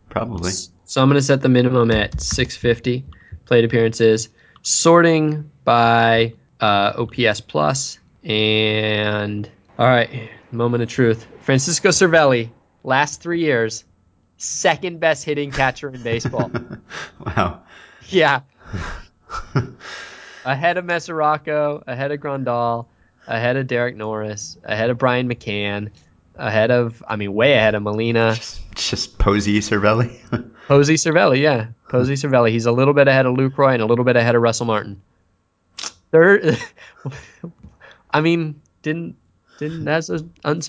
probably. 0.09 0.51
So 0.85 1.01
I'm 1.03 1.09
going 1.09 1.19
to 1.19 1.21
set 1.21 1.41
the 1.41 1.49
minimum 1.49 1.91
at 1.91 2.19
650 2.21 3.03
plate 3.45 3.63
appearances, 3.65 4.29
sorting 4.63 5.51
by 5.69 6.33
uh, 6.59 6.93
OPS 6.97 7.41
plus. 7.41 7.99
And 8.23 9.47
all 9.77 9.85
right, 9.85 10.31
moment 10.51 10.81
of 10.81 10.89
truth. 10.89 11.27
Francisco 11.41 11.89
Cervelli, 11.89 12.49
last 12.83 13.21
three 13.21 13.41
years, 13.41 13.83
second 14.37 14.99
best 14.99 15.25
hitting 15.25 15.51
catcher 15.51 15.89
in 15.89 16.01
baseball. 16.01 16.49
wow. 17.23 17.61
yeah, 18.07 18.41
ahead 20.43 20.77
of 20.77 20.85
Mesoraco, 20.85 21.83
ahead 21.85 22.11
of 22.11 22.19
Grandal, 22.19 22.87
ahead 23.27 23.55
of 23.55 23.67
Derek 23.67 23.95
Norris, 23.95 24.57
ahead 24.63 24.89
of 24.89 24.97
Brian 24.97 25.29
McCann, 25.29 25.91
ahead 26.35 26.71
of, 26.71 27.03
I 27.07 27.15
mean, 27.15 27.35
way 27.35 27.53
ahead 27.53 27.75
of 27.75 27.83
Molina. 27.83 28.33
Just, 28.35 28.73
just 28.73 29.19
Posey 29.19 29.59
Cervelli. 29.59 30.17
Posey 30.67 30.95
Cervelli, 30.95 31.39
yeah. 31.43 31.67
Posey 31.89 32.15
Cervelli. 32.15 32.49
He's 32.49 32.65
a 32.65 32.71
little 32.71 32.95
bit 32.95 33.07
ahead 33.07 33.27
of 33.27 33.35
Lucroy 33.35 33.75
and 33.75 33.83
a 33.83 33.85
little 33.85 34.05
bit 34.05 34.15
ahead 34.15 34.33
of 34.33 34.41
Russell 34.41 34.65
Martin. 34.65 35.03
Third, 36.11 36.57
I 38.11 38.21
mean, 38.21 38.61
didn't 38.81 39.15
didn't 39.57 39.83
that's 39.85 40.09
a, 40.09 40.25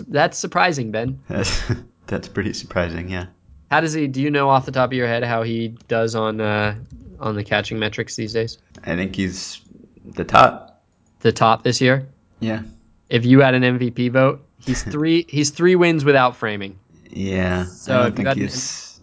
that's 0.08 0.36
surprising, 0.38 0.90
Ben. 0.90 1.20
That's, 1.28 1.62
that's 2.06 2.28
pretty 2.28 2.52
surprising, 2.52 3.08
yeah. 3.08 3.26
How 3.70 3.80
does 3.80 3.92
he? 3.92 4.06
Do 4.08 4.20
you 4.20 4.30
know 4.30 4.50
off 4.50 4.66
the 4.66 4.72
top 4.72 4.90
of 4.90 4.92
your 4.94 5.06
head 5.06 5.22
how 5.22 5.42
he 5.42 5.68
does 5.88 6.14
on 6.14 6.40
uh, 6.40 6.74
on 7.20 7.36
the 7.36 7.44
catching 7.44 7.78
metrics 7.78 8.16
these 8.16 8.32
days? 8.32 8.58
I 8.84 8.96
think 8.96 9.14
he's 9.14 9.60
the 10.04 10.24
top. 10.24 10.82
The 11.20 11.32
top 11.32 11.62
this 11.62 11.80
year. 11.80 12.08
Yeah. 12.40 12.62
If 13.08 13.24
you 13.24 13.40
had 13.40 13.54
an 13.54 13.62
MVP 13.62 14.10
vote, 14.10 14.44
he's 14.58 14.82
three. 14.90 15.24
he's 15.28 15.50
three 15.50 15.76
wins 15.76 16.04
without 16.04 16.34
framing. 16.36 16.78
Yeah. 17.10 17.64
So 17.66 17.98
I 17.98 18.02
don't 18.04 18.16
think 18.16 18.24
got 18.26 18.36
an- 18.36 18.50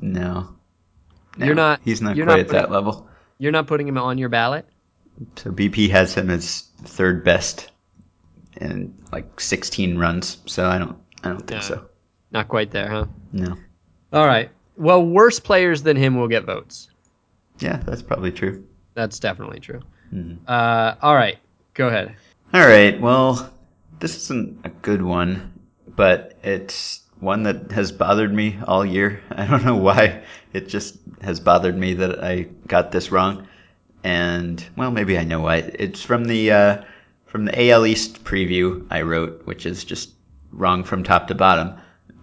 no. 0.02 0.50
No, 1.38 1.46
You're 1.46 1.56
not- 1.56 1.82
He's 1.86 2.02
not 2.02 2.16
quite 2.16 2.26
not 2.26 2.40
at 2.40 2.48
that 2.50 2.72
level. 2.72 3.08
You're 3.38 3.52
not 3.52 3.68
putting 3.68 3.88
him 3.88 3.98
on 3.98 4.18
your 4.18 4.30
ballot. 4.30 4.66
So 5.36 5.52
BP 5.52 5.90
has 5.90 6.14
him 6.14 6.30
as 6.30 6.62
third 6.84 7.24
best 7.24 7.70
in 8.60 8.94
like 9.12 9.40
16 9.40 9.98
runs. 9.98 10.38
So 10.46 10.68
I 10.68 10.78
don't. 10.78 10.98
I 11.24 11.30
don't 11.30 11.40
think 11.40 11.62
Yeah. 11.62 11.68
so. 11.68 11.86
Not 12.32 12.48
quite 12.48 12.72
there, 12.72 12.90
huh? 12.90 13.06
No. 13.32 13.56
All 14.14 14.26
right. 14.28 14.50
Well, 14.76 15.04
worse 15.06 15.40
players 15.40 15.82
than 15.82 15.98
him 15.98 16.16
will 16.16 16.28
get 16.28 16.46
votes. 16.46 16.90
Yeah, 17.60 17.78
that's 17.78 18.02
probably 18.04 18.32
true. 18.32 18.66
That's 18.94 19.20
definitely 19.20 19.60
true. 19.60 19.82
Mhm. 20.14 20.38
Uh, 20.48 20.96
all 21.02 21.16
right. 21.16 21.38
Go 21.74 21.88
ahead. 21.88 22.16
All 22.54 22.62
right. 22.68 23.00
Well, 23.00 23.52
this 24.00 24.16
isn't 24.24 24.60
a 24.66 24.70
good 24.70 25.02
one, 25.02 25.54
but 25.96 26.38
it's 26.44 27.02
one 27.20 27.44
that 27.44 27.72
has 27.72 27.92
bothered 27.92 28.32
me 28.34 28.58
all 28.68 28.86
year. 28.86 29.22
I 29.32 29.46
don't 29.48 29.66
know 29.66 29.76
why. 29.78 30.22
It 30.54 30.68
just 30.70 30.98
has 31.22 31.40
bothered 31.40 31.76
me 31.78 31.96
that 31.96 32.24
I 32.24 32.44
got 32.68 32.92
this 32.92 33.12
wrong. 33.12 33.48
And 34.08 34.66
well, 34.78 34.90
maybe 34.90 35.18
I 35.18 35.26
know 35.26 35.42
why. 35.42 35.58
It's 35.58 36.02
from 36.02 36.26
the 36.26 36.52
uh, 36.52 36.84
from 37.26 37.44
the 37.44 37.70
AL 37.70 37.86
East 37.86 38.24
preview 38.24 38.88
I 38.90 39.02
wrote, 39.02 39.42
which 39.44 39.66
is 39.66 39.84
just 39.84 40.12
wrong 40.54 40.86
from 40.86 41.04
top 41.04 41.28
to 41.28 41.36
bottom. 41.36 41.74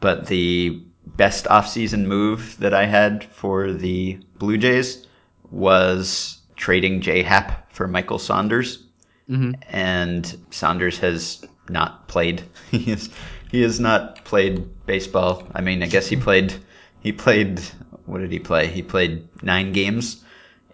But 0.00 0.26
the 0.28 0.82
best 1.04 1.44
offseason 1.44 2.06
move 2.06 2.56
that 2.60 2.72
I 2.72 2.86
had 2.86 3.24
for 3.24 3.70
the 3.70 4.18
Blue 4.38 4.56
Jays 4.56 5.06
was 5.50 6.38
trading 6.56 7.02
J 7.02 7.22
Happ 7.22 7.70
for 7.70 7.86
Michael 7.86 8.18
Saunders 8.18 8.82
hmm 9.26 9.52
and 9.68 10.38
Saunders 10.50 10.98
has 11.00 11.44
not 11.68 12.08
played. 12.08 12.42
he 12.70 12.92
is 12.92 13.10
he 13.50 13.60
has 13.60 13.78
not 13.78 14.24
played 14.24 14.86
baseball. 14.86 15.46
I 15.54 15.60
mean, 15.60 15.82
I 15.82 15.86
guess 15.86 16.06
he 16.06 16.16
played 16.16 16.54
he 17.00 17.12
played 17.12 17.60
what 18.06 18.20
did 18.20 18.32
he 18.32 18.38
play? 18.38 18.68
He 18.68 18.82
played 18.82 19.28
nine 19.42 19.72
games, 19.72 20.24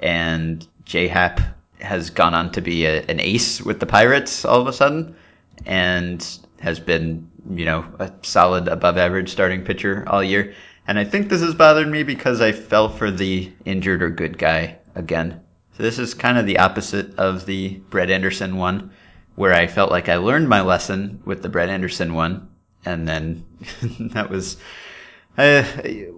and 0.01 0.65
J 0.91 1.07
Happ 1.07 1.41
has 1.81 2.11
gone 2.11 2.35
on 2.35 2.51
to 2.51 2.61
be 2.61 2.85
a, 2.85 3.05
an 3.05 3.21
ace 3.21 3.63
with 3.63 3.79
the 3.79 3.87
Pirates 3.87 4.45
all 4.45 4.61
of 4.61 4.67
a 4.67 4.73
sudden, 4.73 5.15
and 5.65 6.21
has 6.61 6.81
been 6.81 7.31
you 7.49 7.65
know 7.65 7.85
a 8.01 8.11
solid 8.23 8.67
above 8.67 8.99
average 8.99 9.29
starting 9.29 9.63
pitcher 9.63 10.03
all 10.09 10.21
year. 10.21 10.53
And 10.89 10.99
I 10.99 11.05
think 11.05 11.29
this 11.29 11.43
has 11.43 11.55
bothered 11.55 11.87
me 11.87 12.03
because 12.03 12.41
I 12.41 12.51
fell 12.51 12.89
for 12.89 13.13
the 13.13 13.53
injured 13.65 14.03
or 14.03 14.11
good 14.11 14.37
guy 14.37 14.79
again. 14.97 15.41
So 15.77 15.85
this 15.85 16.01
is 16.01 16.13
kind 16.13 16.37
of 16.37 16.45
the 16.45 16.59
opposite 16.59 17.17
of 17.17 17.47
the 17.47 17.81
Brett 17.91 18.11
Anderson 18.11 18.57
one, 18.57 18.91
where 19.37 19.55
I 19.55 19.69
felt 19.69 19.93
like 19.93 20.09
I 20.09 20.17
learned 20.17 20.49
my 20.49 20.61
lesson 20.61 21.23
with 21.25 21.41
the 21.43 21.49
Brett 21.49 21.69
Anderson 21.69 22.15
one, 22.15 22.49
and 22.85 23.07
then 23.07 23.45
that 24.13 24.29
was 24.29 24.57
uh, 25.39 25.63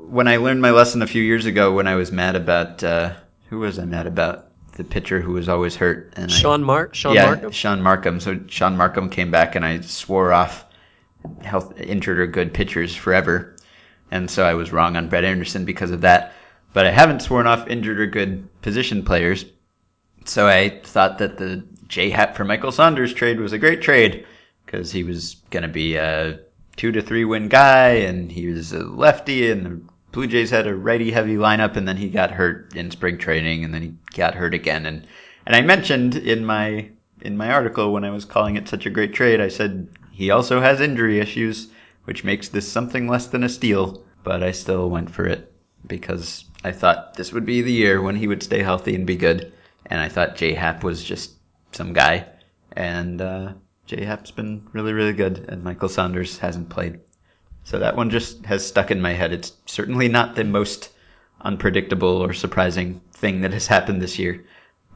when 0.09 0.29
I 0.29 0.39
learned 0.39 0.63
my 0.63 0.71
lesson 0.71 1.03
a 1.03 1.07
few 1.07 1.23
years 1.23 1.45
ago 1.45 1.75
when 1.75 1.87
I 1.87 1.97
was 1.97 2.11
mad 2.11 2.37
about 2.37 2.83
uh, 2.83 3.13
who 3.51 3.59
was 3.59 3.79
I 3.79 3.85
mad 3.85 4.07
about 4.07 4.49
the 4.73 4.85
pitcher 4.85 5.21
who 5.21 5.33
was 5.33 5.49
always 5.49 5.77
hurt 5.77 6.13
and 6.17 6.31
I- 6.31 6.35
Sean 6.35 6.63
Mark. 6.65 6.95
Sean 6.95 7.15
yeah, 7.15 7.35
Marcum. 7.35 7.53
Shaun 7.53 7.81
Marcum. 7.81 8.21
So 8.21 8.41
Shaun 8.49 8.77
Marcum 8.77 9.11
came 9.11 9.31
back, 9.31 9.55
and 9.55 9.65
I 9.65 9.81
swore 9.81 10.33
off 10.33 10.65
health 11.43 11.79
injured 11.81 12.19
or 12.19 12.27
good 12.27 12.53
pitchers 12.53 12.95
forever, 12.95 13.57
and 14.11 14.31
so 14.31 14.45
I 14.45 14.55
was 14.55 14.73
wrong 14.73 14.97
on 14.97 15.09
Brett 15.09 15.25
Anderson 15.25 15.65
because 15.65 15.91
of 15.91 16.01
that. 16.01 16.33
But 16.73 16.87
I 16.87 16.91
haven't 16.91 17.21
sworn 17.21 17.47
off 17.47 17.69
injured 17.69 18.01
or 18.01 18.07
good 18.07 18.49
position 18.63 19.05
players, 19.05 19.45
so 20.25 20.49
I 20.49 20.81
thought 20.83 21.19
that 21.19 21.37
the 21.37 21.63
J 21.87 22.11
Happ 22.11 22.37
for 22.37 22.45
Michael 22.45 22.73
Saunders 22.73 23.13
trade 23.13 23.39
was 23.39 23.53
a 23.53 23.59
great 23.59 23.83
trade 23.83 24.27
because 24.65 24.91
he 24.91 25.05
was 25.05 25.37
going 25.51 25.65
to 25.65 25.69
be 25.69 25.97
a 25.97 26.41
two 26.77 26.93
to 26.93 27.03
three 27.03 27.27
win 27.27 27.49
guy, 27.49 27.89
and 27.89 28.33
he 28.33 28.47
was 28.47 28.73
a 28.73 28.79
lefty, 28.79 29.51
and 29.51 29.67
the 29.67 29.81
Blue 30.13 30.27
Jays 30.27 30.51
had 30.51 30.67
a 30.67 30.75
righty 30.75 31.11
heavy 31.11 31.37
lineup, 31.37 31.77
and 31.77 31.87
then 31.87 31.97
he 31.97 32.09
got 32.09 32.31
hurt 32.31 32.75
in 32.75 32.91
spring 32.91 33.19
training, 33.19 33.65
and 33.65 33.75
then 33.75 33.83
he 33.83 33.95
got 34.13 34.35
hurt 34.35 34.55
again, 34.55 34.87
and 34.87 35.07
and 35.47 35.57
I 35.57 35.61
mentioned 35.61 36.17
in 36.17 36.45
my 36.45 36.91
in 37.21 37.37
my 37.37 37.51
article 37.51 37.93
when 37.93 38.05
I 38.05 38.11
was 38.11 38.25
calling 38.25 38.57
it 38.57 38.69
such 38.69 38.87
a 38.87 38.91
great 38.91 39.15
trade, 39.15 39.41
I 39.41 39.49
said 39.49 39.89
he 40.11 40.31
also 40.31 40.61
has 40.61 40.81
injury 40.81 41.21
issues, 41.21 41.69
which 42.05 42.25
makes 42.25 42.49
this 42.49 42.71
something 42.71 43.09
less 43.09 43.27
than 43.29 43.45
a 43.45 43.49
steal, 43.49 44.05
but 44.25 44.43
I 44.43 44.53
still 44.53 44.91
went 44.91 45.11
for 45.11 45.25
it 45.25 45.53
because 45.87 46.45
I 46.65 46.73
thought 46.73 47.15
this 47.15 47.33
would 47.33 47.47
be 47.47 47.63
the 47.63 47.73
year 47.73 48.01
when 48.01 48.17
he 48.17 48.29
would 48.29 48.43
stay 48.43 48.63
healthy 48.63 48.95
and 48.95 49.07
be 49.07 49.17
good, 49.17 49.53
and 49.87 50.01
I 50.01 50.09
thought 50.09 50.37
J 50.37 50.53
Happ 50.53 50.85
was 50.85 51.03
just 51.03 51.33
some 51.73 51.93
guy, 51.93 52.27
and 52.73 53.21
uh, 53.21 53.53
J 53.87 54.05
Happ's 54.05 54.31
been 54.31 54.67
really 54.73 54.93
really 54.93 55.13
good, 55.13 55.47
and 55.49 55.65
Michael 55.65 55.89
Saunders 55.89 56.39
hasn't 56.39 56.69
played. 56.69 57.01
So 57.65 57.79
that 57.79 57.97
one 57.97 58.11
just 58.11 58.45
has 58.47 58.67
stuck 58.67 58.91
in 58.91 59.01
my 59.01 59.13
head. 59.13 59.33
It's 59.33 59.53
certainly 59.67 60.09
not 60.09 60.35
the 60.35 60.45
most 60.45 60.91
unpredictable 61.41 62.23
or 62.23 62.33
surprising 62.33 63.01
thing 63.23 63.41
that 63.41 63.53
has 63.55 63.67
happened 63.67 64.03
this 64.03 64.19
year, 64.19 64.45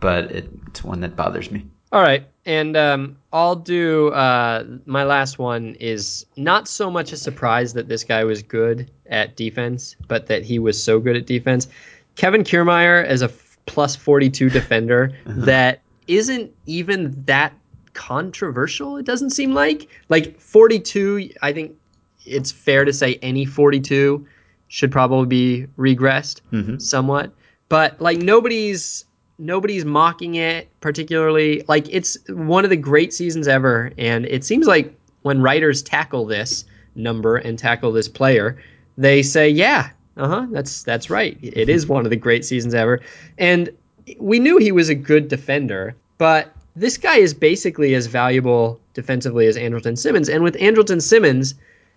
but 0.00 0.30
it, 0.30 0.50
it's 0.66 0.84
one 0.84 1.00
that 1.00 1.16
bothers 1.16 1.50
me. 1.50 1.64
All 1.92 2.02
right, 2.02 2.26
and 2.44 2.76
um, 2.76 3.16
I'll 3.32 3.54
do 3.56 4.08
uh, 4.08 4.64
my 4.84 5.04
last 5.04 5.38
one. 5.38 5.76
Is 5.80 6.26
not 6.36 6.66
so 6.68 6.90
much 6.90 7.12
a 7.12 7.16
surprise 7.16 7.72
that 7.74 7.88
this 7.88 8.02
guy 8.04 8.24
was 8.24 8.42
good 8.42 8.90
at 9.06 9.36
defense, 9.36 9.94
but 10.08 10.26
that 10.26 10.42
he 10.42 10.58
was 10.58 10.82
so 10.82 10.98
good 10.98 11.16
at 11.16 11.24
defense. 11.26 11.68
Kevin 12.16 12.42
Kiermaier 12.42 13.04
as 13.06 13.22
a 13.22 13.26
f- 13.26 13.56
plus 13.66 13.94
forty-two 13.94 14.50
defender 14.50 15.12
that 15.26 15.80
isn't 16.08 16.50
even 16.66 17.22
that 17.26 17.52
controversial. 17.94 18.96
It 18.96 19.06
doesn't 19.06 19.30
seem 19.30 19.54
like 19.54 19.88
like 20.08 20.38
forty-two. 20.40 21.30
I 21.40 21.52
think 21.52 21.76
it's 22.24 22.50
fair 22.50 22.84
to 22.84 22.92
say 22.92 23.14
any 23.22 23.44
forty-two 23.44 24.26
should 24.68 24.90
probably 24.90 25.26
be 25.26 25.66
regressed 25.78 26.40
Mhm. 26.52 26.82
somewhat. 26.82 27.32
But 27.68 28.00
like 28.00 28.18
nobody's 28.18 29.04
nobody's 29.38 29.84
mocking 29.84 30.36
it 30.36 30.68
particularly. 30.80 31.64
Like 31.68 31.86
it's 31.92 32.16
one 32.28 32.64
of 32.64 32.70
the 32.70 32.76
great 32.76 33.12
seasons 33.12 33.48
ever, 33.48 33.92
and 33.98 34.26
it 34.26 34.44
seems 34.44 34.66
like 34.66 34.94
when 35.22 35.42
writers 35.42 35.82
tackle 35.82 36.26
this 36.26 36.64
number 36.94 37.36
and 37.36 37.58
tackle 37.58 37.92
this 37.92 38.08
player, 38.08 38.56
they 38.96 39.22
say, 39.22 39.48
"Yeah, 39.48 39.90
uh 40.16 40.28
huh, 40.28 40.46
that's 40.50 40.82
that's 40.82 41.10
right. 41.10 41.38
It 41.42 41.68
is 41.68 41.86
one 41.86 42.04
of 42.04 42.10
the 42.10 42.16
great 42.16 42.44
seasons 42.44 42.74
ever." 42.74 43.00
And 43.38 43.70
we 44.18 44.38
knew 44.38 44.58
he 44.58 44.72
was 44.72 44.88
a 44.88 44.94
good 44.94 45.28
defender, 45.28 45.94
but 46.18 46.52
this 46.76 46.96
guy 46.96 47.16
is 47.16 47.34
basically 47.34 47.94
as 47.94 48.06
valuable 48.06 48.78
defensively 48.94 49.46
as 49.46 49.56
Andrelton 49.56 49.98
Simmons. 49.98 50.28
And 50.28 50.44
with 50.44 50.54
Andrelton 50.56 51.02
Simmons, 51.02 51.54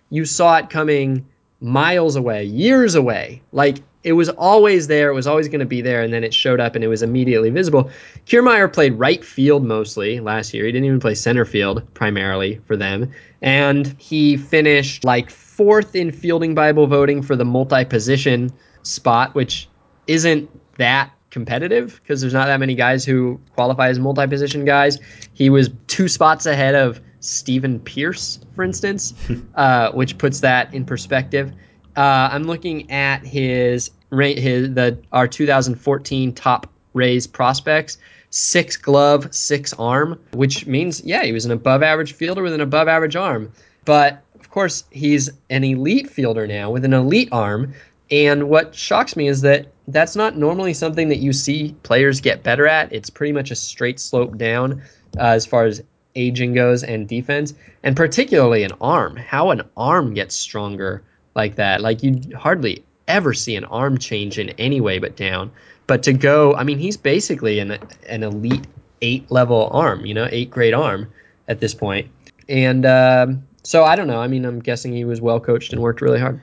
you 0.08 0.24
saw 0.24 0.56
it 0.56 0.70
coming 0.70 1.24
miles 1.60 2.16
away, 2.16 2.44
years 2.44 2.94
away. 2.94 3.42
Like 3.52 3.78
it 4.02 4.12
was 4.14 4.28
always 4.30 4.86
there, 4.86 5.10
it 5.10 5.14
was 5.14 5.26
always 5.26 5.48
going 5.48 5.60
to 5.60 5.66
be 5.66 5.82
there, 5.82 6.02
and 6.02 6.12
then 6.12 6.24
it 6.24 6.32
showed 6.32 6.60
up 6.60 6.74
and 6.74 6.82
it 6.82 6.88
was 6.88 7.02
immediately 7.02 7.50
visible. 7.50 7.90
Kiermaier 8.26 8.72
played 8.72 8.94
right 8.94 9.24
field 9.24 9.64
mostly 9.64 10.20
last 10.20 10.54
year. 10.54 10.64
He 10.64 10.72
didn't 10.72 10.86
even 10.86 11.00
play 11.00 11.14
center 11.14 11.44
field 11.44 11.82
primarily 11.94 12.60
for 12.66 12.76
them. 12.76 13.10
And 13.42 13.94
he 13.98 14.36
finished 14.36 15.04
like 15.04 15.30
fourth 15.30 15.94
in 15.94 16.12
fielding 16.12 16.54
Bible 16.54 16.86
voting 16.86 17.22
for 17.22 17.36
the 17.36 17.44
multi 17.44 17.84
position 17.84 18.50
spot, 18.82 19.34
which 19.34 19.68
isn't 20.06 20.50
that 20.78 21.10
competitive 21.30 22.00
because 22.02 22.20
there's 22.20 22.32
not 22.32 22.46
that 22.46 22.58
many 22.58 22.74
guys 22.74 23.04
who 23.04 23.40
qualify 23.54 23.88
as 23.88 23.98
multi 23.98 24.26
position 24.26 24.64
guys. 24.64 24.98
He 25.34 25.50
was 25.50 25.70
two 25.86 26.08
spots 26.08 26.46
ahead 26.46 26.74
of 26.74 27.00
Stephen 27.20 27.80
Pearce, 27.80 28.40
for 28.54 28.64
instance, 28.64 29.14
uh, 29.54 29.92
which 29.92 30.18
puts 30.18 30.40
that 30.40 30.72
in 30.74 30.84
perspective. 30.84 31.52
Uh, 32.00 32.30
I'm 32.32 32.44
looking 32.44 32.90
at 32.90 33.26
his 33.26 33.90
rate, 34.08 34.38
his 34.38 34.72
the 34.72 34.96
our 35.12 35.28
2014 35.28 36.32
top 36.32 36.66
Rays 36.94 37.26
prospects. 37.26 37.98
Six 38.30 38.78
glove, 38.78 39.34
six 39.34 39.74
arm, 39.74 40.18
which 40.32 40.66
means 40.66 41.02
yeah, 41.04 41.24
he 41.24 41.32
was 41.32 41.44
an 41.44 41.50
above 41.50 41.82
average 41.82 42.14
fielder 42.14 42.42
with 42.42 42.54
an 42.54 42.62
above 42.62 42.88
average 42.88 43.16
arm. 43.16 43.52
But 43.84 44.22
of 44.36 44.48
course, 44.48 44.84
he's 44.90 45.28
an 45.50 45.62
elite 45.62 46.08
fielder 46.08 46.46
now 46.46 46.70
with 46.70 46.86
an 46.86 46.94
elite 46.94 47.28
arm. 47.32 47.74
And 48.10 48.48
what 48.48 48.74
shocks 48.74 49.14
me 49.14 49.28
is 49.28 49.42
that 49.42 49.66
that's 49.86 50.16
not 50.16 50.38
normally 50.38 50.72
something 50.72 51.10
that 51.10 51.18
you 51.18 51.34
see 51.34 51.76
players 51.82 52.22
get 52.22 52.42
better 52.42 52.66
at. 52.66 52.94
It's 52.94 53.10
pretty 53.10 53.34
much 53.34 53.50
a 53.50 53.56
straight 53.56 54.00
slope 54.00 54.38
down 54.38 54.80
uh, 55.18 55.36
as 55.36 55.44
far 55.44 55.66
as 55.66 55.82
aging 56.14 56.54
goes 56.54 56.82
and 56.82 57.06
defense, 57.06 57.52
and 57.82 57.94
particularly 57.94 58.62
an 58.62 58.72
arm. 58.80 59.16
How 59.16 59.50
an 59.50 59.64
arm 59.76 60.14
gets 60.14 60.34
stronger 60.34 61.02
like 61.34 61.56
that. 61.56 61.80
Like 61.80 62.02
you 62.02 62.20
hardly 62.36 62.84
ever 63.08 63.34
see 63.34 63.56
an 63.56 63.64
arm 63.64 63.98
change 63.98 64.38
in 64.38 64.50
any 64.50 64.80
way 64.80 64.98
but 64.98 65.16
down. 65.16 65.50
But 65.86 66.04
to 66.04 66.12
go, 66.12 66.54
I 66.54 66.64
mean, 66.64 66.78
he's 66.78 66.96
basically 66.96 67.58
an 67.58 67.78
an 68.08 68.22
elite 68.22 68.66
eight 69.02 69.30
level 69.30 69.68
arm, 69.72 70.06
you 70.06 70.14
know, 70.14 70.28
eight 70.30 70.50
grade 70.50 70.74
arm 70.74 71.12
at 71.48 71.60
this 71.60 71.74
point. 71.74 72.10
And 72.48 72.86
um, 72.86 73.44
so 73.62 73.84
I 73.84 73.96
don't 73.96 74.06
know. 74.06 74.20
I 74.20 74.28
mean, 74.28 74.44
I'm 74.44 74.60
guessing 74.60 74.92
he 74.92 75.04
was 75.04 75.20
well 75.20 75.40
coached 75.40 75.72
and 75.72 75.82
worked 75.82 76.00
really 76.00 76.20
hard. 76.20 76.40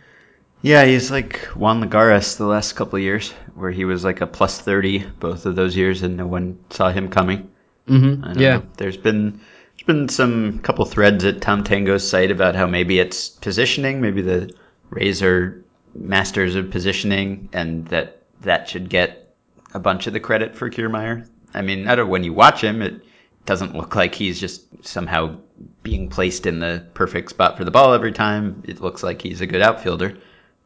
Yeah, 0.62 0.86
he's 0.86 1.12
like 1.12 1.40
Juan 1.56 1.84
Lagares 1.84 2.38
the 2.38 2.46
last 2.46 2.74
couple 2.74 2.98
of 2.98 3.04
years, 3.04 3.32
where 3.54 3.72
he 3.72 3.86
was 3.86 4.04
like 4.04 4.22
a 4.22 4.28
plus 4.28 4.60
30 4.60 5.06
both 5.20 5.46
of 5.46 5.56
those 5.56 5.76
years, 5.76 6.02
and 6.02 6.18
no 6.18 6.26
one 6.28 6.60
saw 6.72 6.90
him 6.90 7.10
coming. 7.10 7.50
Mm-hmm. 7.88 8.40
Yeah. 8.40 8.58
Know. 8.58 8.64
There's 8.76 8.98
been 8.98 9.40
there's 9.78 9.86
been 9.86 10.10
some 10.10 10.60
couple 10.60 10.84
threads 10.86 11.24
at 11.26 11.42
Tom 11.42 11.64
Tango's 11.64 12.08
site 12.08 12.32
about 12.32 12.56
how 12.56 12.68
maybe 12.68 13.00
it's 13.00 13.30
positioning, 13.30 14.02
maybe 14.02 14.22
the 14.22 14.54
Are 14.92 15.64
masters 15.94 16.56
of 16.56 16.72
positioning, 16.72 17.50
and 17.54 17.88
that 17.88 18.24
that 18.42 18.70
should 18.70 18.90
get 18.90 19.36
a 19.74 19.80
bunch 19.80 20.08
of 20.08 20.14
the 20.14 20.20
credit 20.20 20.56
for 20.56 20.70
Kiermaier. 20.70 21.28
I 21.54 21.62
mean, 21.62 21.88
I 21.88 21.96
don't, 21.96 22.10
when 22.10 22.24
you 22.24 22.34
watch 22.34 22.64
him, 22.64 22.82
it 22.82 23.04
doesn't 23.46 23.76
look 23.76 23.96
like 23.96 24.14
he's 24.14 24.40
just 24.40 24.86
somehow 24.86 25.38
being 25.82 26.10
placed 26.10 26.46
in 26.46 26.60
the 26.60 26.86
perfect 26.94 27.30
spot 27.30 27.58
for 27.58 27.64
the 27.64 27.72
ball 27.72 27.94
every 27.94 28.12
time. 28.12 28.62
It 28.66 28.82
looks 28.82 29.04
like 29.04 29.22
he's 29.22 29.42
a 29.42 29.48
good 29.48 29.62
outfielder, 29.62 30.18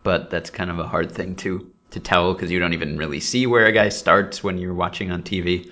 but 0.04 0.30
that's 0.30 0.50
kind 0.50 0.70
of 0.70 0.80
a 0.80 0.88
hard 0.88 1.12
thing 1.12 1.36
to 1.38 1.72
to 1.92 2.00
tell 2.00 2.34
because 2.34 2.50
you 2.50 2.60
don't 2.60 2.74
even 2.74 2.98
really 2.98 3.20
see 3.20 3.46
where 3.46 3.66
a 3.66 3.72
guy 3.72 3.90
starts 3.90 4.44
when 4.44 4.58
you're 4.58 4.74
watching 4.74 5.12
on 5.12 5.24
TV. 5.24 5.70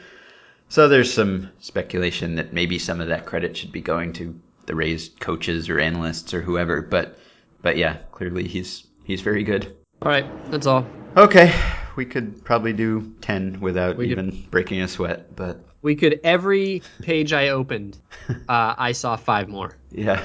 So 0.67 0.87
there's 0.87 1.11
some 1.11 1.49
speculation 1.59 2.35
that 2.35 2.53
maybe 2.53 2.77
some 2.77 3.01
of 3.01 3.07
that 3.07 3.25
credit 3.25 3.55
should 3.55 3.71
be 3.71 3.81
going 3.81 4.13
to 4.13 4.39
the 4.65 4.75
Rays 4.75 5.09
coaches 5.19 5.69
or 5.69 5.79
analysts 5.79 6.33
or 6.33 6.41
whoever, 6.41 6.81
but 6.81 7.17
but 7.61 7.77
yeah, 7.77 7.97
clearly 8.11 8.47
he's 8.47 8.85
he's 9.03 9.21
very 9.21 9.43
good. 9.43 9.75
All 10.01 10.09
right, 10.09 10.25
that's 10.51 10.65
all. 10.67 10.85
Okay, 11.17 11.53
we 11.95 12.05
could 12.05 12.43
probably 12.45 12.71
do 12.73 13.13
10 13.21 13.59
without 13.59 13.97
We 13.97 14.05
could- 14.05 14.11
even 14.11 14.47
breaking 14.51 14.81
a 14.81 14.87
sweat, 14.87 15.35
but 15.35 15.65
We 15.81 15.95
could 15.95 16.19
every 16.23 16.81
page 17.01 17.33
I 17.33 17.49
opened, 17.49 17.97
uh, 18.29 18.75
I 18.77 18.91
saw 18.93 19.15
five 19.15 19.47
more. 19.49 19.75
yeah. 19.91 20.23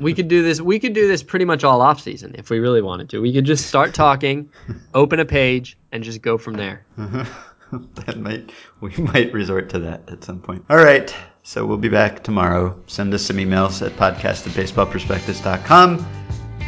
We 0.00 0.12
could 0.14 0.28
do 0.28 0.42
this. 0.42 0.60
We 0.60 0.78
could 0.78 0.92
do 0.92 1.08
this 1.08 1.22
pretty 1.22 1.46
much 1.46 1.64
all 1.64 1.80
off 1.80 2.00
season 2.00 2.34
if 2.38 2.50
we 2.50 2.58
really 2.60 2.82
wanted 2.82 3.08
to. 3.10 3.20
We 3.20 3.32
could 3.32 3.46
just 3.46 3.66
start 3.66 3.94
talking, 3.94 4.50
open 4.94 5.18
a 5.18 5.24
page, 5.24 5.78
and 5.90 6.04
just 6.04 6.20
go 6.22 6.36
from 6.38 6.54
there. 6.54 6.84
that 6.98 8.16
might 8.18 8.52
we 8.80 8.94
might 8.98 9.32
resort 9.32 9.70
to 9.70 9.78
that 9.80 10.08
at 10.08 10.22
some 10.22 10.40
point. 10.40 10.64
All 10.70 10.76
right. 10.76 11.12
So 11.42 11.64
we'll 11.66 11.78
be 11.78 11.88
back 11.88 12.22
tomorrow. 12.22 12.78
Send 12.86 13.12
us 13.14 13.22
some 13.22 13.38
emails 13.38 13.84
at 13.84 13.92
podcast 13.92 14.46
at 14.46 14.52
baseballprospectus.com. 14.52 16.06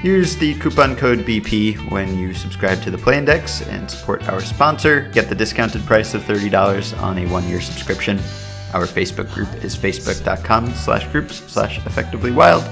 Use 0.03 0.35
the 0.37 0.55
coupon 0.55 0.97
code 0.97 1.21
BP 1.21 1.91
when 1.91 2.19
you 2.19 2.33
subscribe 2.33 2.81
to 2.83 2.91
the 2.91 2.97
Play 2.97 3.19
Index 3.19 3.61
and 3.69 3.91
support 3.91 4.27
our 4.31 4.41
sponsor. 4.41 5.11
Get 5.13 5.29
the 5.29 5.35
discounted 5.35 5.85
price 5.85 6.15
of 6.15 6.23
$30 6.23 6.99
on 7.03 7.19
a 7.19 7.27
one-year 7.27 7.61
subscription. 7.61 8.19
Our 8.73 8.87
Facebook 8.87 9.31
group 9.35 9.53
is 9.63 9.77
facebook.com 9.77 10.73
slash 10.73 11.07
groups 11.09 11.43
slash 11.53 11.85
effectively 11.85 12.31
wild. 12.31 12.65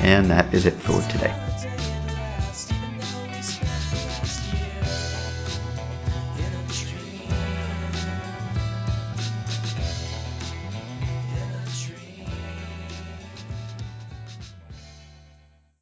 And 0.00 0.30
that 0.30 0.54
is 0.54 0.64
it 0.64 0.72
for 0.72 1.02
today. 1.10 1.49